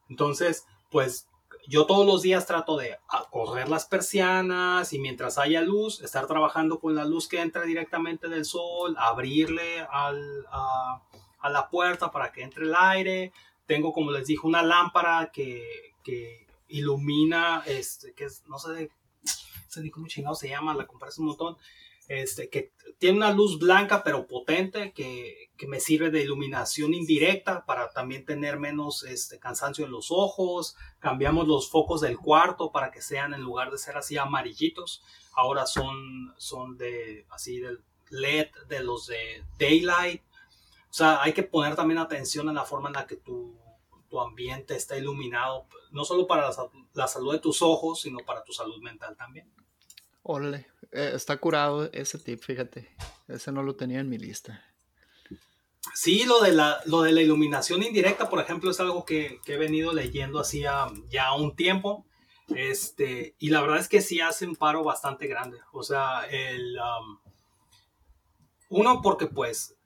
Entonces, 0.09 0.67
pues 0.91 1.29
yo 1.69 1.87
todos 1.87 2.05
los 2.05 2.23
días 2.23 2.45
trato 2.45 2.77
de 2.77 2.99
correr 3.31 3.69
las 3.69 3.87
persianas 3.87 4.93
y 4.93 4.99
mientras 4.99 5.39
haya 5.39 5.61
luz, 5.61 6.03
estar 6.03 6.27
trabajando 6.27 6.81
con 6.81 6.97
la 6.97 7.05
luz 7.05 7.29
que 7.29 7.41
entra 7.41 7.63
directamente 7.63 8.27
del 8.29 8.45
sol, 8.45 8.97
abrirle 8.99 9.83
a, 9.89 10.13
a, 11.39 11.51
la 11.51 11.71
puerta 11.71 12.11
para 12.11 12.33
que 12.33 12.43
entre 12.43 12.65
el 12.65 12.75
aire. 12.77 13.33
Tengo, 13.67 13.93
como 13.93 14.11
les 14.11 14.27
dije, 14.27 14.45
una 14.45 14.65
lámpara 14.65 15.31
que, 15.33 15.95
que 16.03 16.49
ilumina, 16.67 17.63
este, 17.65 18.13
que 18.13 18.25
es, 18.25 18.43
no 18.49 18.59
sé, 18.59 18.91
ni 19.77 19.89
cómo 19.89 20.09
chingado 20.09 20.35
se 20.35 20.49
llama, 20.49 20.75
la 20.75 20.89
compré 20.89 21.11
hace 21.11 21.21
un 21.21 21.29
montón 21.29 21.57
este, 22.09 22.49
que 22.49 22.73
tiene 22.99 23.17
una 23.17 23.33
luz 23.33 23.59
blanca 23.59 24.03
pero 24.03 24.27
potente 24.27 24.93
que, 24.93 25.51
que, 25.57 25.67
me 25.67 25.81
sirve 25.81 26.11
de 26.11 26.23
iluminación 26.23 26.95
indirecta 26.95 27.65
para 27.65 27.91
también 27.91 28.25
tener 28.25 28.59
menos 28.59 29.05
este, 29.05 29.39
cansancio 29.39 29.85
en 29.85 29.91
los 29.91 30.11
ojos. 30.11 30.77
Cambiamos 30.99 31.49
los 31.49 31.71
focos 31.71 32.01
del 32.01 32.19
cuarto 32.19 32.73
para 32.73 32.91
que 32.91 33.03
sean 33.03 33.35
en 33.35 33.43
lugar 33.43 33.71
de 33.71 33.79
ser 33.79 33.97
así 33.97 34.19
amarillitos, 34.19 35.03
ahora 35.33 35.67
son, 35.67 36.35
son 36.37 36.77
de 36.77 37.27
así 37.31 37.61
de 37.61 37.79
LED 38.11 38.49
de 38.69 38.83
los 38.83 39.07
de 39.07 39.45
daylight. 39.59 40.23
O 40.91 40.97
sea, 40.97 41.23
hay 41.23 41.33
que 41.33 41.43
poner 41.43 41.75
también 41.75 41.99
atención 41.99 42.49
en 42.49 42.55
la 42.55 42.65
forma 42.65 42.89
en 42.89 42.95
la 42.95 43.07
que 43.07 43.17
tu, 43.17 43.59
tu 44.09 44.21
ambiente 44.21 44.77
está 44.77 44.97
iluminado, 44.97 45.67
no 45.91 46.05
solo 46.05 46.27
para 46.27 46.51
la 46.93 47.09
salud 47.09 47.33
de 47.33 47.41
tus 47.41 47.63
ojos, 47.63 48.03
sino 48.03 48.19
para 48.25 48.45
tu 48.45 48.53
salud 48.53 48.81
mental 48.81 49.17
también. 49.17 49.51
Órale, 50.27 50.67
eh, 50.91 51.13
está 51.15 51.37
curado 51.37 51.91
ese 51.93 52.19
tip, 52.19 52.41
fíjate. 52.41 52.89
Ese 53.29 53.53
no 53.53 53.63
lo 53.63 53.77
tenía 53.77 54.01
en 54.01 54.09
mi 54.09 54.17
lista. 54.17 54.65
Sí, 55.93 56.25
lo 56.25 56.41
de 56.41 56.53
la, 56.53 56.81
lo 56.87 57.03
de 57.03 57.13
la 57.13 57.21
iluminación 57.21 57.83
indirecta, 57.83 58.31
por 58.31 58.41
ejemplo, 58.41 58.71
es 58.71 58.81
algo 58.81 59.05
que, 59.05 59.39
que 59.45 59.55
he 59.55 59.59
venido 59.59 59.93
leyendo 59.93 60.41
hacía 60.41 60.87
ya 61.11 61.35
un 61.35 61.55
tiempo. 61.55 62.07
Este, 62.49 63.35
y 63.39 63.51
la 63.51 63.61
verdad 63.61 63.79
es 63.79 63.89
que 63.89 64.01
sí 64.01 64.23
hace 64.23 64.47
un 64.47 64.57
paro 64.57 64.83
bastante 64.83 65.27
grande. 65.27 65.59
O 65.73 65.83
sea, 65.83 66.27
el, 66.31 66.79
um, 66.79 67.19
uno 68.71 69.03
porque 69.03 69.27
pues 69.27 69.77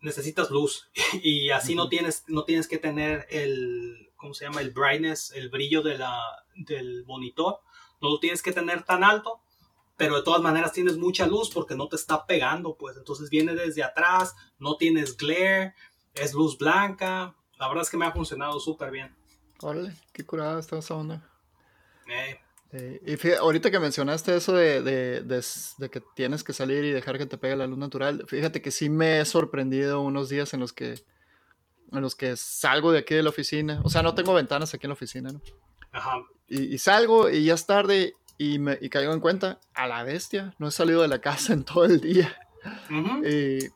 necesitas 0.00 0.50
luz 0.50 0.90
y 1.22 1.50
así 1.50 1.74
uh 1.74 1.76
-huh. 1.76 1.84
no, 1.84 1.88
tienes, 1.88 2.24
no 2.26 2.42
tienes 2.42 2.66
que 2.66 2.78
tener 2.78 3.28
el, 3.30 4.10
¿cómo 4.16 4.34
se 4.34 4.46
llama? 4.46 4.62
El 4.62 4.72
brightness, 4.72 5.30
el 5.30 5.48
brillo 5.48 5.82
de 5.82 5.96
la, 5.96 6.20
del 6.56 7.04
monitor. 7.04 7.60
No 8.02 8.10
lo 8.10 8.18
tienes 8.18 8.42
que 8.42 8.50
tener 8.50 8.82
tan 8.82 9.04
alto 9.04 9.42
pero 9.96 10.16
de 10.16 10.22
todas 10.22 10.42
maneras 10.42 10.72
tienes 10.72 10.96
mucha 10.96 11.26
luz 11.26 11.50
porque 11.50 11.74
no 11.74 11.88
te 11.88 11.96
está 11.96 12.26
pegando, 12.26 12.76
pues 12.76 12.96
entonces 12.96 13.30
viene 13.30 13.54
desde 13.54 13.82
atrás, 13.82 14.34
no 14.58 14.76
tienes 14.76 15.16
glare, 15.16 15.74
es 16.14 16.34
luz 16.34 16.58
blanca, 16.58 17.34
la 17.58 17.68
verdad 17.68 17.82
es 17.82 17.90
que 17.90 17.96
me 17.96 18.06
ha 18.06 18.12
funcionado 18.12 18.60
súper 18.60 18.90
bien. 18.90 19.14
Órale, 19.60 19.94
qué 20.12 20.24
curada 20.24 20.60
está 20.60 20.78
esa 20.78 20.94
onda. 20.94 21.28
Eh. 22.08 22.38
Eh, 22.72 23.00
y 23.06 23.16
fíjate, 23.16 23.38
ahorita 23.38 23.70
que 23.70 23.78
mencionaste 23.78 24.36
eso 24.36 24.52
de, 24.52 24.82
de, 24.82 25.22
de, 25.22 25.90
que 25.90 26.02
tienes 26.14 26.42
que 26.42 26.52
salir 26.52 26.84
y 26.84 26.90
dejar 26.90 27.16
que 27.16 27.26
te 27.26 27.38
pegue 27.38 27.56
la 27.56 27.66
luz 27.66 27.78
natural, 27.78 28.24
fíjate 28.26 28.60
que 28.60 28.70
sí 28.70 28.90
me 28.90 29.20
he 29.20 29.24
sorprendido 29.24 30.00
unos 30.00 30.28
días 30.28 30.52
en 30.52 30.60
los 30.60 30.72
que 30.72 31.04
en 31.92 32.00
los 32.02 32.16
que 32.16 32.36
salgo 32.36 32.90
de 32.90 32.98
aquí 32.98 33.14
de 33.14 33.22
la 33.22 33.30
oficina, 33.30 33.80
o 33.84 33.88
sea, 33.88 34.02
no 34.02 34.14
tengo 34.14 34.34
ventanas 34.34 34.74
aquí 34.74 34.86
en 34.86 34.90
la 34.90 34.94
oficina, 34.94 35.30
¿no? 35.30 35.40
Ajá. 35.92 36.24
Y, 36.48 36.78
salgo 36.78 37.30
y 37.30 37.44
ya 37.44 37.54
es 37.54 37.66
tarde 37.66 38.14
y, 38.38 38.58
me, 38.58 38.78
y 38.80 38.88
caigo 38.88 39.12
en 39.12 39.20
cuenta, 39.20 39.60
a 39.74 39.86
la 39.86 40.02
bestia, 40.02 40.54
no 40.58 40.68
he 40.68 40.70
salido 40.70 41.02
de 41.02 41.08
la 41.08 41.20
casa 41.20 41.52
en 41.52 41.64
todo 41.64 41.84
el 41.84 42.00
día. 42.00 42.36
y, 43.24 43.70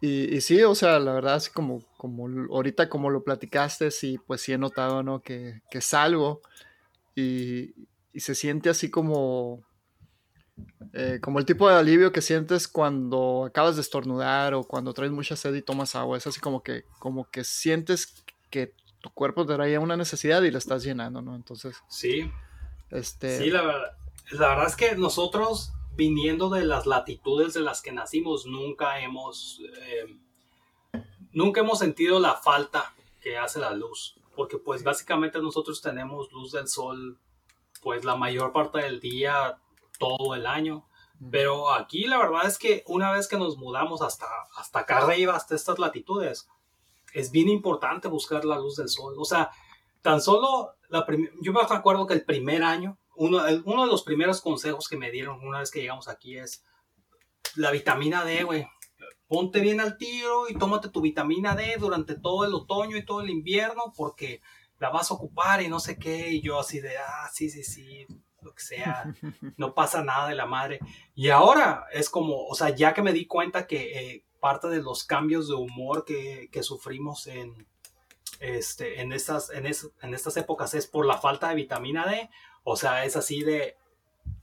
y, 0.00 0.40
sí, 0.40 0.62
o 0.62 0.74
sea, 0.74 0.98
la 0.98 1.12
verdad, 1.12 1.34
así 1.34 1.50
como, 1.50 1.82
como 1.96 2.26
ahorita 2.52 2.88
como 2.88 3.10
lo 3.10 3.24
platicaste, 3.24 3.90
sí, 3.90 4.18
pues 4.26 4.42
sí 4.42 4.52
he 4.52 4.58
notado, 4.58 5.02
¿no? 5.02 5.20
Que, 5.20 5.62
que 5.70 5.80
salgo 5.80 6.40
y, 7.14 7.74
y, 8.12 8.20
se 8.20 8.34
siente 8.34 8.70
así 8.70 8.90
como, 8.90 9.64
eh, 10.92 11.18
como 11.20 11.38
el 11.38 11.44
tipo 11.44 11.68
de 11.68 11.76
alivio 11.76 12.12
que 12.12 12.22
sientes 12.22 12.68
cuando 12.68 13.44
acabas 13.46 13.76
de 13.76 13.82
estornudar 13.82 14.54
o 14.54 14.64
cuando 14.64 14.94
traes 14.94 15.12
mucha 15.12 15.36
sed 15.36 15.54
y 15.54 15.62
tomas 15.62 15.96
agua. 15.96 16.16
Es 16.16 16.26
así 16.26 16.40
como 16.40 16.62
que, 16.62 16.84
como 16.98 17.28
que 17.30 17.42
sientes 17.44 18.24
que 18.50 18.72
tu 19.00 19.10
cuerpo 19.10 19.46
te 19.46 19.54
traía 19.54 19.80
una 19.80 19.96
necesidad 19.96 20.42
y 20.42 20.50
la 20.50 20.58
estás 20.58 20.82
llenando, 20.84 21.22
¿no? 21.22 21.36
Entonces. 21.36 21.76
Sí. 21.88 22.30
Este... 22.90 23.38
Sí, 23.38 23.50
la 23.50 23.62
verdad, 23.62 23.96
la 24.30 24.48
verdad 24.48 24.66
es 24.66 24.76
que 24.76 24.94
nosotros 24.96 25.72
viniendo 25.98 26.48
de 26.48 26.64
las 26.64 26.86
latitudes 26.86 27.54
de 27.54 27.60
las 27.60 27.82
que 27.82 27.90
nacimos, 27.90 28.46
nunca 28.46 29.00
hemos, 29.00 29.60
eh, 29.82 30.16
nunca 31.32 31.60
hemos 31.60 31.80
sentido 31.80 32.20
la 32.20 32.34
falta 32.36 32.94
que 33.20 33.36
hace 33.36 33.58
la 33.58 33.72
luz, 33.72 34.14
porque 34.36 34.58
pues 34.58 34.84
básicamente 34.84 35.40
nosotros 35.40 35.82
tenemos 35.82 36.30
luz 36.30 36.52
del 36.52 36.68
sol 36.68 37.18
pues 37.82 38.04
la 38.04 38.16
mayor 38.16 38.52
parte 38.52 38.78
del 38.78 39.00
día, 39.00 39.58
todo 39.98 40.34
el 40.34 40.46
año. 40.46 40.86
Pero 41.30 41.72
aquí 41.72 42.04
la 42.04 42.18
verdad 42.18 42.46
es 42.46 42.58
que 42.58 42.84
una 42.86 43.10
vez 43.10 43.26
que 43.26 43.38
nos 43.38 43.56
mudamos 43.56 44.02
hasta, 44.02 44.26
hasta 44.56 44.80
acá 44.80 44.98
arriba, 44.98 45.34
hasta 45.34 45.56
estas 45.56 45.78
latitudes, 45.78 46.48
es 47.12 47.32
bien 47.32 47.48
importante 47.48 48.08
buscar 48.08 48.44
la 48.44 48.58
luz 48.58 48.76
del 48.76 48.88
sol. 48.88 49.14
O 49.18 49.24
sea, 49.24 49.50
tan 50.00 50.20
solo, 50.20 50.74
la 50.88 51.06
yo 51.42 51.52
me 51.52 51.60
acuerdo 51.60 52.06
que 52.06 52.14
el 52.14 52.24
primer 52.24 52.62
año 52.62 52.98
uno, 53.18 53.42
uno 53.64 53.84
de 53.84 53.90
los 53.90 54.04
primeros 54.04 54.40
consejos 54.40 54.88
que 54.88 54.96
me 54.96 55.10
dieron 55.10 55.44
una 55.44 55.58
vez 55.58 55.70
que 55.70 55.80
llegamos 55.80 56.08
aquí 56.08 56.38
es 56.38 56.64
la 57.56 57.70
vitamina 57.70 58.24
D, 58.24 58.44
güey. 58.44 58.66
Ponte 59.26 59.60
bien 59.60 59.80
al 59.80 59.98
tiro 59.98 60.48
y 60.48 60.54
tómate 60.54 60.88
tu 60.88 61.00
vitamina 61.00 61.54
D 61.54 61.76
durante 61.78 62.14
todo 62.14 62.46
el 62.46 62.54
otoño 62.54 62.96
y 62.96 63.04
todo 63.04 63.20
el 63.20 63.28
invierno 63.28 63.92
porque 63.96 64.40
la 64.78 64.90
vas 64.90 65.10
a 65.10 65.14
ocupar 65.14 65.60
y 65.62 65.68
no 65.68 65.80
sé 65.80 65.98
qué. 65.98 66.30
Y 66.30 66.40
yo 66.40 66.60
así 66.60 66.80
de, 66.80 66.96
ah, 66.96 67.28
sí, 67.32 67.50
sí, 67.50 67.64
sí, 67.64 68.06
lo 68.40 68.54
que 68.54 68.62
sea, 68.62 69.12
no 69.56 69.74
pasa 69.74 70.02
nada 70.02 70.28
de 70.28 70.36
la 70.36 70.46
madre. 70.46 70.78
Y 71.14 71.28
ahora 71.28 71.86
es 71.92 72.08
como, 72.08 72.46
o 72.46 72.54
sea, 72.54 72.70
ya 72.70 72.94
que 72.94 73.02
me 73.02 73.12
di 73.12 73.26
cuenta 73.26 73.66
que 73.66 73.98
eh, 73.98 74.24
parte 74.40 74.68
de 74.68 74.80
los 74.80 75.04
cambios 75.04 75.48
de 75.48 75.54
humor 75.54 76.04
que, 76.04 76.48
que 76.52 76.62
sufrimos 76.62 77.26
en, 77.26 77.66
este, 78.40 79.00
en, 79.00 79.12
estas, 79.12 79.50
en, 79.50 79.66
en 79.66 80.14
estas 80.14 80.36
épocas 80.36 80.74
es 80.74 80.86
por 80.86 81.06
la 81.06 81.18
falta 81.18 81.48
de 81.48 81.54
vitamina 81.54 82.06
D, 82.06 82.30
o 82.64 82.76
sea, 82.76 83.04
es 83.04 83.16
así 83.16 83.42
de, 83.42 83.76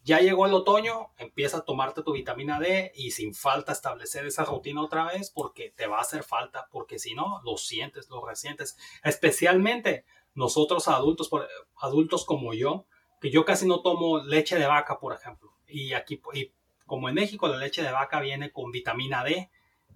ya 0.04 0.20
llegó 0.20 0.46
el 0.46 0.54
otoño, 0.54 1.10
empieza 1.18 1.58
a 1.58 1.66
tomarte 1.66 2.04
tu 2.04 2.14
vitamina 2.14 2.60
D 2.60 2.92
y 2.96 3.12
sin 3.12 3.34
falta 3.34 3.72
establecer 3.72 4.26
esa 4.28 4.46
rutina 4.46 4.84
otra 4.84 5.06
vez 5.06 5.32
porque 5.32 5.74
te 5.76 5.88
va 5.88 5.98
a 5.98 6.02
hacer 6.02 6.24
falta, 6.24 6.68
porque 6.72 7.00
si 7.00 7.16
no, 7.16 7.42
lo 7.44 7.58
sientes, 7.58 8.08
lo 8.10 8.24
resientes. 8.24 8.78
Especialmente 9.04 10.06
nosotros 10.36 10.88
adultos, 10.88 11.32
adultos 11.78 12.24
como 12.24 12.54
yo, 12.54 12.86
que 13.20 13.32
yo 13.32 13.46
casi 13.46 13.68
no 13.68 13.82
tomo 13.82 14.20
leche 14.20 14.60
de 14.60 14.68
vaca, 14.68 15.00
por 15.00 15.14
ejemplo. 15.14 15.52
Y 15.68 15.94
aquí, 15.94 16.22
y 16.34 16.52
como 16.86 17.10
en 17.10 17.16
México, 17.16 17.48
la 17.48 17.58
leche 17.58 17.82
de 17.82 17.92
vaca 17.92 18.20
viene 18.20 18.52
con 18.52 18.72
vitamina 18.72 19.24
D 19.24 19.50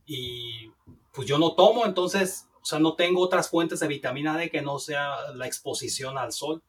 y 0.07 0.71
pues 1.13 1.27
yo 1.27 1.37
no 1.37 1.53
tomo, 1.53 1.85
entonces, 1.85 2.48
o 2.61 2.65
sea, 2.65 2.79
no 2.79 2.95
tengo 2.95 3.21
otras 3.21 3.49
fuentes 3.49 3.79
de 3.79 3.87
vitamina 3.87 4.37
D 4.37 4.49
que 4.49 4.61
no 4.61 4.79
sea 4.79 5.31
la 5.33 5.47
exposición 5.47 6.17
al 6.17 6.31
sol. 6.33 6.61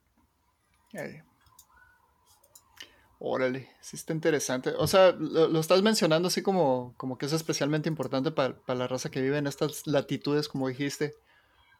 Órale, 3.23 3.69
sí 3.83 3.97
está 3.97 4.15
interesante. 4.15 4.71
O 4.79 4.87
sea, 4.87 5.13
lo, 5.13 5.61
estás 5.61 5.83
mencionando 5.83 6.29
así 6.29 6.43
como, 6.43 6.95
como 6.97 7.19
que 7.19 7.27
es 7.27 7.33
especialmente 7.35 7.89
importante 7.89 8.31
para, 8.31 8.57
la 8.67 8.89
raza 8.89 9.11
que 9.11 9.21
vive 9.21 9.37
en 9.37 9.47
estas 9.47 9.87
latitudes, 9.87 10.49
como 10.49 10.69
dijiste. 10.69 11.15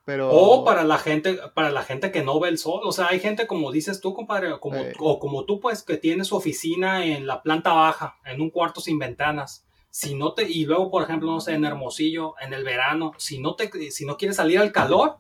Pero... 0.05 0.31
O 0.31 0.65
para 0.65 0.85
la 0.85 0.99
gente, 0.99 1.39
para 1.55 1.71
la 1.71 1.83
gente 1.83 2.13
que 2.13 2.23
no 2.23 2.39
ve 2.41 2.51
el 2.51 2.59
sol. 2.59 2.83
O 2.85 2.93
sea, 2.93 3.09
hay 3.09 3.21
gente 3.21 3.47
como 3.47 3.73
dices 3.73 4.03
tú, 4.03 4.13
compadre, 4.13 4.59
como, 4.61 4.83
o 4.99 5.19
como 5.19 5.47
tú, 5.47 5.61
pues, 5.61 5.83
que 5.83 5.97
tiene 5.97 6.25
su 6.25 6.37
oficina 6.37 7.07
en 7.07 7.27
la 7.27 7.43
planta 7.43 7.73
baja, 7.73 8.19
en 8.27 8.43
un 8.43 8.51
cuarto 8.51 8.83
sin 8.83 8.99
ventanas. 8.99 9.65
Si 9.91 10.15
no 10.15 10.35
te, 10.35 10.49
y 10.49 10.65
luego, 10.65 10.91
por 10.91 11.03
ejemplo, 11.03 11.31
no 11.31 11.41
sé, 11.41 11.53
en 11.53 11.65
Hermosillo, 11.65 12.35
en 12.41 12.55
el 12.55 12.65
verano, 12.65 13.13
si 13.19 13.41
no 13.41 13.57
te, 13.57 13.91
si 13.91 14.07
no 14.07 14.17
quieres 14.17 14.37
salir 14.37 14.59
al 14.59 14.73
calor, 14.73 15.19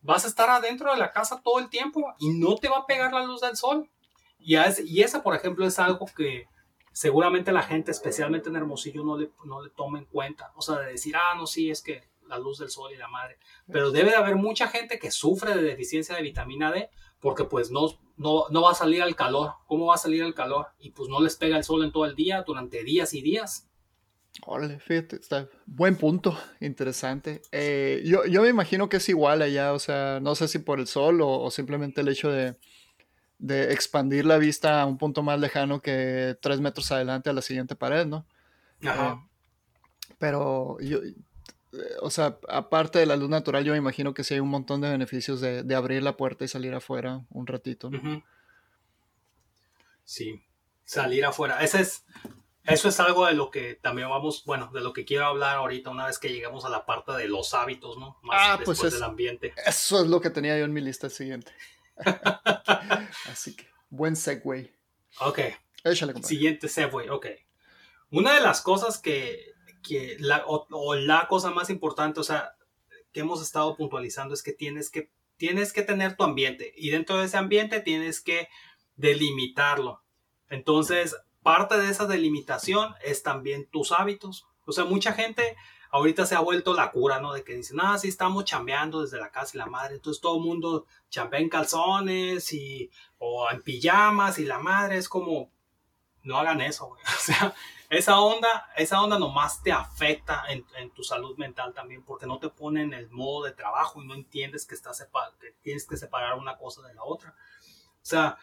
vas 0.00 0.24
a 0.24 0.28
estar 0.28 0.50
adentro 0.50 0.92
de 0.92 0.98
la 0.98 1.12
casa 1.12 1.40
todo 1.42 1.58
el 1.58 1.68
tiempo 1.68 2.14
y 2.18 2.30
no 2.30 2.56
te 2.56 2.68
va 2.68 2.78
a 2.78 2.86
pegar 2.86 3.12
la 3.12 3.24
luz 3.24 3.40
del 3.40 3.56
sol. 3.56 3.88
Y, 4.38 4.56
y 4.84 5.02
esa, 5.02 5.22
por 5.22 5.34
ejemplo, 5.34 5.66
es 5.66 5.78
algo 5.78 6.06
que 6.16 6.46
seguramente 6.92 7.52
la 7.52 7.62
gente, 7.62 7.90
especialmente 7.90 8.48
en 8.48 8.56
Hermosillo, 8.56 9.04
no 9.04 9.16
le, 9.16 9.30
no 9.44 9.62
le 9.62 9.70
toma 9.70 9.98
en 9.98 10.06
cuenta. 10.06 10.52
O 10.56 10.62
sea, 10.62 10.78
de 10.78 10.92
decir, 10.92 11.14
ah, 11.16 11.34
no, 11.36 11.46
sí, 11.46 11.70
es 11.70 11.82
que 11.82 12.08
la 12.28 12.38
luz 12.38 12.58
del 12.58 12.70
sol 12.70 12.92
y 12.92 12.96
la 12.96 13.08
madre. 13.08 13.38
Pero 13.70 13.90
debe 13.90 14.10
de 14.10 14.16
haber 14.16 14.36
mucha 14.36 14.68
gente 14.68 14.98
que 14.98 15.10
sufre 15.10 15.54
de 15.54 15.62
deficiencia 15.62 16.14
de 16.14 16.22
vitamina 16.22 16.70
D 16.70 16.90
porque 17.20 17.44
pues 17.44 17.70
no, 17.70 17.88
no, 18.16 18.44
no 18.50 18.62
va 18.62 18.72
a 18.72 18.74
salir 18.74 19.02
al 19.02 19.16
calor. 19.16 19.54
¿Cómo 19.66 19.86
va 19.86 19.94
a 19.94 19.98
salir 19.98 20.22
al 20.22 20.34
calor? 20.34 20.68
Y 20.78 20.90
pues 20.90 21.08
no 21.08 21.20
les 21.20 21.36
pega 21.36 21.56
el 21.56 21.64
sol 21.64 21.82
en 21.84 21.92
todo 21.92 22.04
el 22.04 22.14
día, 22.14 22.42
durante 22.42 22.84
días 22.84 23.14
y 23.14 23.22
días. 23.22 23.67
Órale, 24.46 24.78
fíjate, 24.78 25.16
está 25.16 25.48
buen 25.66 25.96
punto, 25.96 26.38
interesante. 26.60 27.42
Eh, 27.52 28.02
yo, 28.04 28.24
yo, 28.24 28.42
me 28.42 28.48
imagino 28.48 28.88
que 28.88 28.98
es 28.98 29.08
igual 29.08 29.42
allá, 29.42 29.72
o 29.72 29.78
sea, 29.78 30.20
no 30.20 30.34
sé 30.34 30.48
si 30.48 30.58
por 30.58 30.78
el 30.78 30.86
sol 30.86 31.20
o 31.22 31.50
simplemente 31.50 32.00
el 32.00 32.08
hecho 32.08 32.30
de, 32.30 32.56
de 33.38 33.72
expandir 33.72 34.26
la 34.26 34.36
vista 34.38 34.82
a 34.82 34.86
un 34.86 34.98
punto 34.98 35.22
más 35.22 35.38
lejano 35.38 35.80
que 35.80 36.36
tres 36.42 36.60
metros 36.60 36.90
adelante 36.92 37.30
a 37.30 37.32
la 37.32 37.42
siguiente 37.42 37.76
pared, 37.76 38.06
¿no? 38.06 38.26
Ajá. 38.84 39.12
Eh, 39.12 40.14
pero 40.18 40.78
yo, 40.80 40.98
eh, 40.98 41.14
o 42.02 42.10
sea, 42.10 42.38
aparte 42.48 42.98
de 42.98 43.06
la 43.06 43.16
luz 43.16 43.30
natural, 43.30 43.64
yo 43.64 43.72
me 43.72 43.78
imagino 43.78 44.12
que 44.12 44.24
sí 44.24 44.34
hay 44.34 44.40
un 44.40 44.48
montón 44.48 44.80
de 44.80 44.90
beneficios 44.90 45.40
de, 45.40 45.74
abrir 45.74 46.02
la 46.02 46.16
puerta 46.16 46.44
y 46.44 46.48
salir 46.48 46.74
afuera 46.74 47.24
un 47.30 47.46
ratito, 47.46 47.90
¿no? 47.90 48.24
Sí, 50.04 50.42
salir 50.84 51.24
afuera. 51.24 51.62
Ese 51.62 51.82
es, 51.82 52.04
eso 52.68 52.88
es 52.88 53.00
algo 53.00 53.26
de 53.26 53.34
lo 53.34 53.50
que 53.50 53.74
también 53.74 54.08
vamos, 54.08 54.44
bueno, 54.44 54.70
de 54.72 54.80
lo 54.80 54.92
que 54.92 55.04
quiero 55.04 55.26
hablar 55.26 55.56
ahorita 55.56 55.90
una 55.90 56.06
vez 56.06 56.18
que 56.18 56.28
lleguemos 56.28 56.64
a 56.64 56.68
la 56.68 56.84
parte 56.84 57.12
de 57.12 57.26
los 57.26 57.54
hábitos, 57.54 57.96
¿no? 57.96 58.18
Más 58.22 58.38
ah, 58.40 58.60
pues 58.62 58.78
después 58.78 58.92
del 58.92 59.02
ambiente. 59.02 59.54
Eso 59.66 60.02
es 60.02 60.08
lo 60.08 60.20
que 60.20 60.30
tenía 60.30 60.58
yo 60.58 60.64
en 60.64 60.72
mi 60.72 60.80
lista 60.80 61.08
siguiente. 61.08 61.52
Así 63.30 63.56
que, 63.56 63.66
buen 63.88 64.16
segue. 64.16 64.74
Ok. 65.20 65.40
Siguiente 66.22 66.68
segue, 66.68 67.10
ok. 67.10 67.26
Una 68.10 68.34
de 68.34 68.40
las 68.40 68.60
cosas 68.60 68.98
que, 68.98 69.52
que 69.82 70.16
la, 70.18 70.44
o, 70.46 70.94
la 70.94 71.26
cosa 71.28 71.50
más 71.50 71.70
importante, 71.70 72.20
o 72.20 72.24
sea, 72.24 72.56
que 73.12 73.20
hemos 73.20 73.42
estado 73.42 73.76
puntualizando 73.76 74.34
es 74.34 74.42
que 74.42 74.52
tienes 74.52 74.90
que, 74.90 75.10
tienes 75.36 75.72
que 75.72 75.82
tener 75.82 76.16
tu 76.16 76.24
ambiente 76.24 76.72
y 76.76 76.90
dentro 76.90 77.16
de 77.18 77.26
ese 77.26 77.36
ambiente 77.36 77.80
tienes 77.80 78.20
que 78.20 78.48
delimitarlo. 78.96 80.02
Entonces, 80.50 81.16
parte 81.48 81.78
de 81.78 81.88
esa 81.88 82.06
delimitación 82.06 82.94
es 83.02 83.22
también 83.22 83.66
tus 83.70 83.90
hábitos. 83.92 84.46
O 84.66 84.72
sea, 84.72 84.84
mucha 84.84 85.14
gente 85.14 85.56
ahorita 85.90 86.26
se 86.26 86.34
ha 86.34 86.40
vuelto 86.40 86.74
la 86.74 86.90
cura, 86.90 87.20
¿no? 87.20 87.32
De 87.32 87.42
que 87.42 87.54
dicen, 87.54 87.78
ah, 87.80 87.96
sí, 87.96 88.08
estamos 88.08 88.44
chambeando 88.44 89.00
desde 89.00 89.18
la 89.18 89.30
casa 89.30 89.52
y 89.54 89.58
la 89.58 89.64
madre. 89.64 89.94
Entonces 89.94 90.20
todo 90.20 90.36
el 90.36 90.44
mundo 90.44 90.84
chambea 91.08 91.40
en 91.40 91.48
calzones 91.48 92.52
y, 92.52 92.90
o 93.16 93.50
en 93.50 93.62
pijamas 93.62 94.38
y 94.38 94.44
la 94.44 94.58
madre 94.58 94.98
es 94.98 95.08
como, 95.08 95.50
no 96.22 96.36
hagan 96.36 96.60
eso, 96.60 96.88
güey. 96.88 97.00
O 97.16 97.18
sea, 97.18 97.54
esa 97.88 98.20
onda, 98.20 98.68
esa 98.76 99.00
onda 99.00 99.18
nomás 99.18 99.62
te 99.62 99.72
afecta 99.72 100.44
en, 100.50 100.90
tu 100.90 101.02
salud 101.02 101.38
mental 101.38 101.72
también 101.72 102.04
porque 102.04 102.26
no 102.26 102.38
te 102.38 102.50
pone 102.50 102.82
en 102.82 102.92
el 102.92 103.08
modo 103.08 103.46
de 103.46 103.52
trabajo 103.52 104.02
y 104.02 104.06
no 104.06 104.12
entiendes 104.12 104.66
que, 104.66 104.74
estás 104.74 105.02
que 105.40 105.52
tienes 105.62 105.86
que 105.86 105.96
separar 105.96 106.34
una 106.34 106.58
cosa 106.58 106.86
de 106.86 106.92
la 106.92 107.04
otra. 107.04 107.30
O 107.30 108.04
sea, 108.04 108.36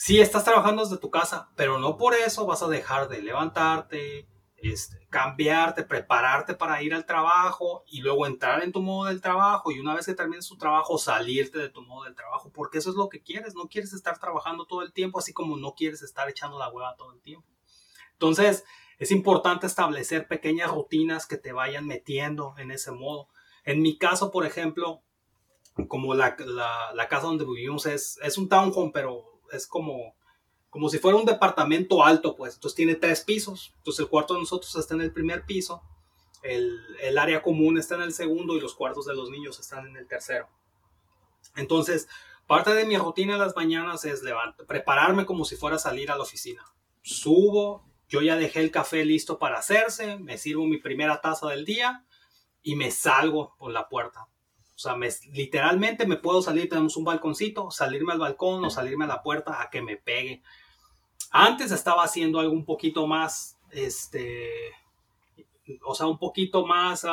sí 0.00 0.18
estás 0.18 0.44
trabajando 0.44 0.82
desde 0.82 0.96
tu 0.96 1.10
casa, 1.10 1.50
pero 1.56 1.78
no 1.78 1.98
por 1.98 2.14
eso 2.14 2.46
vas 2.46 2.62
a 2.62 2.68
dejar 2.68 3.10
de 3.10 3.20
levantarte, 3.20 4.26
este, 4.56 5.06
cambiarte, 5.10 5.82
prepararte 5.82 6.54
para 6.54 6.82
ir 6.82 6.94
al 6.94 7.04
trabajo 7.04 7.84
y 7.86 8.00
luego 8.00 8.26
entrar 8.26 8.64
en 8.64 8.72
tu 8.72 8.80
modo 8.80 9.10
del 9.10 9.20
trabajo 9.20 9.70
y 9.70 9.78
una 9.78 9.94
vez 9.94 10.06
que 10.06 10.14
termines 10.14 10.48
tu 10.48 10.56
trabajo 10.56 10.96
salirte 10.96 11.58
de 11.58 11.68
tu 11.68 11.82
modo 11.82 12.04
del 12.04 12.14
trabajo, 12.14 12.50
porque 12.50 12.78
eso 12.78 12.88
es 12.88 12.96
lo 12.96 13.10
que 13.10 13.22
quieres, 13.22 13.54
no 13.54 13.68
quieres 13.68 13.92
estar 13.92 14.18
trabajando 14.18 14.64
todo 14.64 14.80
el 14.80 14.94
tiempo, 14.94 15.18
así 15.18 15.34
como 15.34 15.58
no 15.58 15.74
quieres 15.74 16.00
estar 16.00 16.30
echando 16.30 16.58
la 16.58 16.70
hueva 16.70 16.96
todo 16.96 17.12
el 17.12 17.20
tiempo. 17.20 17.46
Entonces, 18.12 18.64
es 18.98 19.10
importante 19.10 19.66
establecer 19.66 20.28
pequeñas 20.28 20.70
rutinas 20.70 21.26
que 21.26 21.36
te 21.36 21.52
vayan 21.52 21.86
metiendo 21.86 22.54
en 22.56 22.70
ese 22.70 22.90
modo. 22.90 23.28
En 23.64 23.82
mi 23.82 23.98
caso, 23.98 24.30
por 24.30 24.46
ejemplo, 24.46 25.02
como 25.88 26.14
la, 26.14 26.36
la, 26.94 27.08
casa 27.08 27.26
donde 27.26 27.44
vivimos 27.44 27.84
es, 27.84 28.18
es 28.22 28.38
un 28.38 28.48
townhome, 28.48 28.92
pero 28.94 29.39
es 29.52 29.66
como 29.66 30.14
como 30.70 30.88
si 30.88 30.98
fuera 30.98 31.18
un 31.18 31.26
departamento 31.26 32.04
alto, 32.04 32.36
pues. 32.36 32.54
Entonces 32.54 32.76
tiene 32.76 32.94
tres 32.94 33.22
pisos. 33.22 33.74
Entonces 33.78 34.00
el 34.00 34.08
cuarto 34.08 34.34
de 34.34 34.40
nosotros 34.40 34.74
está 34.76 34.94
en 34.94 35.00
el 35.00 35.12
primer 35.12 35.44
piso, 35.44 35.82
el, 36.42 36.80
el, 37.02 37.18
área 37.18 37.42
común 37.42 37.76
está 37.76 37.96
en 37.96 38.02
el 38.02 38.14
segundo 38.14 38.56
y 38.56 38.60
los 38.60 38.74
cuartos 38.74 39.04
de 39.04 39.14
los 39.14 39.30
niños 39.30 39.58
están 39.58 39.88
en 39.88 39.96
el 39.96 40.06
tercero. 40.06 40.48
Entonces, 41.54 42.08
parte 42.46 42.72
de 42.72 42.86
mi 42.86 42.96
rutina 42.96 43.34
en 43.34 43.40
las 43.40 43.54
mañanas 43.56 44.04
es 44.04 44.22
levantar, 44.22 44.64
prepararme 44.64 45.26
como 45.26 45.44
si 45.44 45.56
fuera 45.56 45.76
a 45.76 45.80
salir 45.80 46.10
a 46.10 46.16
la 46.16 46.22
oficina. 46.22 46.64
Subo, 47.02 47.84
yo 48.08 48.22
ya 48.22 48.36
dejé 48.36 48.60
el 48.60 48.70
café 48.70 49.04
listo 49.04 49.38
para 49.38 49.58
hacerse, 49.58 50.18
me 50.18 50.38
sirvo 50.38 50.64
mi 50.64 50.78
primera 50.78 51.20
taza 51.20 51.48
del 51.48 51.64
día 51.64 52.06
y 52.62 52.76
me 52.76 52.90
salgo 52.90 53.54
por 53.58 53.72
la 53.72 53.88
puerta. 53.88 54.28
O 54.80 54.82
sea, 54.82 54.96
me, 54.96 55.08
literalmente 55.32 56.06
me 56.06 56.16
puedo 56.16 56.42
salir, 56.42 56.68
tenemos 56.68 56.96
un 56.96 57.04
balconcito, 57.04 57.70
salirme 57.70 58.12
al 58.12 58.18
balcón 58.18 58.64
o 58.64 58.70
salirme 58.70 59.04
a 59.04 59.08
la 59.08 59.22
puerta 59.22 59.60
a 59.60 59.70
que 59.70 59.82
me 59.82 59.96
pegue 59.96 60.42
antes 61.30 61.70
estaba 61.70 62.02
haciendo 62.02 62.40
algo 62.40 62.52
un 62.52 62.64
poquito 62.64 63.06
más, 63.06 63.58
este, 63.70 64.50
o 65.84 65.94
sea, 65.94 66.06
un 66.06 66.18
poquito 66.18 66.66
más, 66.66 67.06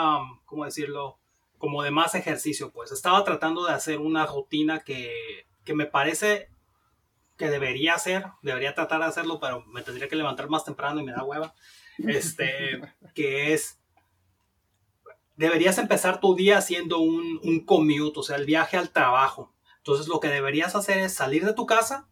¿cómo 0.46 0.66
decirlo? 0.66 1.20
Como 1.58 1.84
de 1.84 1.92
más 1.92 2.16
ejercicio, 2.16 2.72
pues. 2.72 2.92
Estaba 2.92 3.24
tratando 3.24 3.66
de 3.66 3.74
hacer 3.74 4.00
una 4.00 4.26
rutina 4.26 4.80
que, 4.80 5.46
que 5.64 5.76
me 5.76 5.86
parece 5.86 6.50
que 7.38 7.50
debería 7.50 7.94
hacer, 7.94 8.26
debería 8.42 8.74
tratar 8.74 9.02
de 9.02 9.06
hacerlo, 9.06 9.40
pero 9.40 9.64
me 9.68 9.84
tendría 9.84 10.08
que 10.08 10.16
levantar 10.16 10.50
más 10.50 10.66
temprano 10.66 11.00
y 11.00 11.04
me 11.04 11.12
da 11.12 11.24
hueva. 11.24 11.54
Este, 12.00 12.82
que 13.14 13.54
es, 13.54 13.80
deberías 15.38 15.78
empezar 15.78 16.20
tu 16.20 16.36
día 16.36 16.58
haciendo 16.58 17.00
un, 17.00 17.40
un 17.44 17.66
commute, 17.66 18.20
o 18.20 18.24
sea, 18.24 18.36
el 18.36 18.46
viaje 18.46 18.76
al 18.78 18.92
trabajo. 18.92 19.54
Entonces 19.78 20.08
lo 20.08 20.20
que 20.20 20.28
deberías 20.28 20.76
hacer 20.76 20.98
es 20.98 21.14
salir 21.14 21.46
de 21.46 21.54
tu 21.54 21.66
casa 21.66 22.10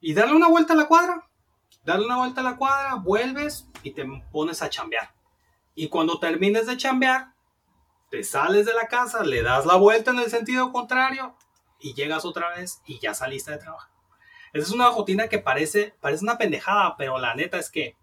y 0.00 0.14
darle 0.14 0.36
una 0.36 0.48
vuelta 0.48 0.74
a 0.74 0.76
la 0.76 0.86
cuadra 0.86 1.26
darle 1.86 2.06
una 2.06 2.18
vuelta 2.18 2.40
a 2.40 2.44
la 2.44 2.56
cuadra, 2.56 2.96
vuelves 2.96 3.68
y 3.82 3.92
te 3.92 4.04
pones 4.32 4.60
a 4.60 4.68
chambear. 4.68 5.14
Y 5.74 5.88
cuando 5.88 6.18
termines 6.18 6.66
de 6.66 6.76
chambear, 6.76 7.32
te 8.10 8.24
sales 8.24 8.66
de 8.66 8.74
la 8.74 8.88
casa, 8.88 9.22
le 9.22 9.42
das 9.42 9.64
la 9.64 9.76
vuelta 9.76 10.10
en 10.10 10.18
el 10.18 10.28
sentido 10.28 10.72
contrario 10.72 11.36
y 11.78 11.94
llegas 11.94 12.24
otra 12.24 12.50
vez 12.56 12.82
y 12.86 12.98
ya 12.98 13.14
saliste 13.14 13.52
de 13.52 13.58
trabajo. 13.58 13.88
Esa 14.52 14.66
es 14.66 14.72
una 14.72 14.90
rutina 14.90 15.28
que 15.28 15.38
parece, 15.38 15.94
parece 16.00 16.24
una 16.24 16.38
pendejada, 16.38 16.96
pero 16.96 17.18
la 17.18 17.34
neta 17.34 17.58
es 17.58 17.70
que 17.70 17.96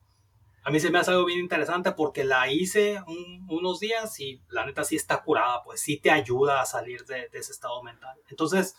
a 0.63 0.71
mí 0.71 0.79
se 0.79 0.89
me 0.89 0.99
hace 0.99 1.11
algo 1.11 1.25
bien 1.25 1.39
interesante 1.39 1.91
porque 1.91 2.23
la 2.23 2.49
hice 2.51 3.01
unos 3.49 3.79
días 3.79 4.19
y 4.19 4.41
la 4.49 4.65
neta 4.65 4.83
sí 4.83 4.95
está 4.95 5.21
curada, 5.21 5.61
pues 5.63 5.81
sí 5.81 5.97
te 5.97 6.09
ayuda 6.09 6.61
a 6.61 6.65
salir 6.65 7.05
de, 7.05 7.27
de 7.29 7.39
ese 7.39 7.51
estado 7.51 7.83
mental. 7.83 8.17
Entonces, 8.29 8.75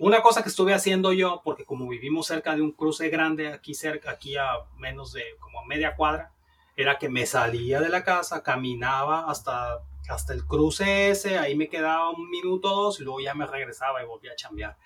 una 0.00 0.22
cosa 0.22 0.42
que 0.42 0.48
estuve 0.48 0.74
haciendo 0.74 1.12
yo, 1.12 1.42
porque 1.44 1.64
como 1.64 1.86
vivimos 1.86 2.26
cerca 2.26 2.56
de 2.56 2.62
un 2.62 2.72
cruce 2.72 3.10
grande, 3.10 3.52
aquí 3.52 3.74
cerca, 3.74 4.10
aquí 4.10 4.36
a 4.36 4.48
menos 4.78 5.12
de 5.12 5.22
como 5.38 5.62
media 5.64 5.94
cuadra, 5.94 6.32
era 6.74 6.98
que 6.98 7.08
me 7.08 7.26
salía 7.26 7.80
de 7.80 7.90
la 7.90 8.02
casa, 8.02 8.42
caminaba 8.42 9.30
hasta, 9.30 9.80
hasta 10.08 10.32
el 10.32 10.46
cruce 10.46 11.10
ese, 11.10 11.38
ahí 11.38 11.54
me 11.54 11.68
quedaba 11.68 12.10
un 12.10 12.30
minuto 12.30 12.72
o 12.72 12.84
dos 12.84 13.00
y 13.00 13.04
luego 13.04 13.20
ya 13.20 13.34
me 13.34 13.46
regresaba 13.46 14.02
y 14.02 14.06
volvía 14.06 14.32
a 14.32 14.36
chambear. 14.36 14.76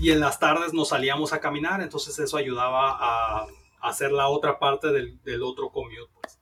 Y 0.00 0.10
en 0.10 0.20
las 0.20 0.40
tardes 0.40 0.72
nos 0.72 0.88
salíamos 0.88 1.32
a 1.32 1.40
caminar, 1.40 1.80
entonces 1.80 2.18
eso 2.18 2.36
ayudaba 2.36 2.98
a, 2.98 3.46
hacer 3.84 4.12
la 4.12 4.28
otra 4.28 4.58
parte 4.58 4.92
del, 4.92 5.20
del 5.22 5.42
otro 5.42 5.70
commute. 5.70 6.10
Pues. 6.20 6.40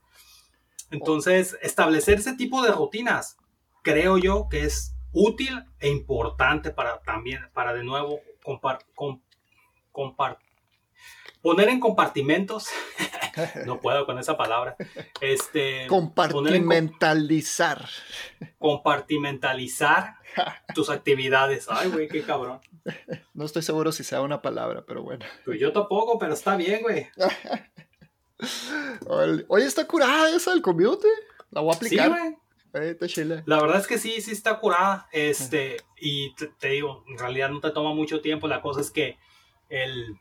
Entonces, 0.90 1.56
establecer 1.62 2.18
ese 2.18 2.34
tipo 2.34 2.62
de 2.62 2.70
rutinas, 2.70 3.38
creo 3.82 4.18
yo 4.18 4.48
que 4.50 4.64
es 4.64 4.94
útil 5.12 5.64
e 5.80 5.88
importante 5.88 6.70
para 6.70 7.00
también, 7.02 7.48
para 7.52 7.72
de 7.72 7.84
nuevo 7.84 8.20
poner 11.42 11.68
en 11.68 11.80
compartimentos, 11.80 12.68
no 13.66 13.80
puedo 13.80 14.06
con 14.06 14.18
esa 14.18 14.36
palabra, 14.36 14.76
este, 15.20 15.86
compartimentalizar. 15.88 17.88
compartimentalizar 18.58 20.16
tus 20.74 20.90
actividades. 20.90 21.66
Ay, 21.68 21.90
güey, 21.90 22.08
qué 22.08 22.22
cabrón. 22.22 22.60
No 23.34 23.44
estoy 23.44 23.62
seguro 23.62 23.92
si 23.92 24.04
sea 24.04 24.20
una 24.20 24.42
palabra, 24.42 24.84
pero 24.86 25.02
bueno. 25.02 25.24
Pues 25.44 25.58
yo 25.58 25.72
tampoco, 25.72 26.18
pero 26.18 26.34
está 26.34 26.56
bien, 26.56 26.82
güey. 26.82 27.08
Oye, 29.48 29.66
está 29.66 29.86
curada 29.86 30.34
esa 30.34 30.50
del 30.50 30.62
commute. 30.62 31.08
La 31.50 31.60
voy 31.60 31.72
a 31.72 31.76
aplicar. 31.76 32.06
Sí, 32.06 32.10
güey. 32.10 32.36
La 33.46 33.60
verdad 33.60 33.78
es 33.78 33.86
que 33.86 33.98
sí, 33.98 34.20
sí 34.20 34.32
está 34.32 34.58
curada. 34.58 35.08
Este, 35.12 35.76
y 36.00 36.34
te, 36.34 36.68
digo, 36.68 37.04
en 37.08 37.18
realidad 37.18 37.50
no 37.50 37.60
te 37.60 37.70
toma 37.70 37.94
mucho 37.94 38.20
tiempo. 38.20 38.48
La 38.48 38.62
cosa 38.62 38.80
es 38.80 38.90
que 38.90 39.18
el, 39.68 40.18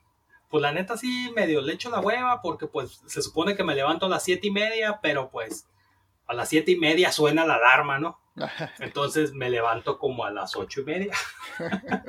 pues 0.50 0.62
la 0.62 0.74
neta 0.74 0.98
sí 0.98 1.32
medio 1.34 1.62
le 1.62 1.74
echo 1.74 1.90
la 1.90 2.02
hueva 2.02 2.42
porque 2.42 2.68
pues 2.68 3.02
se 3.06 3.22
supone 3.22 3.56
que 3.56 3.64
me 3.64 3.76
levanto 3.76 4.06
a 4.06 4.10
las 4.10 4.24
siete 4.24 4.48
y 4.48 4.52
media, 4.52 5.00
pero 5.02 5.30
pues 5.30 5.68
a 6.28 6.34
las 6.34 6.50
siete 6.50 6.72
y 6.72 6.78
media 6.78 7.12
suena 7.12 7.46
la 7.46 7.56
alarma, 7.56 8.00
¿no? 8.00 8.20
Entonces 8.80 9.34
me 9.34 9.50
levanto 9.50 9.98
como 9.98 10.26
a 10.26 10.32
las 10.32 10.56
ocho 10.56 10.82
y 10.82 10.86
media. 10.86 11.14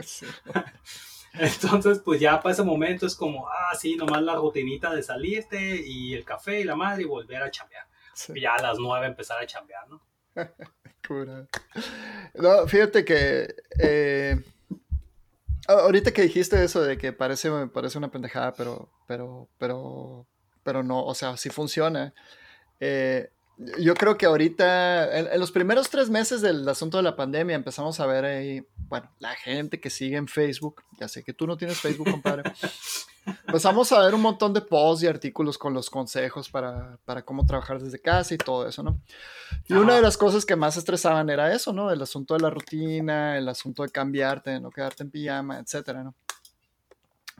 Entonces, 1.34 2.00
pues 2.00 2.20
ya 2.20 2.40
para 2.40 2.52
ese 2.52 2.62
momento 2.62 3.06
es 3.06 3.14
como, 3.14 3.48
ah, 3.48 3.74
sí, 3.78 3.96
nomás 3.96 4.22
la 4.22 4.34
rutinita 4.34 4.94
de 4.94 5.02
salirte 5.02 5.82
y 5.84 6.14
el 6.14 6.24
café 6.24 6.60
y 6.60 6.64
la 6.64 6.76
madre 6.76 7.02
y 7.02 7.06
volver 7.06 7.42
a 7.42 7.50
chambear. 7.50 7.86
Y 8.34 8.42
ya 8.42 8.54
a 8.54 8.62
las 8.62 8.78
nueve 8.78 9.06
empezar 9.06 9.42
a 9.42 9.46
chambear, 9.46 9.88
¿no? 9.88 10.02
no, 12.34 12.66
fíjate 12.66 13.04
que 13.04 13.54
eh, 13.78 14.42
ahorita 15.66 16.12
que 16.12 16.22
dijiste 16.22 16.62
eso 16.62 16.82
de 16.82 16.98
que 16.98 17.12
parece, 17.12 17.50
parece 17.68 17.98
una 17.98 18.10
pendejada, 18.10 18.52
pero, 18.54 18.90
pero, 19.06 19.48
pero, 19.58 20.26
pero 20.62 20.82
no, 20.82 21.04
o 21.04 21.14
sea, 21.14 21.36
sí 21.36 21.50
funciona. 21.50 22.14
Eh, 22.80 23.30
yo 23.78 23.94
creo 23.94 24.16
que 24.16 24.26
ahorita, 24.26 25.18
en, 25.18 25.40
los 25.40 25.52
primeros 25.52 25.90
tres 25.90 26.10
meses 26.10 26.40
del 26.40 26.68
asunto 26.68 26.96
de 26.96 27.02
la 27.02 27.16
pandemia, 27.16 27.54
empezamos 27.54 28.00
a 28.00 28.06
ver 28.06 28.24
ahí, 28.24 28.66
bueno, 28.88 29.10
la 29.18 29.34
gente 29.34 29.80
que 29.80 29.90
sigue 29.90 30.16
en 30.16 30.26
Facebook, 30.26 30.82
ya 30.98 31.08
sé 31.08 31.22
que 31.22 31.32
tú 31.32 31.46
no 31.46 31.56
tienes 31.56 31.78
Facebook, 31.78 32.10
compadre. 32.10 32.52
empezamos 33.46 33.92
a 33.92 34.00
ver 34.00 34.14
un 34.14 34.22
montón 34.22 34.52
de 34.52 34.62
posts 34.62 35.04
y 35.04 35.06
artículos 35.06 35.58
con 35.58 35.74
los 35.74 35.90
consejos 35.90 36.48
para, 36.48 36.98
para 37.04 37.22
cómo 37.22 37.46
trabajar 37.46 37.80
desde 37.80 38.00
casa 38.00 38.34
y 38.34 38.38
todo 38.38 38.66
eso, 38.66 38.82
¿no? 38.82 39.00
Y 39.68 39.74
una 39.74 39.94
de 39.94 40.02
las 40.02 40.16
cosas 40.16 40.44
que 40.44 40.56
más 40.56 40.76
estresaban 40.76 41.30
era 41.30 41.52
eso, 41.52 41.72
¿no? 41.72 41.90
El 41.90 42.02
asunto 42.02 42.34
de 42.34 42.40
la 42.40 42.50
rutina, 42.50 43.38
el 43.38 43.48
asunto 43.48 43.82
de 43.82 43.90
cambiarte, 43.90 44.50
de 44.50 44.60
no 44.60 44.70
quedarte 44.70 45.04
en 45.04 45.10
pijama, 45.10 45.58
etcétera, 45.58 46.02
¿no? 46.02 46.14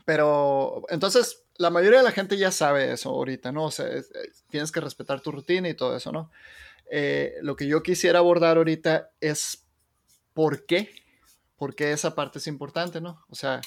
Pero 0.05 0.83
entonces 0.89 1.42
la 1.57 1.69
mayoría 1.69 1.99
de 1.99 2.05
la 2.05 2.11
gente 2.11 2.37
ya 2.37 2.51
sabe 2.51 2.91
eso 2.91 3.09
ahorita, 3.09 3.51
¿no? 3.51 3.65
O 3.65 3.71
sea, 3.71 3.87
tienes 4.49 4.71
que 4.71 4.81
respetar 4.81 5.21
tu 5.21 5.31
rutina 5.31 5.69
y 5.69 5.73
todo 5.73 5.95
eso, 5.95 6.11
¿no? 6.11 6.31
Eh, 6.89 7.35
lo 7.41 7.55
que 7.55 7.67
yo 7.67 7.83
quisiera 7.83 8.19
abordar 8.19 8.57
ahorita 8.57 9.11
es 9.21 9.65
por 10.33 10.65
qué, 10.65 10.93
por 11.57 11.75
qué 11.75 11.91
esa 11.91 12.15
parte 12.15 12.39
es 12.39 12.47
importante, 12.47 13.01
¿no? 13.01 13.23
O 13.29 13.35
sea, 13.35 13.61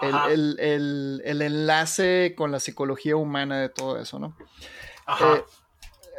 el, 0.00 0.58
el, 0.58 1.22
el, 1.24 1.42
enlace 1.42 2.34
con 2.36 2.50
la 2.50 2.60
psicología 2.60 3.16
humana 3.16 3.60
de 3.60 3.68
todo 3.68 3.98
eso, 3.98 4.18
¿no? 4.18 4.36
Ajá. 5.06 5.36
Eh, 5.36 5.44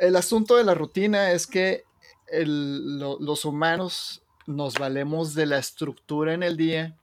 el 0.02 0.16
asunto 0.16 0.58
de 0.58 0.64
la 0.64 0.74
rutina 0.74 1.32
es 1.32 1.48
que 1.48 1.84
los 2.32 3.46
humanos 3.46 4.24
nos 4.48 4.76
valemos 4.76 5.34
de 5.34 5.46
la 5.46 5.58
estructura 5.58 6.34
en 6.34 6.44
el 6.44 6.58
día 6.58 6.98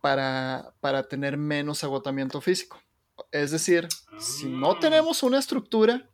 para, 0.00 0.72
para 0.80 1.08
tener 1.08 1.36
menos 1.36 1.84
agotamiento 1.84 2.40
físico. 2.40 2.80
Es 3.34 3.50
decir, 3.50 3.88
si 4.20 4.46
no 4.46 4.70
ah. 4.70 4.78
tenemos 4.78 5.24
una 5.24 5.40
estructura, 5.40 6.08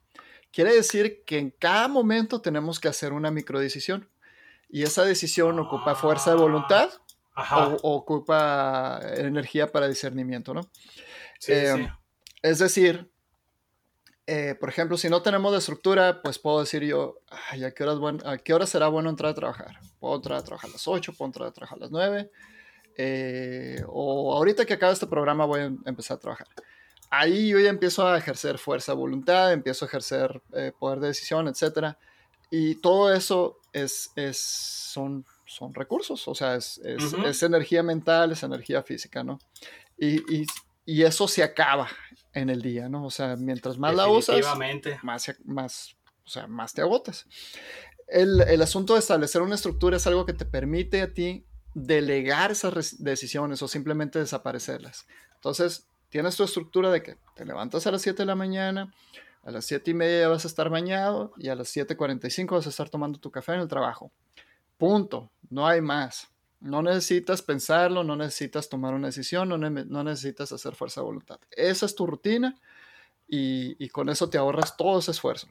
quiere 0.51 0.75
decir 0.75 1.23
que 1.27 1.37
en 1.37 1.51
cada 1.51 1.87
momento 1.87 2.41
tenemos 2.41 2.81
que 2.81 2.89
hacer 2.89 3.12
una 3.12 3.31
microdecisión. 3.31 4.09
Y 4.71 4.85
esa 4.85 5.05
decisión 5.05 5.59
ocupa 5.59 5.95
fuerza 5.95 6.31
de 6.31 6.39
voluntad 6.39 6.89
o, 7.37 7.77
ocupa 7.83 9.03
energía 9.16 9.71
para 9.71 9.87
discernimiento, 9.87 10.55
¿no? 10.55 10.62
Eh, 11.47 11.91
es 12.41 12.59
decir, 12.59 13.12
eh, 14.27 14.55
por 14.59 14.71
ejemplo, 14.71 14.97
si 14.97 15.11
no 15.11 15.21
tenemos 15.21 15.53
de 15.53 15.59
estructura, 15.59 16.23
pues 16.23 16.39
puedo 16.39 16.61
decir 16.61 16.83
yo, 16.85 17.21
¿a, 17.29 17.71
qué 17.73 17.85
horas 17.85 17.99
¿a 18.25 18.39
qué 18.39 18.55
hora 18.55 18.64
será 18.64 18.89
bueno 18.89 19.11
entrar 19.11 19.33
a 19.33 19.35
trabajar? 19.35 19.79
Puedo 19.99 20.16
entrar 20.16 20.39
a 20.39 20.43
trabajar 20.43 20.71
a 20.71 20.73
las 20.73 20.89
8, 20.89 21.12
puedo 21.18 21.29
entrar 21.29 21.49
a 21.49 21.53
trabajar 21.53 21.77
a 21.77 21.81
las 21.83 21.91
9, 21.91 22.31
eh, 22.97 23.83
o 23.89 24.35
ahorita 24.35 24.64
que 24.64 24.73
acaba 24.73 24.95
este 24.95 25.07
programa 25.07 25.45
voy 25.45 25.61
a 25.61 25.64
empezar 25.85 26.16
a 26.16 26.21
trabajar. 26.21 26.47
Ahí 27.11 27.49
yo 27.49 27.59
ya 27.59 27.69
empiezo 27.69 28.07
a 28.07 28.17
ejercer 28.17 28.59
fuerza, 28.59 28.95
voluntad, 28.95 29.53
empiezo 29.53 29.85
a 29.85 29.89
ejercer 29.89 30.41
eh, 30.55 30.73
poder 30.79 31.01
de 31.01 31.09
decisión, 31.09 31.49
etc. 31.49 31.97
Y 32.51 32.77
todo 32.77 33.13
eso 33.13 33.59
es, 33.73 34.11
es, 34.17 34.39
son, 34.39 35.27
son 35.47 35.75
recursos, 35.75 36.27
o 36.27 36.35
sea, 36.35 36.55
es, 36.55 36.79
es, 36.79 37.13
es 37.13 37.43
energía 37.43 37.83
mental, 37.83 38.33
es 38.33 38.43
energía 38.43 38.83
física, 38.83 39.23
¿no? 39.23 39.39
Y, 39.99 40.17
y, 40.35 40.47
y, 40.87 41.03
eso 41.03 41.29
se 41.29 41.43
acaba 41.43 41.89
en 42.33 42.49
el 42.49 42.63
día, 42.63 42.89
¿no? 42.89 43.05
O 43.05 43.11
sea, 43.11 43.37
mientras 43.37 43.77
más 43.77 43.95
la 43.95 44.09
usas, 44.09 44.41
más, 45.03 45.37
más, 45.45 45.97
o 46.25 46.29
sea, 46.29 46.47
más 46.47 46.73
te 46.73 46.81
agotas. 46.81 47.27
El, 48.09 48.41
el 48.43 48.63
asunto 48.63 48.95
de 48.95 49.01
establecer 49.01 49.43
una 49.43 49.55
estructura 49.55 49.99
es 49.99 50.07
algo 50.07 50.27
que 50.27 50.33
te 50.33 50.45
permite 50.45 51.03
a 51.03 51.13
ti 51.13 51.45
delegar 51.75 52.51
esas 52.51 53.03
decisiones 53.03 53.63
o 53.63 53.69
simplemente 53.69 54.19
desaparecerlas. 54.19 55.07
Entonces, 55.35 55.89
tienes 56.11 56.37
tu 56.37 56.45
estructura 56.45 56.91
de 56.91 57.03
que 57.03 57.17
te 57.35 57.45
levantas 57.45 57.87
a 57.87 57.91
las 57.91 58.03
7 58.03 58.23
de 58.23 58.27
la 58.27 58.35
mañana, 58.35 58.93
a 59.43 59.51
las 59.51 59.65
7 59.65 59.93
y 59.93 59.95
media 59.95 60.29
vas 60.29 60.45
a 60.45 60.49
estar 60.49 60.69
bañado 60.69 61.33
y 61.39 61.49
a 61.49 61.55
las 61.55 61.75
7.45 61.75 62.51
vas 62.51 62.67
a 62.67 62.71
estar 62.71 62.91
tomando 62.91 63.19
tu 63.19 63.31
café 63.31 63.55
en 63.55 63.61
el 63.61 63.69
trabajo. 63.69 64.13
Punto. 64.77 65.31
No 65.49 65.67
hay 65.67 65.81
más. 65.81 66.29
No 66.61 66.83
necesitas 66.83 67.41
pensarlo, 67.41 68.05
no 68.05 68.17
necesitas 68.17 68.69
tomar 68.69 68.93
una 68.93 69.07
decisión, 69.07 69.49
no, 69.49 70.05
necesitas 70.05 70.53
hacer 70.53 70.75
fuerza 70.75 71.01
de 71.01 71.07
voluntad. 71.07 71.41
Esa 71.51 71.87
es 71.87 71.95
tu 71.95 72.07
rutina 72.07 72.55
y, 73.27 73.89
con 73.89 74.11
eso 74.11 74.29
te 74.29 74.37
ahorras 74.37 74.77
todo 74.77 74.99
ese 74.99 75.13
esfuerzo. 75.13 75.49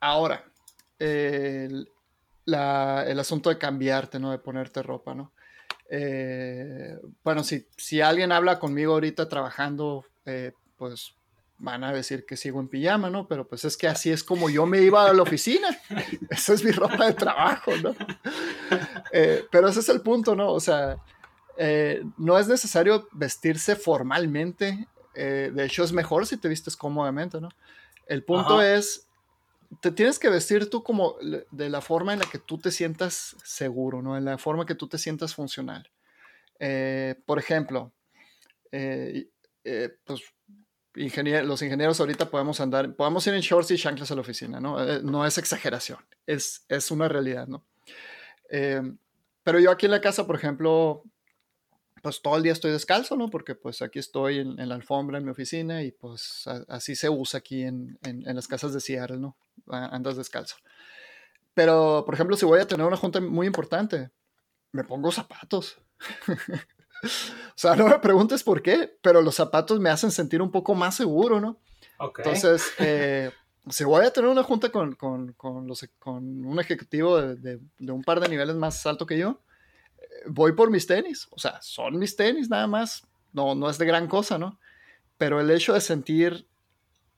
Ahora, 0.00 0.44
el, 0.98 1.88
el 2.46 3.20
asunto 3.20 3.50
de 3.50 3.58
cambiarte, 3.58 4.18
¿no? 4.18 4.32
De 4.32 4.38
ponerte 4.38 4.82
ropa, 4.82 5.14
¿no? 5.14 5.32
Eh, 5.92 6.96
bueno, 7.24 7.42
si, 7.42 7.66
si 7.76 8.00
alguien 8.00 8.30
habla 8.30 8.60
conmigo 8.60 8.92
ahorita 8.94 9.28
trabajando, 9.28 10.06
eh, 10.24 10.52
pues 10.76 11.14
van 11.58 11.82
a 11.84 11.92
decir 11.92 12.24
que 12.24 12.36
sigo 12.36 12.60
en 12.60 12.68
pijama, 12.68 13.10
¿no? 13.10 13.26
Pero 13.26 13.46
pues 13.46 13.64
es 13.64 13.76
que 13.76 13.88
así 13.88 14.10
es 14.10 14.22
como 14.22 14.48
yo 14.48 14.64
me 14.66 14.80
iba 14.80 15.04
a 15.04 15.12
la 15.12 15.22
oficina. 15.22 15.68
Esa 16.30 16.54
es 16.54 16.64
mi 16.64 16.70
ropa 16.70 17.06
de 17.06 17.14
trabajo, 17.14 17.72
¿no? 17.82 17.94
Eh, 19.12 19.44
pero 19.50 19.68
ese 19.68 19.80
es 19.80 19.88
el 19.88 20.00
punto, 20.00 20.36
¿no? 20.36 20.52
O 20.52 20.60
sea, 20.60 20.96
no 22.16 22.38
es 22.38 22.46
necesario 22.46 23.08
vestirse 23.12 23.74
formalmente. 23.76 24.86
de 25.14 25.64
hecho, 25.64 25.82
es 25.82 25.92
mejor 25.92 26.26
si 26.26 26.36
te 26.36 26.48
vistes 26.48 26.76
cómodamente, 26.76 27.40
¿no? 27.40 27.50
El 28.06 28.22
punto 28.24 28.62
es 28.62 29.09
te 29.80 29.92
tienes 29.92 30.18
que 30.18 30.28
vestir 30.28 30.68
tú 30.68 30.82
como 30.82 31.16
de 31.50 31.70
la 31.70 31.80
forma 31.80 32.12
en 32.12 32.18
la 32.18 32.26
que 32.26 32.38
tú 32.38 32.58
te 32.58 32.70
sientas 32.70 33.36
seguro, 33.44 34.02
¿no? 34.02 34.16
En 34.16 34.24
la 34.24 34.36
forma 34.38 34.66
que 34.66 34.74
tú 34.74 34.88
te 34.88 34.98
sientas 34.98 35.34
funcional. 35.34 35.90
Eh, 36.58 37.14
por 37.24 37.38
ejemplo, 37.38 37.92
eh, 38.70 39.28
eh, 39.64 39.90
pues 40.04 40.20
los 40.94 41.62
ingenieros 41.62 42.00
ahorita 42.00 42.30
podemos 42.30 42.60
andar, 42.60 42.94
podemos 42.94 43.26
ir 43.26 43.34
en 43.34 43.40
shorts 43.40 43.70
y 43.70 43.78
chanclas 43.78 44.10
a 44.10 44.14
la 44.14 44.20
oficina, 44.20 44.60
¿no? 44.60 44.84
no 45.02 45.24
es 45.24 45.38
exageración, 45.38 46.00
es, 46.26 46.64
es 46.68 46.90
una 46.90 47.08
realidad, 47.08 47.46
¿no? 47.46 47.64
pero 49.44 49.60
yo 49.60 49.70
aquí 49.70 49.86
en 49.86 49.92
la 49.92 50.00
casa, 50.00 50.26
por 50.26 50.34
ejemplo, 50.34 51.04
pues 52.02 52.22
todo 52.22 52.36
el 52.36 52.42
día 52.42 52.52
estoy 52.52 52.72
descalzo, 52.72 53.16
¿no? 53.16 53.30
Porque 53.30 53.54
pues 53.54 53.82
aquí 53.82 53.98
estoy 53.98 54.38
en, 54.38 54.68
la 54.68 54.74
alfombra 54.74 55.18
en 55.18 55.24
mi 55.24 55.30
oficina 55.30 55.82
y 55.82 55.92
pues 55.92 56.46
así 56.68 56.96
se 56.96 57.08
usa 57.08 57.38
aquí 57.38 57.62
en, 57.62 57.98
en, 58.02 58.34
las 58.34 58.48
casas 58.48 58.72
de 58.72 58.80
Seattle, 58.80 59.18
¿no? 59.18 59.36
Andas 59.68 60.16
descalzo. 60.16 60.56
Pero, 61.54 62.04
por 62.04 62.14
ejemplo, 62.14 62.36
si 62.36 62.46
voy 62.46 62.60
a 62.60 62.66
tener 62.66 62.86
una 62.86 62.96
junta 62.96 63.20
muy 63.20 63.46
importante, 63.46 64.10
me 64.72 64.84
pongo 64.84 65.10
zapatos. 65.10 65.78
o 67.02 67.08
sea, 67.54 67.76
no 67.76 67.88
me 67.88 67.98
preguntes 67.98 68.42
por 68.42 68.62
qué, 68.62 68.98
pero 69.02 69.20
los 69.20 69.34
zapatos 69.34 69.80
me 69.80 69.90
hacen 69.90 70.10
sentir 70.10 70.40
un 70.40 70.50
poco 70.50 70.74
más 70.74 70.94
seguro, 70.96 71.40
¿no? 71.40 71.60
Entonces, 71.98 72.72
eh, 72.78 73.30
si 73.68 73.84
voy 73.84 74.04
a 74.04 74.12
tener 74.12 74.30
una 74.30 74.42
junta 74.42 74.70
con, 74.70 74.94
con, 74.94 75.32
con, 75.34 75.66
los, 75.66 75.86
con 75.98 76.44
un 76.44 76.60
ejecutivo 76.60 77.20
de, 77.20 77.60
de, 77.78 77.92
un 77.92 78.02
par 78.02 78.20
de 78.20 78.28
niveles 78.28 78.56
más 78.56 78.86
alto 78.86 79.06
que 79.06 79.18
yo, 79.18 79.40
voy 80.26 80.52
por 80.52 80.70
mis 80.70 80.86
tenis, 80.86 81.26
o 81.30 81.38
sea, 81.38 81.60
son 81.62 81.98
mis 81.98 82.16
tenis 82.16 82.48
nada 82.48 82.66
más, 82.66 83.06
no, 83.32 83.54
no 83.54 83.70
es 83.70 83.78
de 83.78 83.86
gran 83.86 84.06
cosa, 84.06 84.38
¿no? 84.38 84.58
Pero 85.18 85.40
el 85.40 85.50
hecho 85.50 85.72
de 85.72 85.80
sentir 85.80 86.46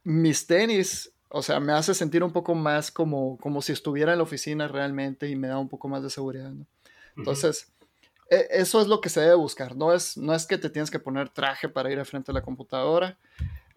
mis 0.05 0.47
tenis, 0.47 1.13
o 1.29 1.43
sea, 1.43 1.61
me 1.61 1.73
hace 1.73 1.95
sentir 1.95 2.23
un 2.23 2.33
poco 2.33 2.55
más 2.55 2.91
como, 2.91 3.39
como 3.39 3.63
si 3.63 3.73
estuviera 3.73 4.13
en 4.13 4.19
la 4.19 4.25
oficina 4.25 4.69
realmente 4.69 5.29
y 5.29 5.37
me 5.37 5.49
da 5.49 5.59
un 5.59 5.69
poco 5.69 5.89
más 5.89 6.03
de 6.03 6.11
seguridad, 6.11 6.51
¿no? 6.51 6.67
Entonces, 7.17 7.73
e, 8.31 8.47
eso 8.51 8.81
es 8.81 8.89
lo 8.89 9.01
que 9.01 9.09
se 9.09 9.21
debe 9.21 9.35
buscar, 9.35 9.77
no 9.77 9.93
es, 9.93 10.17
no 10.17 10.35
es 10.35 10.47
que 10.47 10.59
te 10.59 10.71
tienes 10.71 10.91
que 10.91 10.99
poner 10.99 11.29
traje 11.29 11.69
para 11.69 11.91
ir 11.91 12.01
a 12.01 12.05
frente 12.05 12.31
a 12.31 12.35
la 12.35 12.43
computadora, 12.43 13.19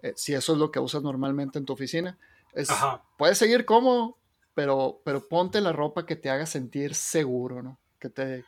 eh, 0.02 0.14
si 0.16 0.34
eso 0.34 0.54
es 0.54 0.60
lo 0.60 0.72
que 0.72 0.80
usas 0.80 1.04
normalmente 1.04 1.60
en 1.60 1.66
tu 1.66 1.74
oficina, 1.74 2.18
es, 2.54 2.70
puedes 3.18 3.38
seguir 3.38 3.66
cómodo, 3.66 4.18
pero, 4.54 5.02
pero 5.04 5.28
ponte 5.28 5.60
la 5.60 5.74
ropa 5.74 6.06
que 6.06 6.16
te 6.16 6.30
haga 6.30 6.46
sentir 6.46 6.96
seguro, 6.96 7.62
¿no? 7.62 7.78
Que 8.00 8.10
te, 8.10 8.46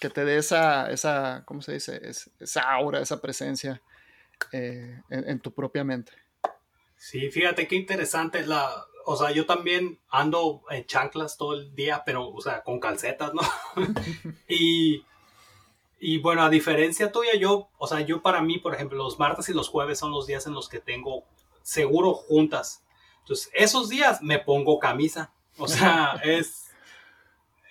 que 0.00 0.10
te 0.10 0.24
dé 0.24 0.38
esa, 0.38 0.90
esa, 0.90 1.44
¿cómo 1.46 1.62
se 1.62 1.72
dice? 1.72 2.00
esa 2.40 2.62
aura, 2.62 3.00
esa 3.00 3.20
presencia 3.20 3.82
eh, 4.52 5.00
en, 5.10 5.40
tu 5.40 5.52
propia 5.52 5.84
mente. 5.84 6.12
Sí, 6.96 7.30
fíjate 7.30 7.68
qué 7.68 7.76
interesante 7.76 8.46
la, 8.46 8.86
o 9.04 9.16
sea, 9.16 9.30
yo 9.30 9.46
también 9.46 10.00
ando 10.08 10.62
en 10.70 10.84
chanclas 10.86 11.36
todo 11.36 11.54
el 11.54 11.74
día, 11.74 12.02
pero, 12.04 12.28
o 12.28 12.40
sea, 12.40 12.62
con 12.62 12.80
calcetas, 12.80 13.32
¿no? 13.34 13.42
y, 14.48 15.04
y 16.00 16.18
bueno, 16.18 16.42
a 16.42 16.50
diferencia 16.50 17.12
tuya, 17.12 17.36
yo, 17.38 17.70
o 17.78 17.86
sea, 17.86 18.00
yo 18.00 18.22
para 18.22 18.42
mí, 18.42 18.58
por 18.58 18.74
ejemplo, 18.74 18.98
los 18.98 19.18
martes 19.18 19.48
y 19.48 19.54
los 19.54 19.68
jueves 19.68 19.98
son 19.98 20.10
los 20.10 20.26
días 20.26 20.46
en 20.46 20.54
los 20.54 20.68
que 20.68 20.80
tengo 20.80 21.24
seguro 21.62 22.14
juntas. 22.14 22.82
Entonces, 23.20 23.50
esos 23.54 23.88
días 23.88 24.20
me 24.20 24.38
pongo 24.38 24.78
camisa. 24.78 25.32
O 25.58 25.68
sea, 25.68 26.20
es 26.24 26.71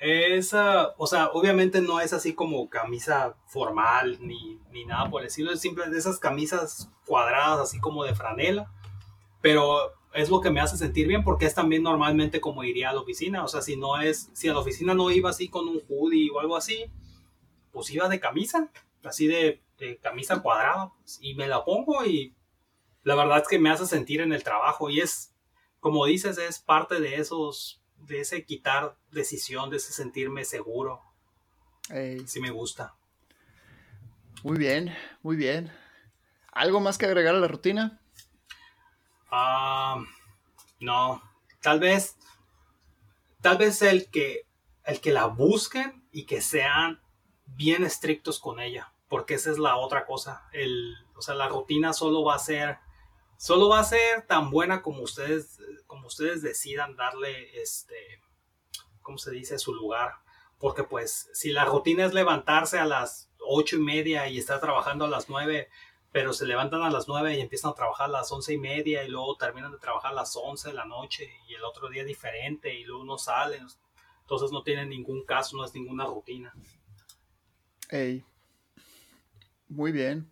esa, 0.01 0.95
o 0.97 1.05
sea, 1.05 1.27
obviamente 1.27 1.79
no 1.79 1.99
es 1.99 2.11
así 2.11 2.33
como 2.33 2.69
camisa 2.69 3.35
formal 3.45 4.17
ni, 4.19 4.59
ni 4.71 4.83
nada 4.83 5.07
por 5.11 5.21
el 5.21 5.27
estilo, 5.27 5.51
es 5.51 5.61
simplemente 5.61 5.99
esas 5.99 6.17
camisas 6.17 6.89
cuadradas 7.05 7.59
así 7.59 7.79
como 7.79 8.03
de 8.03 8.15
franela, 8.15 8.71
pero 9.41 9.93
es 10.13 10.31
lo 10.31 10.41
que 10.41 10.49
me 10.49 10.59
hace 10.59 10.75
sentir 10.75 11.07
bien 11.07 11.23
porque 11.23 11.45
es 11.45 11.53
también 11.53 11.83
normalmente 11.83 12.41
como 12.41 12.63
iría 12.63 12.89
a 12.89 12.93
la 12.93 13.01
oficina, 13.01 13.43
o 13.43 13.47
sea, 13.47 13.61
si 13.61 13.77
no 13.77 14.01
es, 14.01 14.31
si 14.33 14.49
a 14.49 14.53
la 14.53 14.59
oficina 14.59 14.95
no 14.95 15.11
iba 15.11 15.29
así 15.29 15.49
con 15.49 15.67
un 15.67 15.83
hoodie 15.87 16.31
o 16.31 16.39
algo 16.39 16.57
así, 16.57 16.85
pues 17.71 17.91
iba 17.91 18.09
de 18.09 18.19
camisa, 18.19 18.71
así 19.03 19.27
de, 19.27 19.61
de 19.77 19.97
camisa 19.97 20.41
cuadrada, 20.41 20.91
pues, 20.99 21.19
y 21.21 21.35
me 21.35 21.47
la 21.47 21.63
pongo 21.63 22.03
y 22.05 22.33
la 23.03 23.13
verdad 23.13 23.43
es 23.43 23.47
que 23.47 23.59
me 23.59 23.69
hace 23.69 23.85
sentir 23.85 24.21
en 24.21 24.33
el 24.33 24.43
trabajo 24.43 24.89
y 24.89 24.99
es, 24.99 25.35
como 25.79 26.07
dices, 26.07 26.39
es 26.39 26.57
parte 26.57 26.99
de 26.99 27.17
esos 27.17 27.80
de 28.07 28.21
ese 28.21 28.45
quitar 28.45 28.97
decisión, 29.11 29.69
de 29.69 29.77
ese 29.77 29.93
sentirme 29.93 30.45
seguro. 30.45 31.01
Sí 32.25 32.39
me 32.39 32.51
gusta. 32.51 32.95
Muy 34.43 34.57
bien, 34.57 34.95
muy 35.21 35.35
bien. 35.35 35.71
¿Algo 36.51 36.79
más 36.79 36.97
que 36.97 37.05
agregar 37.05 37.35
a 37.35 37.39
la 37.39 37.47
rutina? 37.47 38.01
Ah, 39.29 40.03
no, 40.79 41.21
tal 41.61 41.79
vez, 41.79 42.17
tal 43.41 43.57
vez 43.57 43.81
el 43.81 44.09
que, 44.09 44.47
el 44.83 44.99
que 44.99 45.11
la 45.11 45.27
busquen 45.27 46.05
y 46.11 46.25
que 46.25 46.41
sean 46.41 47.01
bien 47.45 47.83
estrictos 47.83 48.39
con 48.39 48.59
ella, 48.59 48.93
porque 49.07 49.35
esa 49.35 49.51
es 49.51 49.57
la 49.57 49.77
otra 49.77 50.05
cosa. 50.05 50.47
El, 50.51 50.95
o 51.15 51.21
sea, 51.21 51.35
la 51.35 51.47
rutina 51.47 51.93
solo 51.93 52.23
va 52.23 52.35
a 52.35 52.39
ser 52.39 52.79
solo 53.41 53.69
va 53.69 53.79
a 53.79 53.83
ser 53.83 54.27
tan 54.27 54.51
buena 54.51 54.83
como 54.83 55.01
ustedes, 55.01 55.57
como 55.87 56.05
ustedes 56.05 56.43
decidan 56.43 56.95
darle, 56.95 57.59
este, 57.59 58.21
¿cómo 59.01 59.17
se 59.17 59.31
dice? 59.31 59.57
Su 59.57 59.73
lugar. 59.73 60.11
Porque 60.59 60.83
pues 60.83 61.27
si 61.33 61.51
la 61.51 61.65
rutina 61.65 62.05
es 62.05 62.13
levantarse 62.13 62.77
a 62.77 62.85
las 62.85 63.31
ocho 63.39 63.77
y 63.77 63.79
media 63.79 64.27
y 64.27 64.37
estar 64.37 64.61
trabajando 64.61 65.05
a 65.05 65.09
las 65.09 65.27
nueve, 65.27 65.69
pero 66.11 66.33
se 66.33 66.45
levantan 66.45 66.83
a 66.83 66.91
las 66.91 67.07
nueve 67.07 67.35
y 67.35 67.41
empiezan 67.41 67.71
a 67.71 67.73
trabajar 67.73 68.09
a 68.09 68.11
las 68.11 68.31
once 68.31 68.53
y 68.53 68.59
media 68.59 69.03
y 69.03 69.09
luego 69.09 69.35
terminan 69.37 69.71
de 69.71 69.79
trabajar 69.79 70.11
a 70.11 70.15
las 70.15 70.35
once 70.35 70.69
de 70.69 70.75
la 70.75 70.85
noche 70.85 71.27
y 71.47 71.55
el 71.55 71.63
otro 71.63 71.89
día 71.89 72.03
diferente 72.03 72.75
y 72.75 72.83
luego 72.83 73.05
no 73.05 73.17
salen. 73.17 73.65
Entonces 74.21 74.51
no 74.51 74.61
tienen 74.61 74.89
ningún 74.89 75.25
caso, 75.25 75.57
no 75.57 75.65
es 75.65 75.73
ninguna 75.73 76.05
rutina. 76.05 76.53
Hey. 77.89 78.23
Muy 79.67 79.91
bien. 79.91 80.31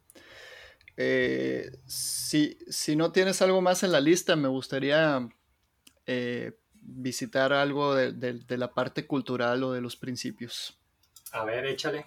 Eh, 1.02 1.72
si, 1.86 2.58
no 2.98 3.14
tienes 3.14 3.42
algo 3.42 3.62
más 3.62 3.84
en 3.84 3.94
la 3.94 4.02
lista, 4.02 4.36
me 4.36 4.50
gustaría 4.50 5.30
eh, 6.06 6.60
visitar 6.74 7.54
algo 7.54 7.96
de, 7.96 8.58
la 8.58 8.74
parte 8.74 9.08
cultural 9.08 9.64
o 9.64 9.72
de 9.72 9.80
los 9.80 9.96
principios. 9.96 10.78
A 11.32 11.46
ver, 11.46 11.66
échale. 11.68 12.06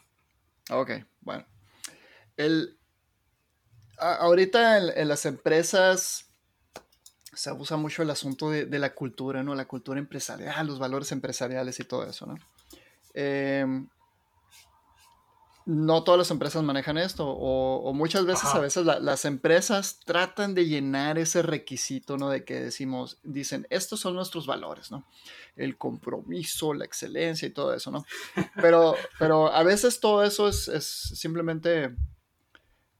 Ok, 0.69 0.91
bueno. 1.23 1.47
El, 2.37 2.77
ahorita 3.97 4.77
en, 4.77 5.09
las 5.09 5.25
empresas 5.25 6.27
se 7.33 7.51
usa 7.51 7.79
mucho 7.79 8.03
el 8.03 8.11
asunto 8.11 8.51
de, 8.51 8.79
la 8.79 8.95
cultura, 8.95 9.43
¿no? 9.43 9.55
La 9.55 9.65
cultura 9.65 10.01
empresarial, 10.01 10.67
los 10.67 10.79
valores 10.79 11.13
empresariales 11.13 11.81
y 11.81 11.85
todo 11.85 12.07
eso, 12.07 12.27
¿no? 12.27 12.35
Em, 13.15 13.89
no 15.67 16.03
todas 16.03 16.19
las 16.19 16.31
empresas 16.31 16.63
manejan 16.63 16.99
esto 16.99 17.27
o, 17.29 17.93
muchas 17.93 18.25
veces 18.27 18.55
a 18.55 18.59
veces 18.59 18.85
las 18.85 19.25
empresas 19.25 20.01
tratan 20.05 20.55
de 20.55 20.67
llenar 20.67 21.19
ese 21.19 21.43
requisito, 21.43 22.17
¿no? 22.17 22.31
De 22.31 22.45
que 22.45 22.61
decimos, 22.61 23.19
dicen, 23.23 23.67
estos 23.71 24.01
son 24.01 24.15
nuestros 24.15 24.47
valores, 24.47 24.91
¿no? 24.91 25.07
El 25.57 25.77
compromiso, 25.77 26.75
la 26.75 26.85
excelencia 26.85 27.47
y 27.47 27.51
todo 27.51 27.75
eso, 27.75 27.91
¿no? 27.91 28.05
Pero, 28.57 28.95
pero 29.19 29.53
a 29.53 29.63
veces 29.63 30.01
todo 30.01 30.25
eso 30.25 30.49
es, 30.49 30.69
es 30.69 30.85
simplemente, 30.85 31.95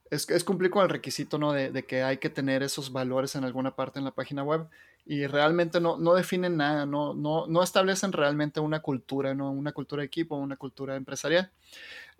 es, 0.09 0.29
es, 0.29 0.43
cumplir 0.43 0.71
con 0.71 0.83
el 0.83 0.89
requisito, 0.89 1.37
¿no? 1.37 1.53
De, 1.53 1.71
de, 1.71 1.85
que 1.85 2.03
hay 2.03 2.17
que 2.17 2.29
tener 2.29 2.63
esos 2.63 2.91
valores 2.91 3.35
en 3.35 3.43
alguna 3.43 3.75
parte 3.75 3.99
en 3.99 4.05
la 4.05 4.11
página 4.11 4.43
web 4.43 4.67
y 5.05 5.27
realmente 5.27 5.81
no, 5.81 5.97
no 5.97 6.13
definen 6.13 6.57
nada, 6.57 6.85
no, 6.85 7.13
no, 7.13 7.45
no 7.47 7.61
establecen 7.61 8.13
realmente 8.13 8.59
una 8.59 8.81
cultura, 8.81 9.33
¿no? 9.33 9.51
Una 9.51 9.73
cultura 9.73 10.01
de 10.01 10.07
equipo, 10.07 10.35
una 10.35 10.55
cultura 10.55 10.95
empresarial. 10.95 11.51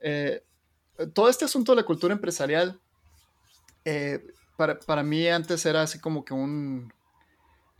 Eh, 0.03 0.43
todo 1.13 1.29
este 1.29 1.45
asunto 1.45 1.71
de 1.71 1.77
la 1.77 1.85
cultura 1.85 2.13
empresarial, 2.13 2.79
eh, 3.85 4.23
para, 4.57 5.01
mí 5.03 5.27
antes 5.27 5.65
era 5.65 5.81
así 5.81 5.99
como 5.99 6.23
que 6.23 6.33
un, 6.33 6.93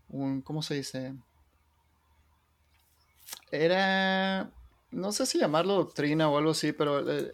un, 0.07 0.41
¿cómo 0.41 0.63
se 0.63 0.75
dice? 0.75 1.13
Era, 3.51 4.49
no 4.89 5.11
sé 5.11 5.25
si 5.25 5.37
llamarlo 5.37 5.75
doctrina 5.75 6.29
o 6.29 6.37
algo 6.37 6.51
así, 6.51 6.71
pero 6.71 7.07
eh, 7.07 7.31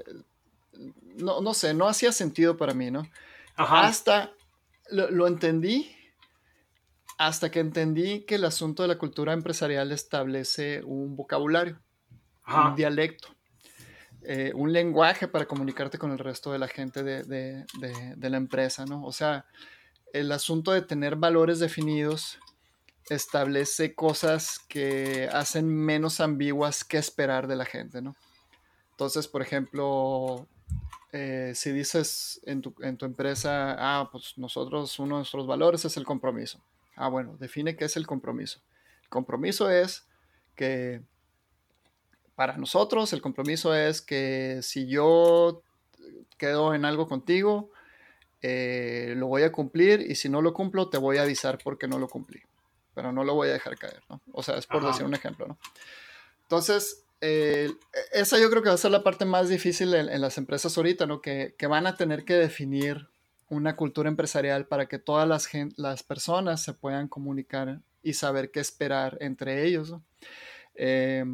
no, 1.16 1.40
no, 1.40 1.54
sé, 1.54 1.74
no 1.74 1.88
hacía 1.88 2.12
sentido 2.12 2.58
para 2.58 2.74
mí, 2.74 2.92
¿no? 2.92 3.04
Hasta 3.56 4.32
lo, 4.90 5.28
entendí, 5.28 5.96
hasta 7.18 7.52
que 7.52 7.60
entendí 7.60 8.22
que 8.22 8.36
el 8.36 8.46
asunto 8.46 8.84
de 8.84 8.90
la 8.90 8.98
cultura 8.98 9.34
empresarial 9.34 9.92
establece 9.92 10.82
un 10.84 11.16
vocabulario, 11.16 11.80
un 12.48 12.76
dialecto. 12.76 13.39
Eh, 14.24 14.52
un 14.54 14.74
lenguaje 14.74 15.28
para 15.28 15.46
comunicarte 15.46 15.98
con 15.98 16.12
el 16.12 16.20
resto 16.20 16.52
de 16.52 16.60
la 16.60 16.68
gente 16.68 17.04
de, 17.04 17.66
la 18.18 18.38
empresa, 18.38 18.86
¿no? 18.86 19.06
O 19.06 19.14
sea, 19.14 19.46
el 20.14 20.32
asunto 20.32 20.72
de 20.72 20.82
tener 20.82 21.16
valores 21.16 21.60
definidos 21.60 22.38
establece 23.10 23.96
cosas 23.96 24.60
que 24.68 25.30
hacen 25.32 25.70
menos 25.70 26.20
ambiguas 26.20 26.84
que 26.84 26.98
esperar 26.98 27.48
de 27.48 27.56
la 27.56 27.66
gente, 27.66 28.02
¿no? 28.02 28.16
Entonces, 28.92 29.28
por 29.28 29.42
ejemplo, 29.42 30.48
eh, 31.14 31.54
si 31.56 31.72
dices 31.72 32.42
en 32.44 32.62
tu, 32.62 32.76
en 32.82 32.98
tu, 32.98 33.06
empresa, 33.06 33.76
ah, 33.80 34.10
pues 34.12 34.38
nosotros, 34.38 35.00
uno 35.00 35.16
de 35.16 35.20
nuestros 35.20 35.48
valores 35.48 35.86
es 35.86 35.96
el 35.96 36.06
compromiso. 36.06 36.60
Ah, 36.96 37.08
bueno, 37.08 37.38
define 37.40 37.78
qué 37.78 37.86
es 37.86 37.96
el 37.96 38.06
compromiso. 38.06 38.60
El 39.04 39.10
compromiso 39.10 39.72
es 39.72 40.06
que 40.56 41.02
para 42.40 42.56
nosotros 42.56 43.12
el 43.12 43.20
compromiso 43.20 43.76
es 43.76 44.02
que 44.02 44.60
si 44.62 44.88
yo 44.88 45.62
quedo 46.38 46.74
en 46.74 46.86
algo 46.86 47.06
contigo, 47.06 47.70
eh, 48.42 49.14
lo 49.18 49.28
voy 49.28 49.44
a 49.44 49.52
cumplir 49.52 50.10
y 50.10 50.16
si 50.16 50.30
no 50.30 50.42
lo 50.42 50.54
cumplo 50.54 50.88
te 50.88 50.98
voy 50.98 51.18
a 51.18 51.24
avisar 51.24 51.58
porque 51.62 51.90
no 51.90 52.00
lo 52.00 52.08
cumplí, 52.08 52.40
pero 52.96 53.12
no 53.12 53.26
lo 53.26 53.36
voy 53.36 53.50
a 53.50 53.52
dejar 53.52 53.78
caer, 53.78 54.02
¿no? 54.08 54.22
O 54.32 54.42
sea, 54.42 54.56
es 54.56 54.68
por 54.68 54.88
decir 54.88 55.06
un 55.06 55.14
ejemplo, 55.14 55.48
¿no? 55.48 55.58
Entonces, 56.44 57.04
eh, 57.20 57.74
esa 58.14 58.40
yo 58.40 58.50
creo 58.50 58.64
que 58.64 58.70
va 58.70 58.76
a 58.76 58.78
ser 58.78 58.92
la 58.92 59.04
parte 59.04 59.26
más 59.26 59.50
difícil 59.50 59.94
en, 59.94 60.22
las 60.22 60.38
empresas 60.38 60.78
ahorita, 60.78 61.06
¿no? 61.06 61.20
Que, 61.20 61.56
que, 61.58 61.68
van 61.68 61.88
a 61.88 61.98
tener 61.98 62.24
que 62.24 62.36
definir 62.36 63.10
una 63.50 63.76
cultura 63.76 64.08
empresarial 64.08 64.66
para 64.66 64.86
que 64.86 64.98
todas 64.98 65.28
las, 65.28 65.50
las 65.76 66.04
personas 66.04 66.64
se 66.64 66.72
puedan 66.72 67.10
comunicar 67.10 67.82
y 68.02 68.14
saber 68.14 68.50
qué 68.50 68.62
esperar 68.62 69.18
entre 69.20 69.66
ellos, 69.66 69.92
¿no? 69.92 70.04
Eh, 70.76 71.26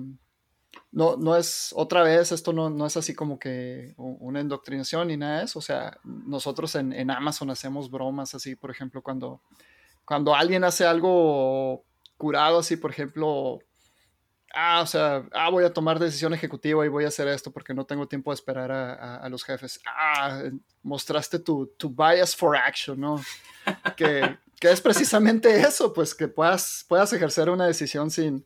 no, 0.96 1.18
no 1.18 1.36
es, 1.36 1.74
otra 1.76 2.04
vez, 2.04 2.32
esto 2.32 2.54
no, 2.54 2.70
no, 2.70 2.86
es 2.86 2.96
así 2.96 3.14
como 3.14 3.38
que 3.38 3.94
una 3.98 4.40
indoctrinación 4.40 5.10
ni 5.10 5.18
nada 5.18 5.40
de 5.40 5.44
eso. 5.44 5.60
O 5.60 5.62
sea, 5.62 6.00
nosotros 6.06 6.74
en, 6.76 6.94
en, 6.94 7.12
Amazon 7.12 7.50
hacemos 7.50 7.92
bromas 7.92 8.34
así, 8.34 8.56
por 8.56 8.72
ejemplo, 8.72 9.02
cuando, 9.02 9.42
cuando 10.06 10.34
alguien 10.34 10.64
hace 10.64 10.86
algo 10.86 11.84
curado, 12.16 12.60
así, 12.60 12.78
por 12.78 12.92
ejemplo, 12.92 13.60
ah, 14.54 14.80
o 14.82 14.88
sea, 14.88 15.28
ah, 15.34 15.50
voy 15.50 15.66
a 15.66 15.74
tomar 15.74 16.00
decisión 16.00 16.34
ejecutiva 16.34 16.86
y 16.86 16.90
voy 16.90 17.04
a 17.04 17.10
hacer 17.10 17.28
esto 17.28 17.52
porque 17.52 17.74
no 17.74 17.86
tengo 17.86 18.08
tiempo 18.08 18.32
de 18.32 18.36
esperar 18.36 18.72
a, 18.72 19.18
a, 19.18 19.28
los 19.28 19.44
jefes. 19.44 19.82
Ah, 19.86 20.44
mostraste 20.82 21.40
tu, 21.40 21.74
tu, 21.78 21.90
bias 21.90 22.34
for 22.34 22.56
action, 22.56 22.98
¿no? 22.98 23.22
que, 23.98 24.38
que 24.62 24.72
es 24.72 24.80
precisamente 24.80 25.60
eso, 25.60 25.92
pues 25.92 26.16
que 26.16 26.30
puedas, 26.30 26.86
puedas 26.88 27.12
ejercer 27.12 27.50
una 27.50 27.68
decisión 27.68 28.10
sin 28.10 28.46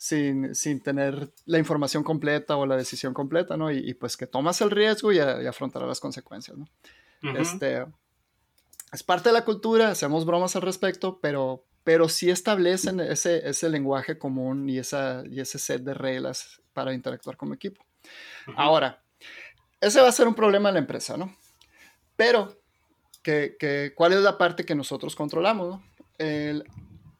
sin, 0.00 0.54
sin, 0.54 0.80
tener 0.80 1.30
la 1.44 1.58
información 1.58 2.02
completa 2.02 2.56
o 2.56 2.64
la 2.64 2.74
decisión 2.74 3.12
completa, 3.12 3.58
¿no? 3.58 3.70
Y, 3.70 3.92
pues 3.92 4.16
que 4.16 4.26
tomas 4.26 4.62
el 4.62 4.70
riesgo 4.70 5.12
y, 5.12 5.18
afrontarás 5.18 5.86
las 5.86 6.00
consecuencias, 6.00 6.56
¿no? 6.56 6.66
Este, 7.38 7.84
es 8.92 9.02
parte 9.02 9.28
de 9.28 9.34
la 9.34 9.44
cultura, 9.44 9.90
hacemos 9.90 10.24
bromas 10.24 10.56
al 10.56 10.62
respecto, 10.62 11.18
pero, 11.20 11.66
pero 11.84 12.08
sí 12.08 12.30
establecen 12.30 12.98
ese, 13.00 13.46
ese 13.46 13.68
lenguaje 13.68 14.16
común 14.16 14.70
y, 14.70 14.78
esa, 14.78 15.22
y 15.30 15.38
ese 15.38 15.58
set 15.58 15.82
de 15.82 15.92
reglas 15.92 16.62
para 16.72 16.94
interactuar 16.94 17.36
como 17.36 17.52
equipo. 17.52 17.84
Ahora, 18.56 19.02
ese 19.82 20.00
va 20.00 20.08
a 20.08 20.12
ser 20.12 20.26
un 20.26 20.34
problema 20.34 20.70
en 20.70 20.76
la 20.76 20.80
empresa, 20.80 21.18
¿no? 21.18 21.36
Pero, 22.16 22.58
que, 23.22 23.54
que, 23.60 23.92
¿cuál 23.94 24.14
es 24.14 24.20
la 24.20 24.38
parte 24.38 24.64
que 24.64 24.74
nosotros 24.74 25.14
controlamos, 25.14 25.68
¿no? 25.68 25.84
El, 26.16 26.64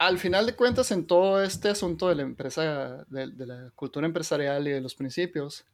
al 0.00 0.18
final 0.18 0.46
de 0.46 0.56
cuentas, 0.56 0.92
en 0.92 1.06
todo 1.06 1.42
este 1.42 1.68
asunto 1.68 2.08
de 2.08 2.14
la 2.14 2.22
empresa, 2.22 3.04
de, 3.10 3.46
la 3.46 3.70
cultura 3.76 4.06
empresarial 4.06 4.66
y 4.66 4.70
de 4.70 4.80
los 4.80 4.94
principios, 4.94 5.66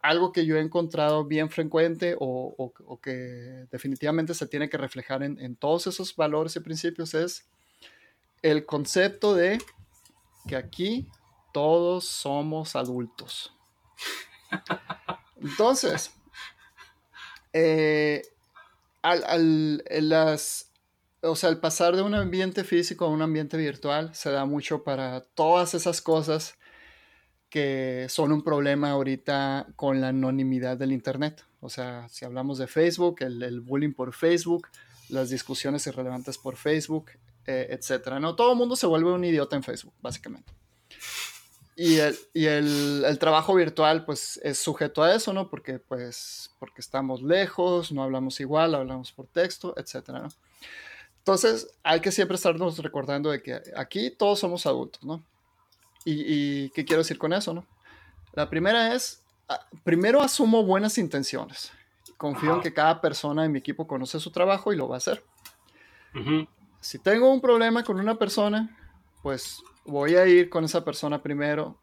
algo 0.00 0.30
que 0.30 0.46
yo 0.46 0.56
he 0.56 0.60
encontrado 0.60 1.24
bien 1.24 1.50
frecuente 1.50 2.14
o, 2.16 2.72
que 3.02 3.66
definitivamente 3.72 4.34
se 4.34 4.46
tiene 4.46 4.68
que 4.68 4.76
reflejar 4.76 5.24
en, 5.24 5.56
todos 5.56 5.88
esos 5.88 6.14
valores 6.14 6.54
y 6.54 6.60
principios 6.60 7.12
es 7.14 7.44
el 8.40 8.64
concepto 8.64 9.34
de 9.34 9.58
que 10.46 10.54
aquí 10.54 11.08
todos 11.52 12.04
somos 12.04 12.76
adultos. 12.76 13.52
Entonces, 15.42 16.12
eh, 17.52 18.22
al, 19.02 19.82
las, 19.88 20.65
o 21.26 21.36
sea, 21.36 21.50
el 21.50 21.58
pasar 21.58 21.96
de 21.96 22.02
un 22.02 22.14
ambiente 22.14 22.64
físico 22.64 23.04
a 23.04 23.08
un 23.08 23.22
ambiente 23.22 23.56
virtual 23.56 24.14
se 24.14 24.30
da 24.30 24.44
mucho 24.44 24.84
para 24.84 25.20
todas 25.20 25.74
esas 25.74 26.00
cosas 26.00 26.56
que 27.48 28.06
son 28.08 28.32
un 28.32 28.42
problema 28.42 28.90
ahorita 28.90 29.68
con 29.76 30.00
la 30.00 30.08
anonimidad 30.08 30.76
del 30.76 30.92
Internet. 30.92 31.44
O 31.60 31.68
sea, 31.68 32.08
si 32.08 32.24
hablamos 32.24 32.58
de 32.58 32.66
Facebook, 32.66 33.16
el, 33.20 33.60
bullying 33.60 33.92
por 33.92 34.12
Facebook, 34.12 34.68
las 35.08 35.30
discusiones 35.30 35.86
irrelevantes 35.86 36.38
por 36.38 36.56
Facebook, 36.56 37.12
eh, 37.46 37.68
etcétera. 37.70 38.20
No, 38.20 38.34
todo 38.34 38.52
el 38.52 38.58
mundo 38.58 38.76
se 38.76 38.86
vuelve 38.86 39.12
un 39.12 39.24
idiota 39.24 39.56
en 39.56 39.62
Facebook, 39.62 39.94
básicamente. 40.00 40.52
Y, 41.76 41.96
el, 41.96 42.16
y 42.32 42.46
el, 42.46 43.04
el, 43.04 43.18
trabajo 43.18 43.54
virtual, 43.54 44.04
pues, 44.04 44.40
es 44.42 44.58
sujeto 44.58 45.02
a 45.02 45.14
eso, 45.14 45.32
¿no? 45.32 45.50
Porque, 45.50 45.78
pues, 45.78 46.50
porque 46.58 46.80
estamos 46.80 47.22
lejos, 47.22 47.92
no 47.92 48.02
hablamos 48.02 48.40
igual, 48.40 48.74
hablamos 48.74 49.12
por 49.12 49.26
texto, 49.26 49.74
etcétera, 49.76 50.20
¿no? 50.20 50.28
Entonces, 51.26 51.66
hay 51.82 52.00
que 52.00 52.12
siempre 52.12 52.36
estarnos 52.36 52.78
recordando 52.78 53.32
de 53.32 53.42
que 53.42 53.60
aquí 53.76 54.12
todos 54.12 54.38
somos 54.38 54.64
adultos, 54.64 55.02
¿no? 55.02 55.24
¿Y, 56.04 56.70
qué 56.70 56.84
quiero 56.84 57.02
decir 57.02 57.18
con 57.18 57.32
eso, 57.32 57.52
no? 57.52 57.66
La 58.32 58.48
primera 58.48 58.94
es, 58.94 59.24
ah, 59.48 59.66
primero 59.82 60.22
asumo 60.22 60.62
buenas 60.62 60.98
intenciones. 60.98 61.72
Confío 62.16 62.54
en 62.54 62.60
que 62.60 62.72
cada 62.72 63.00
persona 63.00 63.44
en 63.44 63.50
mi 63.50 63.58
equipo 63.58 63.88
conoce 63.88 64.20
su 64.20 64.30
trabajo 64.30 64.72
y 64.72 64.76
lo 64.76 64.86
va 64.86 64.94
a 64.94 64.98
hacer. 64.98 65.24
Si 66.80 67.00
tengo 67.00 67.28
un 67.28 67.40
problema 67.40 67.82
con 67.82 67.98
una 67.98 68.14
persona, 68.14 68.78
pues 69.24 69.60
voy 69.84 70.14
a 70.14 70.28
ir 70.28 70.48
con 70.48 70.62
esa 70.62 70.84
persona 70.84 71.24
primero, 71.24 71.76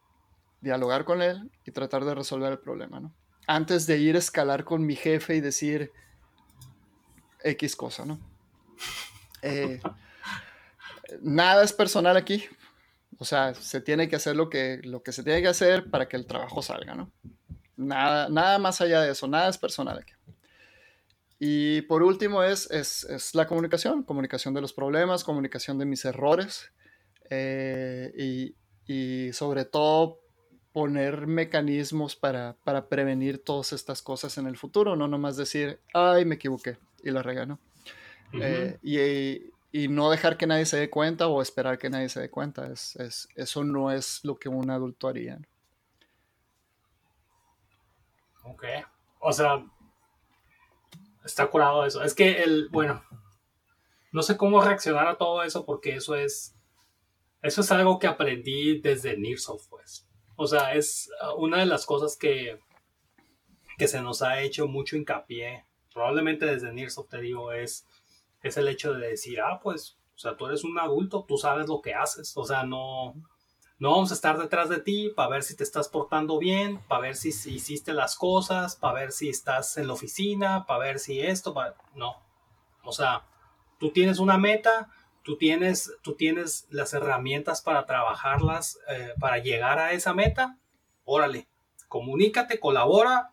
dialogar 0.62 1.04
con 1.04 1.22
él 1.22 1.52
y 1.66 1.72
tratar 1.72 2.06
de 2.06 2.16
resolver 2.16 2.54
el 2.54 2.60
problema, 2.60 3.02
¿no? 3.02 3.14
Antes 3.46 3.88
de 3.88 3.98
ir 3.98 4.16
a 4.16 4.20
escalar 4.20 4.64
con 4.64 4.86
mi 4.86 4.96
jefe 4.96 5.36
y 5.36 5.42
decir 5.42 5.92
X 7.44 7.76
cosa, 7.76 8.06
¿no? 8.06 8.20
Eh, 9.44 9.82
nada 11.22 11.64
es 11.64 11.74
personal 11.74 12.18
aquí. 12.18 12.44
O 13.20 13.26
sea, 13.26 13.54
se 13.54 13.82
tiene 13.82 14.10
que 14.10 14.16
hacer 14.16 14.36
lo 14.36 14.50
que, 14.50 14.80
lo 14.84 15.04
que 15.04 15.12
se 15.12 15.24
tiene 15.24 15.42
que 15.42 15.48
hacer 15.48 15.90
para 15.90 16.08
que 16.08 16.18
el 16.18 16.26
trabajo 16.26 16.62
salga, 16.62 16.96
¿no? 16.96 17.12
Nada, 17.76 18.30
nada 18.30 18.58
más 18.60 18.82
allá 18.82 19.02
de 19.02 19.12
eso, 19.12 19.28
nada 19.28 19.50
es 19.50 19.58
personal 19.58 20.00
aquí. 20.00 20.14
Y 21.40 21.82
por 21.84 22.04
último 22.04 22.44
es, 22.44 22.72
es, 22.72 23.36
la 23.36 23.48
comunicación, 23.48 24.04
comunicación 24.04 24.54
de 24.54 24.62
los 24.62 24.72
problemas, 24.72 25.24
comunicación 25.24 25.78
de 25.78 25.86
mis 25.86 26.06
errores 26.06 26.72
eh, 27.30 28.54
y, 28.88 29.34
sobre 29.34 29.66
todo 29.66 30.20
poner 30.72 31.28
mecanismos 31.28 32.16
para, 32.16 32.56
para, 32.64 32.88
prevenir 32.88 33.44
todas 33.44 33.74
estas 33.74 34.02
cosas 34.02 34.38
en 34.38 34.48
el 34.48 34.58
futuro, 34.58 34.96
no 34.96 35.08
nomás 35.08 35.36
decir, 35.36 35.80
ay, 35.94 36.26
me 36.26 36.36
equivoqué 36.36 36.78
y 37.04 37.12
la 37.12 37.22
Eh, 38.34 39.50
y, 39.72 39.88
no 39.88 40.10
dejar 40.10 40.38
que 40.38 40.48
nadie 40.48 40.66
se 40.66 40.78
dé 40.78 40.90
cuenta 40.90 41.28
o 41.28 41.42
esperar 41.42 41.78
que 41.78 41.90
nadie 41.90 42.10
se 42.10 42.20
dé 42.20 42.30
cuenta. 42.30 42.68
Es, 42.72 42.96
es, 42.98 43.28
eso 43.36 43.64
no 43.64 43.92
es 43.92 44.24
lo 44.24 44.36
que 44.36 44.50
un 44.50 44.70
adulto 44.70 45.08
haría. 45.08 45.40
Ok. 48.44 48.66
O 49.20 49.32
sea, 49.32 49.66
está 51.24 51.48
curado 51.48 51.86
eso. 51.86 52.04
Es 52.04 52.14
que 52.14 52.44
el, 52.44 52.70
bueno, 52.70 53.04
no 54.12 54.22
sé 54.22 54.38
cómo 54.38 54.62
reaccionar 54.62 55.08
a 55.08 55.18
todo 55.18 55.44
eso 55.44 55.66
porque 55.66 55.96
eso 55.96 56.16
es, 56.16 56.56
eso 57.42 57.62
es 57.62 57.72
algo 57.72 58.00
que 58.00 58.08
aprendí 58.08 58.80
desde 58.80 59.18
Nearsoft, 59.18 59.70
pues. 59.70 60.08
O 60.36 60.48
sea, 60.48 60.74
es 60.74 61.10
uh, 61.22 61.42
una 61.42 61.60
de 61.60 61.66
las 61.66 61.86
cosas 61.86 62.18
que, 62.18 62.60
que 63.78 63.88
se 63.88 64.02
nos 64.02 64.22
ha 64.22 64.42
hecho 64.42 64.68
mucho 64.68 64.98
hincapié, 64.98 65.66
probablemente 65.94 66.46
desde 66.46 66.74
Nearsoft 66.74 67.10
te 67.10 67.22
digo, 67.22 67.52
es, 67.52 67.88
es 68.44 68.58
el 68.58 68.68
hecho 68.68 68.94
de 68.94 69.08
decir, 69.08 69.42
ah, 69.42 69.60
pues, 69.64 69.98
o 70.16 70.20
sea, 70.20 70.38
tú 70.38 70.46
eres 70.46 70.64
un 70.64 70.78
adulto, 70.78 71.26
tú 71.28 71.38
sabes 71.38 71.68
lo 71.68 71.82
que 71.82 71.96
haces, 71.96 72.36
o 72.36 72.44
sea, 72.44 72.64
no, 72.64 73.16
no 73.80 73.92
vamos 73.92 74.12
a 74.12 74.14
estar 74.14 74.38
detrás 74.38 74.70
de 74.70 74.80
ti 74.80 75.10
para 75.10 75.30
ver 75.30 75.44
si 75.44 75.56
te 75.56 75.64
estás 75.64 75.90
portando 75.90 76.38
bien, 76.38 76.80
para 76.88 77.02
ver 77.02 77.16
si, 77.16 77.30
hiciste 77.30 77.94
las 77.94 78.16
cosas, 78.16 78.76
para 78.76 78.94
ver 79.00 79.12
si 79.12 79.30
estás 79.30 79.78
en 79.78 79.88
la 79.88 79.94
oficina, 79.94 80.66
para 80.68 80.80
ver 80.80 81.00
si 81.00 81.20
esto, 81.20 81.56
no. 81.96 82.22
O 82.84 82.92
sea, 82.92 83.26
tú 83.80 83.92
tienes 83.92 84.20
una 84.20 84.38
meta, 84.38 84.90
tú 85.24 85.38
tienes, 85.38 85.92
tú 86.02 86.16
tienes 86.16 86.68
las 86.70 86.94
herramientas 86.94 87.62
para 87.62 87.86
trabajarlas, 87.86 88.78
eh, 88.90 89.14
para 89.20 89.40
llegar 89.40 89.80
a 89.80 89.94
esa 89.94 90.14
meta, 90.14 90.58
órale, 91.06 91.48
comunícate, 91.88 92.60
colabora 92.60 93.32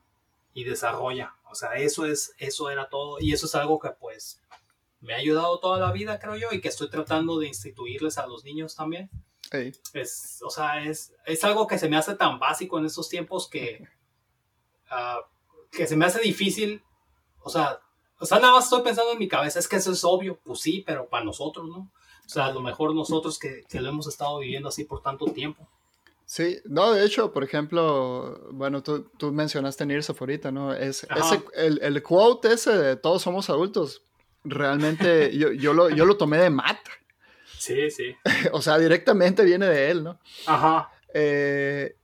y 0.54 0.64
desarrolla. 0.64 1.34
O 1.50 1.54
sea, 1.54 1.74
eso 1.74 2.06
es, 2.06 2.34
eso 2.38 2.70
era 2.70 2.88
todo. 2.88 3.18
Y 3.20 3.32
eso 3.32 3.46
es 3.46 3.54
algo 3.54 3.78
que 3.78 3.90
pues 3.90 4.40
me 5.00 5.14
ha 5.14 5.18
ayudado 5.18 5.58
toda 5.60 5.78
la 5.78 5.92
vida, 5.92 6.18
creo 6.18 6.36
yo, 6.36 6.48
y 6.52 6.60
que 6.60 6.68
estoy 6.68 6.90
tratando 6.90 7.38
de 7.38 7.48
instituirles 7.48 8.18
a 8.18 8.26
los 8.26 8.44
niños 8.44 8.74
también. 8.74 9.10
Es, 9.94 10.40
o 10.44 10.50
sea, 10.50 10.84
es, 10.84 11.12
es 11.26 11.42
algo 11.44 11.66
que 11.66 11.78
se 11.78 11.88
me 11.88 11.96
hace 11.96 12.14
tan 12.14 12.38
básico 12.38 12.78
en 12.78 12.86
estos 12.86 13.08
tiempos 13.08 13.48
que, 13.48 13.88
ah, 14.90 15.20
que 15.72 15.86
se 15.86 15.96
me 15.96 16.04
hace 16.04 16.20
difícil. 16.20 16.82
O 17.42 17.50
sea, 17.50 17.80
o 18.18 18.26
sea, 18.26 18.38
nada 18.38 18.52
más 18.52 18.64
estoy 18.64 18.82
pensando 18.82 19.12
en 19.12 19.18
mi 19.18 19.28
cabeza, 19.28 19.58
es 19.58 19.66
que 19.66 19.76
eso 19.76 19.92
es 19.92 20.04
obvio, 20.04 20.38
pues 20.44 20.60
sí, 20.60 20.84
pero 20.86 21.08
para 21.08 21.24
nosotros, 21.24 21.66
¿no? 21.66 21.90
O 22.26 22.28
sea, 22.28 22.46
a 22.46 22.52
lo 22.52 22.60
mejor 22.60 22.94
nosotros 22.94 23.38
que, 23.38 23.64
que 23.68 23.80
lo 23.80 23.88
hemos 23.88 24.06
estado 24.06 24.38
viviendo 24.38 24.68
así 24.68 24.84
por 24.84 25.02
tanto 25.02 25.24
tiempo. 25.26 25.66
Sí, 26.26 26.58
no, 26.64 26.92
de 26.92 27.04
hecho, 27.04 27.32
por 27.32 27.42
ejemplo, 27.42 28.38
bueno, 28.52 28.84
tú, 28.84 29.10
tú 29.18 29.32
mencionaste 29.32 29.84
Nirsof 29.84 30.20
ahorita, 30.20 30.52
¿no? 30.52 30.72
Es, 30.72 31.04
ese, 31.04 31.42
el, 31.56 31.80
el, 31.82 32.02
quote 32.04 32.52
ese 32.52 32.70
de 32.76 32.94
todos 32.94 33.22
somos 33.22 33.50
adultos, 33.50 34.04
realmente 34.44 35.36
yo, 35.36 35.52
yo, 35.52 35.72
lo, 35.72 35.90
yo 35.90 36.04
lo 36.04 36.16
tomé 36.16 36.38
de 36.38 36.50
Matt. 36.50 36.78
Sí, 37.58 37.90
sí. 37.90 38.16
o 38.52 38.62
sea, 38.62 38.78
directamente 38.78 39.44
viene 39.44 39.66
de 39.66 39.90
él, 39.90 40.04
¿no? 40.04 40.18
Ajá. 40.46 40.90
Eh, 41.12 41.94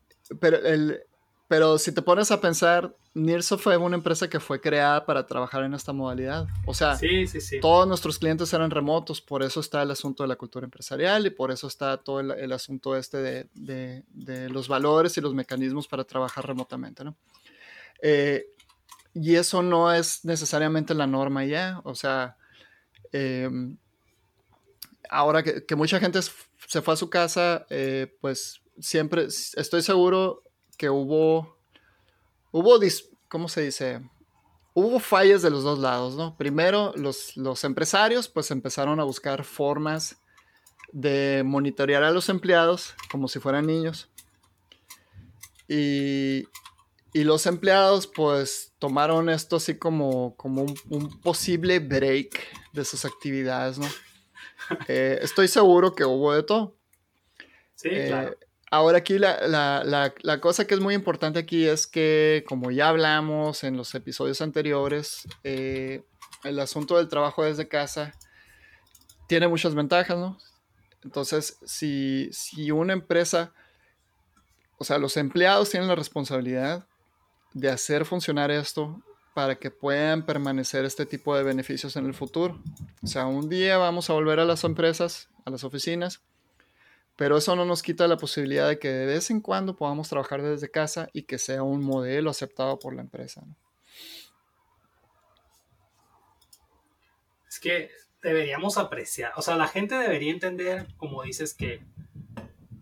pero, 0.41 0.57
el, 0.59 1.01
pero 1.49 1.79
si 1.79 1.93
te 1.93 2.03
pones 2.03 2.31
a 2.31 2.41
pensar, 2.41 2.95
Nirso 3.15 3.57
fue 3.57 3.79
una 3.79 3.97
empresa 3.97 4.29
que 4.29 4.41
fue 4.41 4.61
creada 4.61 5.07
para 5.07 5.27
trabajar 5.27 5.65
en 5.65 5.73
esta 5.73 5.95
modalidad. 5.95 6.47
O 6.67 6.75
sea, 6.75 6.97
sí, 6.97 7.27
sí, 7.27 7.41
sí. 7.41 7.61
todos 7.61 7.89
nuestros 7.89 8.19
clientes 8.19 8.53
eran 8.53 8.71
remotos, 8.71 9.23
por 9.23 9.43
eso 9.43 9.61
está 9.61 9.83
el 9.83 9.91
asunto 9.91 10.23
de 10.23 10.29
la 10.29 10.37
cultura 10.37 10.65
empresarial 10.65 11.25
y 11.27 11.31
por 11.31 11.51
eso 11.51 11.67
está 11.69 11.97
todo 11.97 12.21
el, 12.21 12.33
el 12.33 12.53
asunto 12.53 12.95
este 12.95 13.17
de, 13.19 13.49
de, 13.55 14.03
de, 14.09 14.51
los 14.51 14.69
valores 14.69 15.17
y 15.17 15.23
los 15.23 15.33
mecanismos 15.33 15.89
para 15.89 16.05
trabajar 16.05 16.47
remotamente, 16.47 17.05
¿no? 17.05 17.17
Eh, 18.03 18.49
y 19.19 19.37
eso 19.37 19.63
no 19.63 19.91
es 19.95 20.27
necesariamente 20.27 20.95
la 20.95 21.07
norma 21.07 21.43
ya, 21.47 21.81
o 21.85 21.95
sea, 21.95 22.37
eh, 23.13 23.49
ahora 25.09 25.43
que, 25.43 25.75
mucha 25.75 25.99
gente 25.99 26.21
se 26.21 26.83
fue 26.83 26.93
a 26.93 26.99
su 26.99 27.09
casa, 27.09 27.65
eh, 27.71 28.15
pues 28.21 28.61
siempre 28.79 29.25
estoy 29.25 29.81
seguro 29.81 30.43
que 30.77 30.91
hubo, 30.91 31.57
hubo, 32.53 32.79
¿cómo 33.29 33.49
se 33.49 33.63
dice? 33.63 34.03
Hubo 34.75 35.01
fallas 35.01 35.41
de 35.41 35.49
los 35.49 35.65
dos 35.65 35.79
lados, 35.79 36.15
¿no? 36.15 36.37
Primero, 36.37 36.93
los, 36.95 37.39
los 37.39 37.65
empresarios 37.65 38.29
pues 38.29 38.51
empezaron 38.51 39.01
a 39.01 39.05
buscar 39.05 39.45
formas 39.45 40.19
de 40.93 41.43
monitorear 41.43 42.03
a 42.03 42.11
los 42.11 42.29
empleados 42.29 42.95
como 43.11 43.29
si 43.29 43.41
fueran 43.41 43.67
niños. 43.67 44.11
Y, 45.69 46.47
y 47.17 47.25
los 47.25 47.47
empleados 47.47 48.07
pues 48.07 48.75
tomaron 48.79 49.31
esto 49.31 49.57
así 49.57 49.79
como, 49.79 50.37
como 50.37 50.61
un, 50.61 50.75
un 50.91 51.21
posible 51.23 51.79
break 51.79 52.39
de 52.75 52.85
sus 52.85 53.07
actividades, 53.07 53.79
¿no? 53.79 53.89
Eh, 54.89 55.19
estoy 55.23 55.49
seguro 55.49 55.95
que 55.95 56.05
hubo 56.05 56.33
de 56.35 56.43
todo. 56.43 56.77
Sí, 57.75 57.89
eh, 57.91 58.07
claro. 58.09 58.37
Ahora 58.71 58.99
aquí 58.99 59.19
la, 59.19 59.47
la, 59.47 60.13
la, 60.21 60.41
cosa 60.41 60.67
que 60.67 60.75
es 60.75 60.81
muy 60.81 60.95
importante 60.95 61.39
aquí 61.39 61.67
es 61.67 61.87
que, 61.87 62.43
como 62.49 62.71
ya 62.71 62.89
hablamos 62.89 63.65
en 63.65 63.77
los 63.77 63.95
episodios 63.95 64.41
anteriores, 64.41 65.29
eh, 65.45 66.03
el 66.43 66.59
asunto 66.59 66.97
del 66.97 67.09
trabajo 67.09 67.45
desde 67.45 67.69
casa 67.69 68.13
tiene 69.29 69.47
muchas 69.47 69.75
ventajas, 69.75 70.19
¿no? 70.19 70.39
Entonces, 71.05 71.59
si, 71.65 72.29
si 72.33 72.71
una 72.71 72.95
empresa, 72.95 73.53
o 74.79 74.85
sea, 74.85 74.99
los 74.99 75.17
empleados 75.17 75.71
tienen 75.71 75.89
la 75.89 75.95
responsabilidad 75.95 76.87
de 77.57 77.71
hacer 77.71 78.05
funcionar 78.05 78.51
esto 78.51 79.01
para 79.35 79.57
que 79.57 79.71
puedan 79.71 80.27
permanecer 80.27 80.85
este 80.85 81.07
tipo 81.07 81.35
de 81.35 81.43
beneficios 81.43 81.97
en 81.97 82.05
el 82.05 82.13
futuro. 82.13 82.63
O 83.03 83.07
sea, 83.07 83.25
un 83.27 83.49
día 83.49 83.79
vamos 83.79 84.11
a 84.11 84.13
volver 84.13 84.41
a 84.41 84.45
las 84.45 84.63
empresas, 84.65 85.31
a 85.47 85.51
las 85.51 85.65
oficinas, 85.65 86.21
pero 87.17 87.39
eso 87.39 87.57
no 87.57 87.65
nos 87.65 87.83
quita 87.83 88.07
la 88.09 88.19
posibilidad 88.19 88.69
de 88.69 88.79
que 88.79 88.91
de 88.91 89.07
vez 89.07 89.31
en 89.31 89.41
cuando 89.41 89.75
podamos 89.75 90.11
trabajar 90.11 90.43
desde 90.43 90.71
casa 90.71 91.09
y 91.15 91.23
que 91.23 91.39
sea 91.39 91.63
un 91.63 91.83
modelo 91.83 92.29
aceptado 92.29 92.79
por 92.79 92.95
la 92.95 93.01
empresa. 93.01 93.43
Es 97.49 97.59
que 97.59 97.91
deberíamos 98.23 98.77
apreciar, 98.77 99.33
o 99.37 99.41
sea, 99.41 99.57
la 99.57 99.67
gente 99.67 99.95
debería 99.95 100.31
entender, 100.31 100.89
como 100.99 101.23
dices, 101.23 101.55
que 101.55 101.81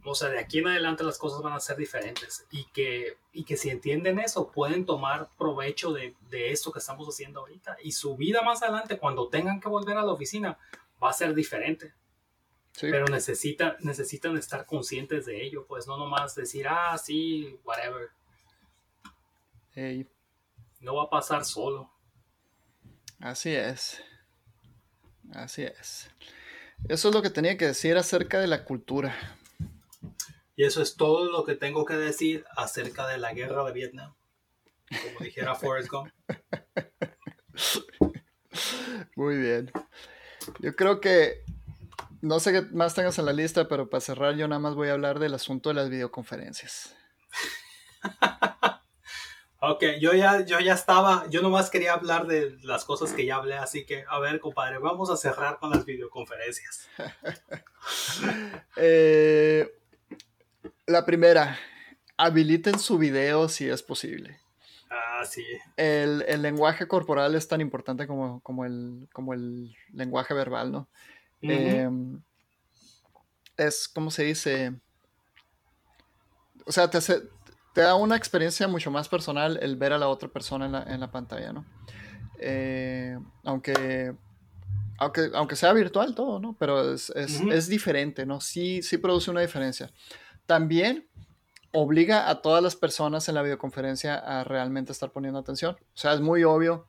o 0.05 0.14
sea, 0.14 0.28
de 0.28 0.38
aquí 0.38 0.59
en 0.59 0.68
adelante 0.68 1.02
las 1.02 1.18
cosas 1.18 1.42
van 1.42 1.55
a 1.55 1.61
ser 1.61 1.76
diferentes 1.76 2.46
y 2.50 2.64
que, 2.66 3.16
y 3.32 3.44
que 3.44 3.57
si 3.57 3.70
entienden 3.70 4.18
eso, 4.18 4.50
pueden 4.50 4.84
tomar 4.84 5.28
provecho 5.38 5.92
de, 5.92 6.14
de 6.30 6.52
esto 6.52 6.72
que 6.72 6.78
estamos 6.78 7.09
haciendo 7.09 7.40
ahorita 7.40 7.78
y 7.82 7.92
su 7.92 8.16
vida 8.16 8.42
más 8.42 8.62
adelante, 8.62 8.98
cuando 8.98 9.28
tengan 9.28 9.61
que 9.61 9.68
volver 9.68 9.96
a 9.96 10.02
la 10.02 10.12
oficina, 10.12 10.59
va 11.02 11.11
a 11.11 11.14
ser 11.14 11.34
diferente. 11.34 11.94
Pero 12.80 13.07
necesitan, 13.07 13.76
necesitan 13.80 14.36
estar 14.36 14.66
conscientes 14.66 15.26
de 15.26 15.44
ello, 15.44 15.64
pues 15.64 15.86
no 15.86 15.96
nomás 15.96 16.34
decir, 16.34 16.66
ah, 16.68 16.98
sí, 16.98 17.57
whatever. 17.64 18.11
No 20.80 20.96
va 20.96 21.05
a 21.05 21.11
pasar 21.11 21.44
solo. 21.44 21.88
Así 23.20 23.55
es. 23.55 24.02
Así 25.32 25.62
es. 25.62 26.11
Eso 26.88 27.09
es 27.09 27.14
lo 27.14 27.22
que 27.22 27.30
tenía 27.30 27.57
que 27.57 27.66
decir 27.66 27.96
acerca 27.96 28.40
de 28.40 28.48
la 28.48 28.64
cultura. 28.64 29.14
Y 30.57 30.64
eso 30.64 30.82
es 30.82 30.96
todo 30.96 31.30
lo 31.30 31.44
que 31.44 31.55
tengo 31.55 31.84
que 31.84 31.94
decir 31.94 32.44
acerca 32.57 33.07
de 33.09 33.18
la 33.18 33.32
guerra 33.32 33.64
de 33.64 33.72
Vietnam. 33.72 34.14
Como 34.88 35.20
dijera 35.20 35.55
Forrest 35.55 35.90
Gump. 35.90 36.12
Muy 39.16 39.36
bien. 39.36 39.70
Yo 40.61 40.76
creo 40.76 41.00
que 41.00 41.44
no 42.20 42.40
sé 42.40 42.52
qué 42.52 42.62
más 42.62 42.94
tengas 42.94 43.18
en 43.18 43.26
la 43.26 43.32
lista, 43.32 43.68
pero 43.68 43.88
para 43.90 44.00
cerrar 44.00 44.34
yo 44.34 44.48
nada 44.48 44.59
más 44.59 44.74
voy 44.74 44.88
a 44.88 44.92
hablar 44.92 45.18
del 45.18 45.34
asunto 45.34 45.68
de 45.70 45.74
las 45.74 45.90
videoconferencias. 45.90 46.96
ok, 49.61 49.84
yo 50.00 50.14
ya, 50.14 50.44
yo 50.44 50.61
ya 50.61 50.74
estaba, 50.74 51.26
yo 51.28 51.42
nomás 51.42 51.70
quería 51.70 51.92
hablar 51.94 52.26
de 52.26 52.57
las 52.62 52.84
cosas 52.84 53.12
que 53.12 53.26
ya 53.26 53.36
hablé, 53.36 53.57
así 53.57 53.84
que 53.84 54.05
a 54.09 54.18
ver, 54.20 54.40
compadre, 54.40 54.78
vamos 54.78 55.11
a 55.11 55.16
cerrar 55.16 55.59
con 55.59 55.70
las 55.70 55.84
videoconferencias. 55.84 56.88
eh, 58.76 59.70
la 60.87 61.05
primera, 61.05 61.59
habiliten 62.16 62.78
su 62.78 62.99
video 62.99 63.49
si 63.49 63.68
es 63.68 63.82
posible. 63.82 64.39
Ah, 64.91 65.24
sí. 65.24 65.45
El, 65.76 66.24
lenguaje 66.43 66.87
corporal 66.87 67.35
es 67.35 67.49
tan 67.49 67.61
importante 67.61 68.07
como, 68.07 68.41
como, 68.41 68.64
el, 68.64 69.09
como 69.12 69.35
el 69.35 69.74
lenguaje 69.93 70.35
verbal, 70.35 70.72
¿no? 70.72 70.89
Em, 71.43 72.22
es, 73.57 73.89
como 73.89 74.11
se 74.11 74.24
dice? 74.24 74.74
O 76.66 76.72
sea, 76.72 76.89
te, 76.89 77.01
te 77.01 77.80
da 77.80 77.95
una 77.97 78.16
experiencia 78.16 78.68
mucho 78.68 78.91
más 78.91 79.09
personal 79.09 79.59
el 79.61 79.76
ver 79.76 79.93
a 79.93 79.99
la 79.99 80.09
otra 80.09 80.28
persona 80.28 80.85
en 80.87 81.01
la, 81.01 81.11
pantalla, 81.11 81.53
¿no? 81.53 81.66
Eh, 82.39 83.18
aunque, 83.45 84.14
aunque, 84.99 85.30
aunque 85.35 85.57
sea 85.57 85.72
virtual 85.72 86.14
todo, 86.14 86.39
¿no? 86.39 86.57
Pero 86.59 86.95
es, 86.95 87.11
es, 87.11 87.68
diferente, 87.68 88.24
¿no? 88.24 88.41
Sí, 88.41 88.82
sí 88.82 88.97
produce 88.97 89.30
una 89.30 89.41
diferencia 89.41 89.91
también 90.47 91.09
obliga 91.72 92.28
a 92.28 92.40
todas 92.40 92.62
las 92.62 92.76
personas 92.76 93.28
en 93.28 93.34
la 93.34 93.42
videoconferencia 93.42 94.16
a 94.16 94.45
realmente 94.45 94.92
estar 94.92 95.11
poniendo 95.11 95.38
atención. 95.40 95.74
O 95.74 95.97
sea, 95.97 96.14
es 96.14 96.20
muy 96.20 96.45
obvio 96.45 96.86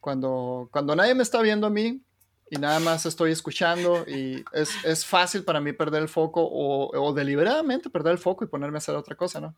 cuando, 0.00 0.68
cuando 0.72 0.96
nadie 0.96 1.14
me 1.14 1.22
está 1.22 1.40
viendo 1.40 1.68
a 1.68 1.70
mí 1.70 2.02
y 2.50 2.56
nada 2.56 2.80
más 2.80 3.06
estoy 3.06 3.30
escuchando 3.30 4.04
y 4.06 4.44
es, 4.52 5.06
fácil 5.06 5.44
para 5.44 5.60
mí 5.60 5.72
perder 5.72 6.02
el 6.02 6.08
foco 6.08 6.46
o, 6.46 7.12
deliberadamente 7.14 7.90
perder 7.90 8.12
el 8.12 8.18
foco 8.18 8.44
y 8.44 8.48
ponerme 8.48 8.76
a 8.76 8.78
hacer 8.78 8.96
otra 8.96 9.16
cosa, 9.16 9.40
¿no? 9.40 9.56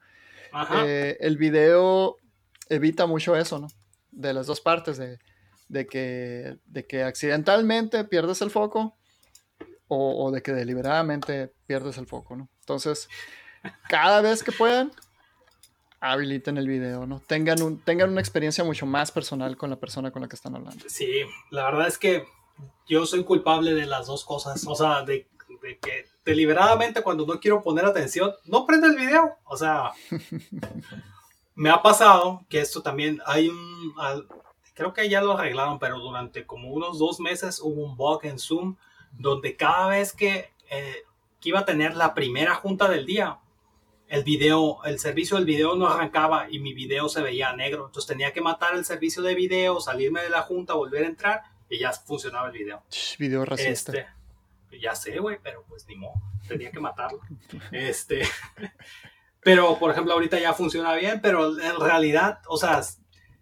Eh, 0.84 1.16
el 1.20 1.36
video 1.36 2.16
evita 2.68 3.06
mucho 3.06 3.36
eso, 3.36 3.58
¿no? 3.58 3.68
de 4.16 4.32
las 4.32 4.46
dos 4.46 4.60
partes, 4.60 4.96
de, 4.96 5.18
de, 5.68 5.86
que, 5.86 6.58
de 6.64 6.86
que 6.86 7.02
accidentalmente 7.02 8.04
pierdes 8.04 8.40
el 8.40 8.50
foco 8.50 8.96
o, 9.88 10.32
de 10.32 10.42
que 10.42 10.52
deliberadamente 10.52 11.52
pierdes 11.66 11.96
el 11.98 12.08
foco, 12.08 12.34
¿no? 12.34 12.48
Entonces, 12.66 13.08
cada 13.88 14.20
vez 14.22 14.42
que 14.42 14.50
puedan, 14.50 14.90
habiliten 16.00 16.58
el 16.58 16.66
video, 16.66 17.06
¿no? 17.06 17.20
Tengan, 17.20 17.62
un, 17.62 17.80
tengan 17.80 18.10
una 18.10 18.20
experiencia 18.20 18.64
mucho 18.64 18.86
más 18.86 19.12
personal 19.12 19.56
con 19.56 19.70
la 19.70 19.76
persona 19.76 20.10
con 20.10 20.20
la 20.20 20.26
que 20.26 20.34
están 20.34 20.56
hablando. 20.56 20.84
Sí, 20.88 21.22
la 21.52 21.66
verdad 21.66 21.86
es 21.86 21.96
que 21.96 22.26
yo 22.88 23.06
soy 23.06 23.22
culpable 23.22 23.72
de 23.72 23.86
las 23.86 24.08
dos 24.08 24.24
cosas. 24.24 24.66
O 24.66 24.74
sea, 24.74 25.02
de, 25.02 25.28
que 25.80 26.06
deliberadamente 26.24 27.02
cuando 27.02 27.24
no 27.24 27.38
quiero 27.38 27.62
poner 27.62 27.84
atención, 27.84 28.32
no 28.46 28.66
prende 28.66 28.88
el 28.88 28.96
video. 28.96 29.36
O 29.44 29.56
sea, 29.56 29.92
me 31.54 31.70
ha 31.70 31.82
pasado 31.82 32.44
que 32.48 32.60
esto 32.60 32.82
también 32.82 33.22
hay 33.26 33.48
un... 33.48 33.94
Creo 34.74 34.92
que 34.92 35.08
ya 35.08 35.20
lo 35.20 35.38
arreglaron, 35.38 35.78
pero 35.78 36.00
durante 36.00 36.44
como 36.44 36.72
unos 36.72 36.98
dos 36.98 37.20
meses 37.20 37.60
hubo 37.62 37.84
un 37.84 37.96
bug 37.96 38.24
en 38.24 38.40
Zoom 38.40 38.74
donde 39.12 39.56
cada 39.56 39.86
vez 39.86 40.12
que, 40.12 40.50
eh, 40.68 41.05
que 41.40 41.50
iba 41.50 41.60
a 41.60 41.64
tener 41.64 41.96
la 41.96 42.14
primera 42.14 42.54
junta 42.54 42.88
del 42.88 43.06
día, 43.06 43.38
el 44.08 44.22
video, 44.22 44.84
el 44.84 44.98
servicio 44.98 45.36
del 45.36 45.46
video 45.46 45.74
no 45.74 45.88
arrancaba 45.88 46.48
y 46.50 46.58
mi 46.58 46.72
video 46.72 47.08
se 47.08 47.22
veía 47.22 47.52
negro. 47.54 47.86
Entonces 47.86 48.08
tenía 48.08 48.32
que 48.32 48.40
matar 48.40 48.74
el 48.74 48.84
servicio 48.84 49.22
de 49.22 49.34
video, 49.34 49.80
salirme 49.80 50.22
de 50.22 50.30
la 50.30 50.42
junta, 50.42 50.74
volver 50.74 51.04
a 51.04 51.08
entrar 51.08 51.42
y 51.68 51.78
ya 51.78 51.92
funcionaba 51.92 52.48
el 52.48 52.52
video. 52.52 52.82
Video 53.18 53.44
racista. 53.44 53.92
Este, 53.92 54.06
ya 54.80 54.94
sé, 54.94 55.18
güey, 55.18 55.38
pero 55.42 55.64
pues 55.68 55.86
ni 55.88 55.96
modo, 55.96 56.14
tenía 56.48 56.70
que 56.70 56.80
matarlo. 56.80 57.20
Este, 57.72 58.22
pero 59.40 59.78
por 59.78 59.90
ejemplo, 59.90 60.12
ahorita 60.12 60.38
ya 60.38 60.52
funciona 60.54 60.94
bien, 60.94 61.20
pero 61.20 61.58
en 61.58 61.80
realidad, 61.80 62.40
o 62.48 62.56
sea, 62.56 62.82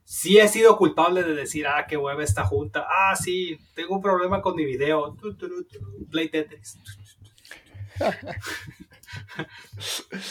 sí 0.04 0.38
he 0.38 0.48
sido 0.48 0.76
culpable 0.76 1.22
de 1.22 1.34
decir, 1.34 1.66
ah, 1.66 1.86
qué 1.88 1.96
hueva 1.96 2.22
esta 2.22 2.44
junta. 2.44 2.86
Ah, 2.88 3.16
sí, 3.16 3.58
tengo 3.74 3.96
un 3.96 4.02
problema 4.02 4.40
con 4.40 4.54
mi 4.54 4.64
video. 4.64 5.16
Play 6.10 6.28
Tetris. 6.28 6.78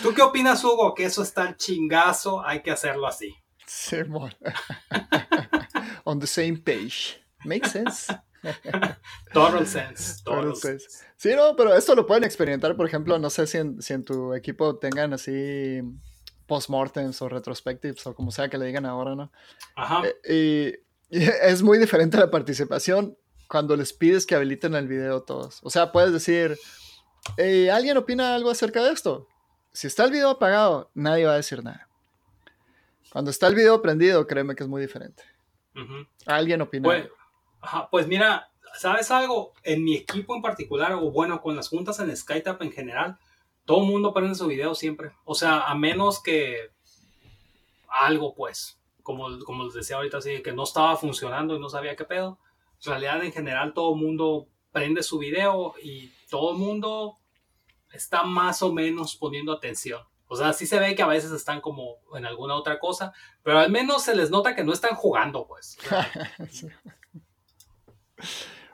¿Tú 0.02 0.14
qué 0.14 0.22
opinas, 0.22 0.64
Hugo? 0.64 0.94
Que 0.94 1.06
eso 1.06 1.24
está 1.24 1.56
chingazo, 1.56 2.46
hay 2.46 2.62
que 2.62 2.72
hacerlo 2.72 3.08
así. 3.08 3.34
Sí, 3.66 3.98
On 6.04 6.20
the 6.20 6.28
same 6.28 6.58
page. 6.58 7.20
Makes 7.46 7.72
sense. 7.72 8.14
total 9.34 9.66
sense. 9.66 10.22
Total, 10.24 10.56
sense. 10.56 10.88
Sí, 11.18 11.34
no, 11.36 11.56
pero 11.56 11.76
esto 11.76 11.96
lo 11.96 12.06
pueden 12.06 12.24
experimentar, 12.24 12.76
por 12.76 12.86
ejemplo, 12.86 13.18
no 13.18 13.30
sé 13.30 13.48
si 13.48 13.58
en, 13.58 13.82
si 13.82 13.94
en 13.94 14.04
tu 14.04 14.34
equipo 14.34 14.78
tengan 14.78 15.14
así 15.14 15.82
postmortems 16.46 17.22
o 17.22 17.30
retrospectives 17.30 18.06
o 18.06 18.14
como 18.14 18.32
sea 18.32 18.50
que 18.50 18.58
le 18.58 18.66
digan 18.66 18.86
ahora, 18.86 19.16
¿no? 19.16 19.32
Ajá. 19.76 20.04
Eh, 20.24 20.84
y, 21.10 21.20
es 21.44 21.62
muy 21.62 21.78
diferente 21.78 22.18
la 22.18 22.32
participación 22.32 23.18
cuando 23.48 23.76
les 23.76 23.94
pides 23.94 24.26
que 24.26 24.36
habiliten 24.36 24.76
el 24.76 24.88
video 24.88 25.24
todos. 25.24 25.60
O 25.64 25.70
sea, 25.70 25.92
puedes 25.92 26.12
decir, 26.12 26.58
¿alguien 27.72 27.98
opina 27.98 28.36
algo 28.36 28.50
acerca 28.50 28.84
de 28.84 28.92
esto? 28.92 29.28
Si 29.72 29.88
está 29.88 30.06
el 30.06 30.12
video 30.12 30.30
apagado, 30.30 30.92
nadie 30.94 31.26
va 31.26 31.34
a 31.34 31.38
decir 31.38 31.64
nada. 31.64 31.88
Cuando 33.12 33.32
está 33.32 33.48
el 33.48 33.56
video 33.56 33.82
prendido, 33.82 34.26
créeme 34.28 34.56
que 34.56 34.64
es 34.64 34.70
muy 34.70 34.82
diferente. 34.82 35.24
Alguien 36.26 36.62
opina. 36.62 36.84
Pues, 36.84 37.10
pues 37.90 38.08
mira, 38.08 38.50
¿sabes 38.78 39.12
algo? 39.12 39.54
En 39.64 39.84
mi 39.84 39.96
equipo 39.96 40.36
en 40.36 40.42
particular, 40.42 40.94
o 40.94 41.12
bueno, 41.12 41.42
con 41.42 41.56
las 41.56 41.70
juntas 41.70 42.00
en 42.00 42.16
SkyTap 42.16 42.62
en 42.62 42.72
general, 42.72 43.18
todo 43.66 43.82
el 43.84 43.88
mundo 43.88 44.14
prende 44.14 44.36
su 44.36 44.48
video 44.48 44.76
siempre. 44.76 45.12
O 45.26 45.36
sea, 45.36 45.62
a 45.62 45.76
menos 45.76 46.22
que 46.22 46.72
algo, 47.88 48.36
pues, 48.36 48.80
como, 49.02 49.40
como 49.40 49.66
les 49.66 49.74
decía 49.74 49.98
ahorita, 49.98 50.18
así, 50.18 50.42
que 50.42 50.54
no 50.54 50.64
estaba 50.64 50.96
funcionando 50.98 51.56
y 51.56 51.60
no 51.60 51.70
sabía 51.70 51.96
qué 51.96 52.06
pedo. 52.06 52.40
En 52.86 52.92
realidad, 52.92 53.24
en 53.24 53.32
general, 53.32 53.74
todo 53.74 53.94
el 53.94 54.02
mundo 54.02 54.48
prende 54.72 55.04
su 55.04 55.20
video 55.20 55.76
y 55.82 56.12
todo 56.34 56.54
el 56.54 56.58
mundo 56.58 57.20
está 57.92 58.24
más 58.24 58.64
o 58.64 58.74
menos 58.74 59.16
poniendo 59.16 59.54
atención. 59.54 60.02
O 60.26 60.36
sea, 60.36 60.52
sí 60.52 60.66
se 60.66 60.80
ve 60.80 60.96
que 60.96 61.04
a 61.04 61.08
veces 61.08 61.32
están 61.32 61.62
como 61.62 61.98
en 62.16 62.26
alguna 62.26 62.56
otra 62.56 62.80
cosa, 62.80 63.14
pero 63.44 63.60
al 63.60 63.70
menos 63.70 64.02
se 64.02 64.16
les 64.16 64.32
nota 64.32 64.56
que 64.56 64.64
no 64.64 64.74
están 64.74 64.96
jugando, 64.96 65.46
pues. 65.46 65.78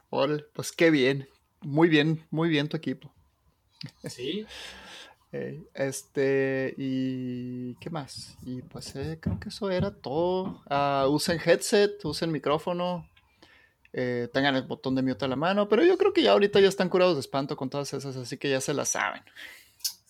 pues 0.53 0.72
qué 0.72 0.89
bien. 0.89 1.28
Muy 1.60 1.89
bien, 1.89 2.26
muy 2.30 2.47
bien 2.47 2.70
tu 2.70 2.78
equipo. 2.78 3.14
Sí. 4.05 4.47
este, 5.74 6.74
y 6.78 7.76
¿qué 7.76 7.89
más? 7.89 8.38
Y 8.43 8.62
pues 8.62 8.95
eh, 8.95 9.20
creo 9.22 9.38
que 9.38 9.49
eso 9.49 9.70
era 9.70 9.93
todo. 9.93 10.64
Uh, 10.70 11.10
usen 11.10 11.41
headset, 11.43 12.05
usen 12.05 12.32
micrófono, 12.32 13.09
eh, 13.94 14.30
tengan 14.32 14.56
el 14.56 14.64
botón 14.64 14.96
de 14.96 15.02
mute 15.02 15.26
a 15.26 15.28
la 15.28 15.36
mano, 15.36 15.68
pero 15.68 15.84
yo 15.84 15.98
creo 15.98 16.14
que 16.14 16.22
ya 16.22 16.32
ahorita 16.32 16.60
ya 16.60 16.68
están 16.68 16.90
curados 16.90 17.16
de 17.16 17.22
espanto 17.22 17.58
con 17.58 17.70
todas 17.70 17.92
esas, 17.94 18.16
así 18.16 18.38
que 18.38 18.50
ya 18.50 18.62
se 18.62 18.74
las 18.74 18.90
saben. 18.90 19.24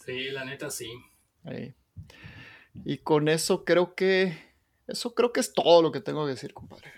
Sí, 0.05 0.30
la 0.32 0.43
neta 0.43 0.69
sí. 0.69 0.91
Y 2.86 2.97
con 2.99 3.30
eso 3.30 3.63
creo 3.63 3.95
que, 3.95 4.38
eso 4.88 5.13
creo 5.13 5.32
que 5.32 5.39
es 5.39 5.53
todo 5.53 5.82
lo 5.82 5.91
que 5.91 6.01
tengo 6.01 6.25
que 6.25 6.32
decir, 6.32 6.53
compadre. 6.53 6.91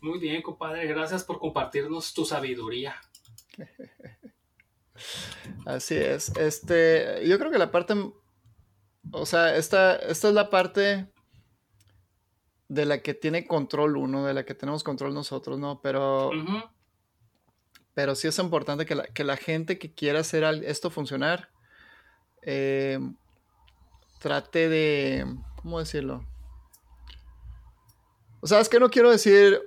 Muy 0.00 0.18
bien, 0.18 0.42
compadre, 0.42 0.86
gracias 0.86 1.24
por 1.24 1.38
compartirnos 1.38 2.14
tu 2.14 2.24
sabiduría. 2.24 2.96
Así 5.66 5.96
es. 5.96 6.36
Este, 6.36 7.26
yo 7.26 7.38
creo 7.38 7.50
que 7.50 7.58
la 7.58 7.70
parte, 7.70 7.94
o 9.12 9.26
sea, 9.26 9.56
esta, 9.56 9.96
esta 9.96 10.28
es 10.28 10.34
la 10.34 10.50
parte 10.50 11.06
de 12.68 12.84
la 12.84 13.02
que 13.02 13.14
tiene 13.14 13.46
control 13.46 13.96
uno, 13.96 14.26
de 14.26 14.34
la 14.34 14.44
que 14.44 14.54
tenemos 14.54 14.84
control 14.84 15.14
nosotros, 15.14 15.58
¿no? 15.58 15.80
Pero, 15.80 16.30
pero 17.94 18.14
sí 18.14 18.28
es 18.28 18.38
importante 18.38 18.84
que 18.84 18.94
la, 18.94 19.04
que 19.04 19.24
la, 19.24 19.36
gente 19.36 19.78
que 19.78 19.92
quiera 19.92 20.20
hacer 20.20 20.44
esto 20.64 20.90
funcionar, 20.90 21.48
eh, 22.42 22.98
trate 24.18 24.68
de, 24.68 25.26
¿cómo 25.56 25.78
decirlo? 25.78 26.26
O 28.40 28.46
sea, 28.46 28.60
es 28.60 28.68
que 28.68 28.78
no 28.78 28.90
quiero 28.90 29.10
decir, 29.10 29.60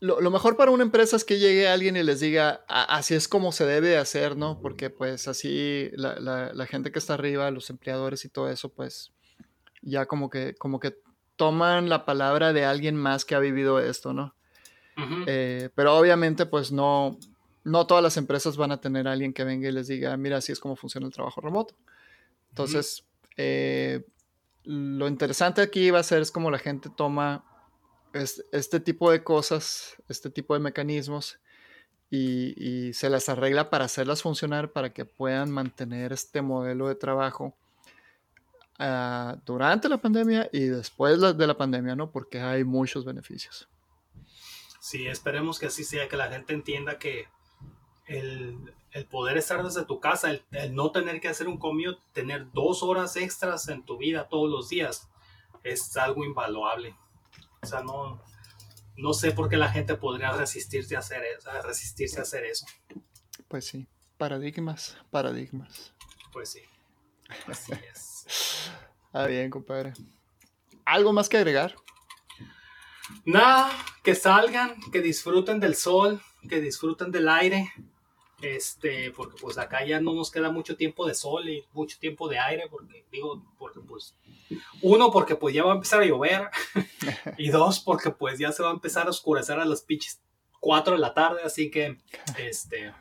lo, 0.00 0.30
mejor 0.30 0.56
para 0.56 0.70
una 0.70 0.82
empresa 0.82 1.16
es 1.16 1.24
que 1.24 1.38
llegue 1.38 1.68
alguien 1.68 1.96
y 1.96 2.02
les 2.02 2.20
diga, 2.20 2.64
así 2.68 3.14
es 3.14 3.28
como 3.28 3.52
se 3.52 3.66
debe 3.66 3.98
hacer, 3.98 4.36
¿no? 4.36 4.60
Porque 4.60 4.90
pues 4.90 5.28
así 5.28 5.90
la, 5.92 6.18
la, 6.54 6.66
gente 6.66 6.90
que 6.90 6.98
está 6.98 7.14
arriba, 7.14 7.50
los 7.50 7.68
empleadores 7.68 8.24
y 8.24 8.28
todo 8.28 8.48
eso, 8.48 8.68
pues 8.70 9.12
ya 9.82 10.06
como 10.06 10.30
que, 10.30 10.54
como 10.54 10.80
que 10.80 10.96
toman 11.38 11.88
la 11.88 12.04
palabra 12.04 12.52
de 12.52 12.66
alguien 12.66 12.96
más 12.96 13.24
que 13.24 13.34
ha 13.34 13.38
vivido 13.38 13.78
esto, 13.78 14.12
¿no? 14.12 14.34
Eh, 15.28 15.70
pero 15.76 15.96
obviamente, 15.96 16.44
pues 16.44 16.72
no, 16.72 17.16
no 17.62 17.86
todas 17.86 18.02
las 18.02 18.16
empresas 18.16 18.56
van 18.56 18.72
a 18.72 18.80
tener 18.80 19.06
a 19.06 19.12
alguien 19.12 19.32
que 19.32 19.44
venga 19.44 19.68
y 19.68 19.72
les 19.72 19.86
diga, 19.86 20.16
mira, 20.16 20.38
así 20.38 20.50
es 20.50 20.58
como 20.58 20.74
funciona 20.74 21.06
el 21.06 21.12
trabajo 21.12 21.40
remoto. 21.40 21.76
Entonces, 22.48 23.04
eh, 23.36 24.04
lo 24.64 25.06
interesante 25.06 25.62
aquí 25.62 25.92
va 25.92 26.00
a 26.00 26.02
ser 26.02 26.20
es 26.20 26.32
como 26.32 26.50
la 26.50 26.58
gente 26.58 26.90
toma 26.90 27.44
este 28.12 28.80
tipo 28.80 29.12
de 29.12 29.22
cosas, 29.22 29.94
este 30.08 30.30
tipo 30.30 30.54
de 30.54 30.60
mecanismos 30.60 31.38
y, 32.10 32.54
y, 32.56 32.92
se 32.94 33.08
las 33.08 33.28
arregla 33.28 33.70
para 33.70 33.84
hacerlas 33.84 34.22
funcionar, 34.22 34.72
para 34.72 34.92
que 34.92 35.04
puedan 35.04 35.52
mantener 35.52 36.12
este 36.12 36.42
modelo 36.42 36.88
de 36.88 36.96
trabajo 36.96 37.54
Ah, 38.80 39.36
durante 39.44 39.88
la 39.88 39.98
pandemia 39.98 40.48
y 40.52 40.60
después 40.66 41.20
de 41.20 41.46
la 41.46 41.56
pandemia, 41.56 41.96
¿no? 41.96 42.12
Porque 42.12 42.40
hay 42.40 42.62
muchos 42.62 43.04
beneficios. 43.04 43.68
Sí, 44.78 45.08
esperemos 45.08 45.58
que 45.58 45.66
así 45.66 45.82
sea, 45.82 46.08
que 46.08 46.16
la 46.16 46.30
gente 46.30 46.54
entienda 46.54 46.96
que 46.96 47.26
el, 48.06 48.72
poder 49.10 49.36
estar 49.36 49.64
desde 49.64 49.84
tu 49.84 49.98
casa, 49.98 50.30
el, 50.30 50.74
no 50.74 50.92
tener 50.92 51.20
que 51.20 51.28
hacer 51.28 51.48
un 51.48 51.58
commute, 51.58 52.00
tener 52.12 52.52
dos 52.52 52.84
horas 52.84 53.16
extras 53.16 53.68
en 53.68 53.84
tu 53.84 53.98
vida 53.98 54.28
todos 54.28 54.48
los 54.48 54.68
días, 54.68 55.08
es 55.64 55.96
algo 55.96 56.24
invaluable. 56.24 56.94
O 57.60 57.66
sea, 57.66 57.82
no, 57.82 58.22
no 58.96 59.12
sé 59.12 59.32
por 59.32 59.48
qué 59.48 59.56
la 59.56 59.70
gente 59.70 59.96
podría 59.96 60.30
resistirse 60.32 60.94
a 60.94 61.00
hacer 61.00 61.22
a 61.50 61.62
resistirse 61.62 62.20
a 62.20 62.22
hacer 62.22 62.44
eso. 62.44 62.64
Pues 63.48 63.66
sí, 63.66 63.88
paradigmas, 64.16 64.96
paradigmas. 65.10 65.92
Pues 66.32 66.50
sí, 66.50 66.62
así 67.46 67.72
es. 67.92 68.70
Ah, 69.12 69.26
bien, 69.26 69.50
compadre. 69.50 69.92
¿Algo 70.84 71.12
más 71.12 71.28
que 71.28 71.36
agregar? 71.36 71.74
Nada, 73.24 73.70
que 74.02 74.14
salgan, 74.14 74.76
que 74.92 75.00
disfruten 75.00 75.60
del 75.60 75.74
sol, 75.74 76.20
que 76.48 76.60
disfruten 76.60 77.10
del 77.10 77.28
aire. 77.28 77.72
Este, 78.40 79.10
porque 79.10 79.36
pues 79.40 79.58
acá 79.58 79.84
ya 79.84 80.00
no 80.00 80.14
nos 80.14 80.30
queda 80.30 80.52
mucho 80.52 80.76
tiempo 80.76 81.06
de 81.06 81.14
sol 81.14 81.48
y 81.48 81.64
mucho 81.72 81.98
tiempo 81.98 82.28
de 82.28 82.38
aire, 82.38 82.68
porque 82.70 83.04
digo, 83.10 83.42
porque 83.58 83.80
pues, 83.80 84.14
uno, 84.80 85.10
porque 85.10 85.34
pues 85.34 85.54
ya 85.54 85.64
va 85.64 85.72
a 85.72 85.74
empezar 85.74 86.02
a 86.02 86.06
llover, 86.06 86.48
y 87.36 87.50
dos, 87.50 87.80
porque 87.80 88.10
pues 88.10 88.38
ya 88.38 88.52
se 88.52 88.62
va 88.62 88.70
a 88.70 88.74
empezar 88.74 89.08
a 89.08 89.10
oscurecer 89.10 89.58
a 89.58 89.64
las 89.64 89.82
pinches 89.82 90.20
4 90.60 90.94
de 90.94 91.00
la 91.00 91.14
tarde, 91.14 91.42
así 91.44 91.68
que, 91.68 91.98
este, 92.38 92.94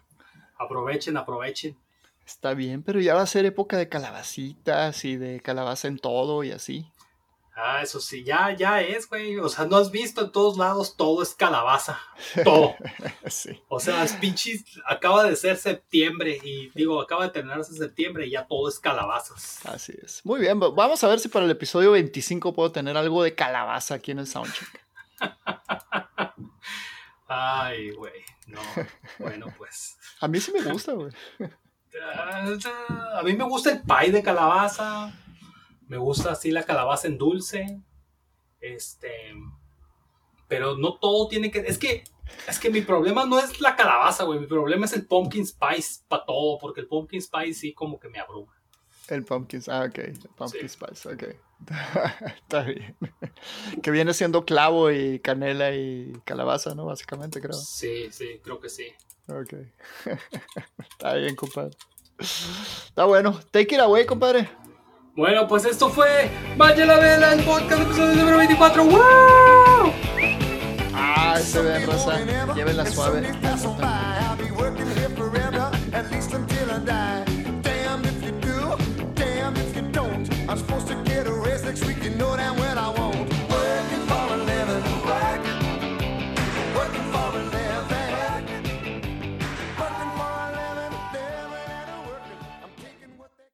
aprovechen, 0.58 1.18
aprovechen. 1.18 1.78
Está 2.28 2.54
bien, 2.54 2.84
pero 2.84 3.00
ya 3.00 3.16
va 3.16 3.22
a 3.22 3.26
ser 3.26 3.46
época 3.46 3.78
de 3.78 3.88
calabacitas 3.88 5.06
y 5.06 5.16
de 5.16 5.40
calabaza 5.40 5.88
en 5.88 5.98
todo 5.98 6.44
y 6.44 6.52
así. 6.52 6.92
Ah, 7.56 7.82
eso 7.82 8.02
sí, 8.02 8.26
ya, 8.26 8.54
ya 8.54 8.82
es, 8.82 9.08
güey. 9.08 9.38
O 9.38 9.48
sea, 9.48 9.66
no 9.66 9.78
has 9.78 9.92
visto 9.92 10.26
en 10.26 10.34
todos 10.34 10.58
lados, 10.58 10.98
todo 10.98 11.24
es 11.24 11.34
calabaza. 11.34 11.98
Todo. 12.44 12.76
sí. 13.28 13.64
O 13.70 13.80
sea, 13.80 14.04
es 14.04 14.12
pinches, 14.12 14.66
acaba 14.86 15.24
de 15.24 15.38
ser 15.38 15.56
septiembre 15.56 16.38
y 16.44 16.70
digo, 16.76 17.02
acaba 17.02 17.24
de 17.24 17.30
terminarse 17.30 17.74
septiembre 17.74 18.28
y 18.28 18.32
ya 18.32 18.46
todo 18.46 18.68
es 18.68 18.78
calabazas. 18.78 19.66
Así 19.66 19.94
es. 20.04 20.20
Muy 20.26 20.42
bien, 20.42 20.60
vamos 20.60 21.02
a 21.06 21.08
ver 21.08 21.22
si 21.22 21.30
para 21.30 21.46
el 21.46 21.52
episodio 21.52 21.94
25 21.94 22.54
puedo 22.54 22.74
tener 22.74 22.98
algo 22.98 23.24
de 23.24 23.36
calabaza 23.36 23.96
aquí 23.96 24.12
en 24.12 24.20
el 24.20 24.28
soundcheck. 24.28 24.86
Ay, 27.30 27.92
güey. 27.92 28.26
No. 28.48 28.60
Bueno, 29.18 29.48
pues. 29.58 29.98
A 30.20 30.28
mí 30.28 30.42
sí 30.42 30.52
me 30.52 30.62
gusta, 30.62 30.92
güey. 30.92 31.14
A 33.14 33.22
mí 33.24 33.34
me 33.34 33.44
gusta 33.44 33.72
el 33.72 33.82
pie 33.82 34.12
de 34.12 34.24
calabaza. 34.24 35.14
Me 35.88 35.98
gusta 35.98 36.32
así 36.32 36.52
la 36.52 36.64
calabaza 36.64 37.08
en 37.08 37.18
dulce. 37.18 37.82
Este. 38.60 39.34
Pero 40.48 40.78
no 40.78 40.98
todo 41.00 41.28
tiene 41.28 41.52
que. 41.52 41.60
Es 41.60 41.78
que. 41.78 42.04
Es 42.48 42.60
que 42.60 42.70
mi 42.70 42.82
problema 42.82 43.26
no 43.26 43.40
es 43.40 43.62
la 43.62 43.76
calabaza, 43.76 44.26
güey. 44.26 44.40
Mi 44.40 44.48
problema 44.48 44.86
es 44.86 44.94
el 44.94 45.06
pumpkin 45.06 45.46
spice 45.46 46.02
para 46.08 46.26
todo. 46.26 46.58
Porque 46.58 46.82
el 46.82 46.88
pumpkin 46.88 47.22
spice 47.22 47.54
sí 47.54 47.74
como 47.74 48.00
que 48.00 48.10
me 48.10 48.20
abruma. 48.20 48.54
El 49.08 49.24
pumpkin, 49.24 49.62
ah, 49.68 49.86
ok. 49.88 49.98
El 50.00 50.20
pumpkin 50.36 50.70
spice, 50.70 51.10
ok. 51.10 51.24
Está 52.42 52.64
bien. 52.64 52.96
que 53.82 53.92
viene 53.92 54.14
siendo 54.14 54.46
clavo 54.46 54.92
y 54.92 55.20
canela 55.20 55.74
y 55.74 56.14
calabaza, 56.26 56.76
¿no? 56.76 56.86
Básicamente, 56.86 57.40
creo. 57.40 57.54
Sí, 57.54 58.10
sí, 58.12 58.40
creo 58.44 58.60
que 58.60 58.70
sí. 58.70 58.88
Ok. 59.30 59.54
Está 60.92 61.14
bien, 61.16 61.36
compadre. 61.36 61.72
Está 62.20 63.06
bueno. 63.06 63.40
Take 63.52 63.76
it 63.76 63.82
away, 63.82 64.06
compadre. 64.06 64.50
Bueno, 65.16 65.48
pues 65.48 65.66
esto 65.66 65.90
fue 65.90 66.30
Vaya 66.58 66.86
la 66.86 67.00
Vela, 67.00 67.34
el 67.34 67.44
podcast 67.44 67.82
episodio 67.82 68.16
número 68.16 68.38
24. 68.38 68.84
¡Wow! 68.86 69.94
Ah, 70.94 71.40
se 71.42 71.62
ve, 71.62 71.86
raza. 71.86 72.20
Llévenla 72.54 72.86
suave. 72.86 73.28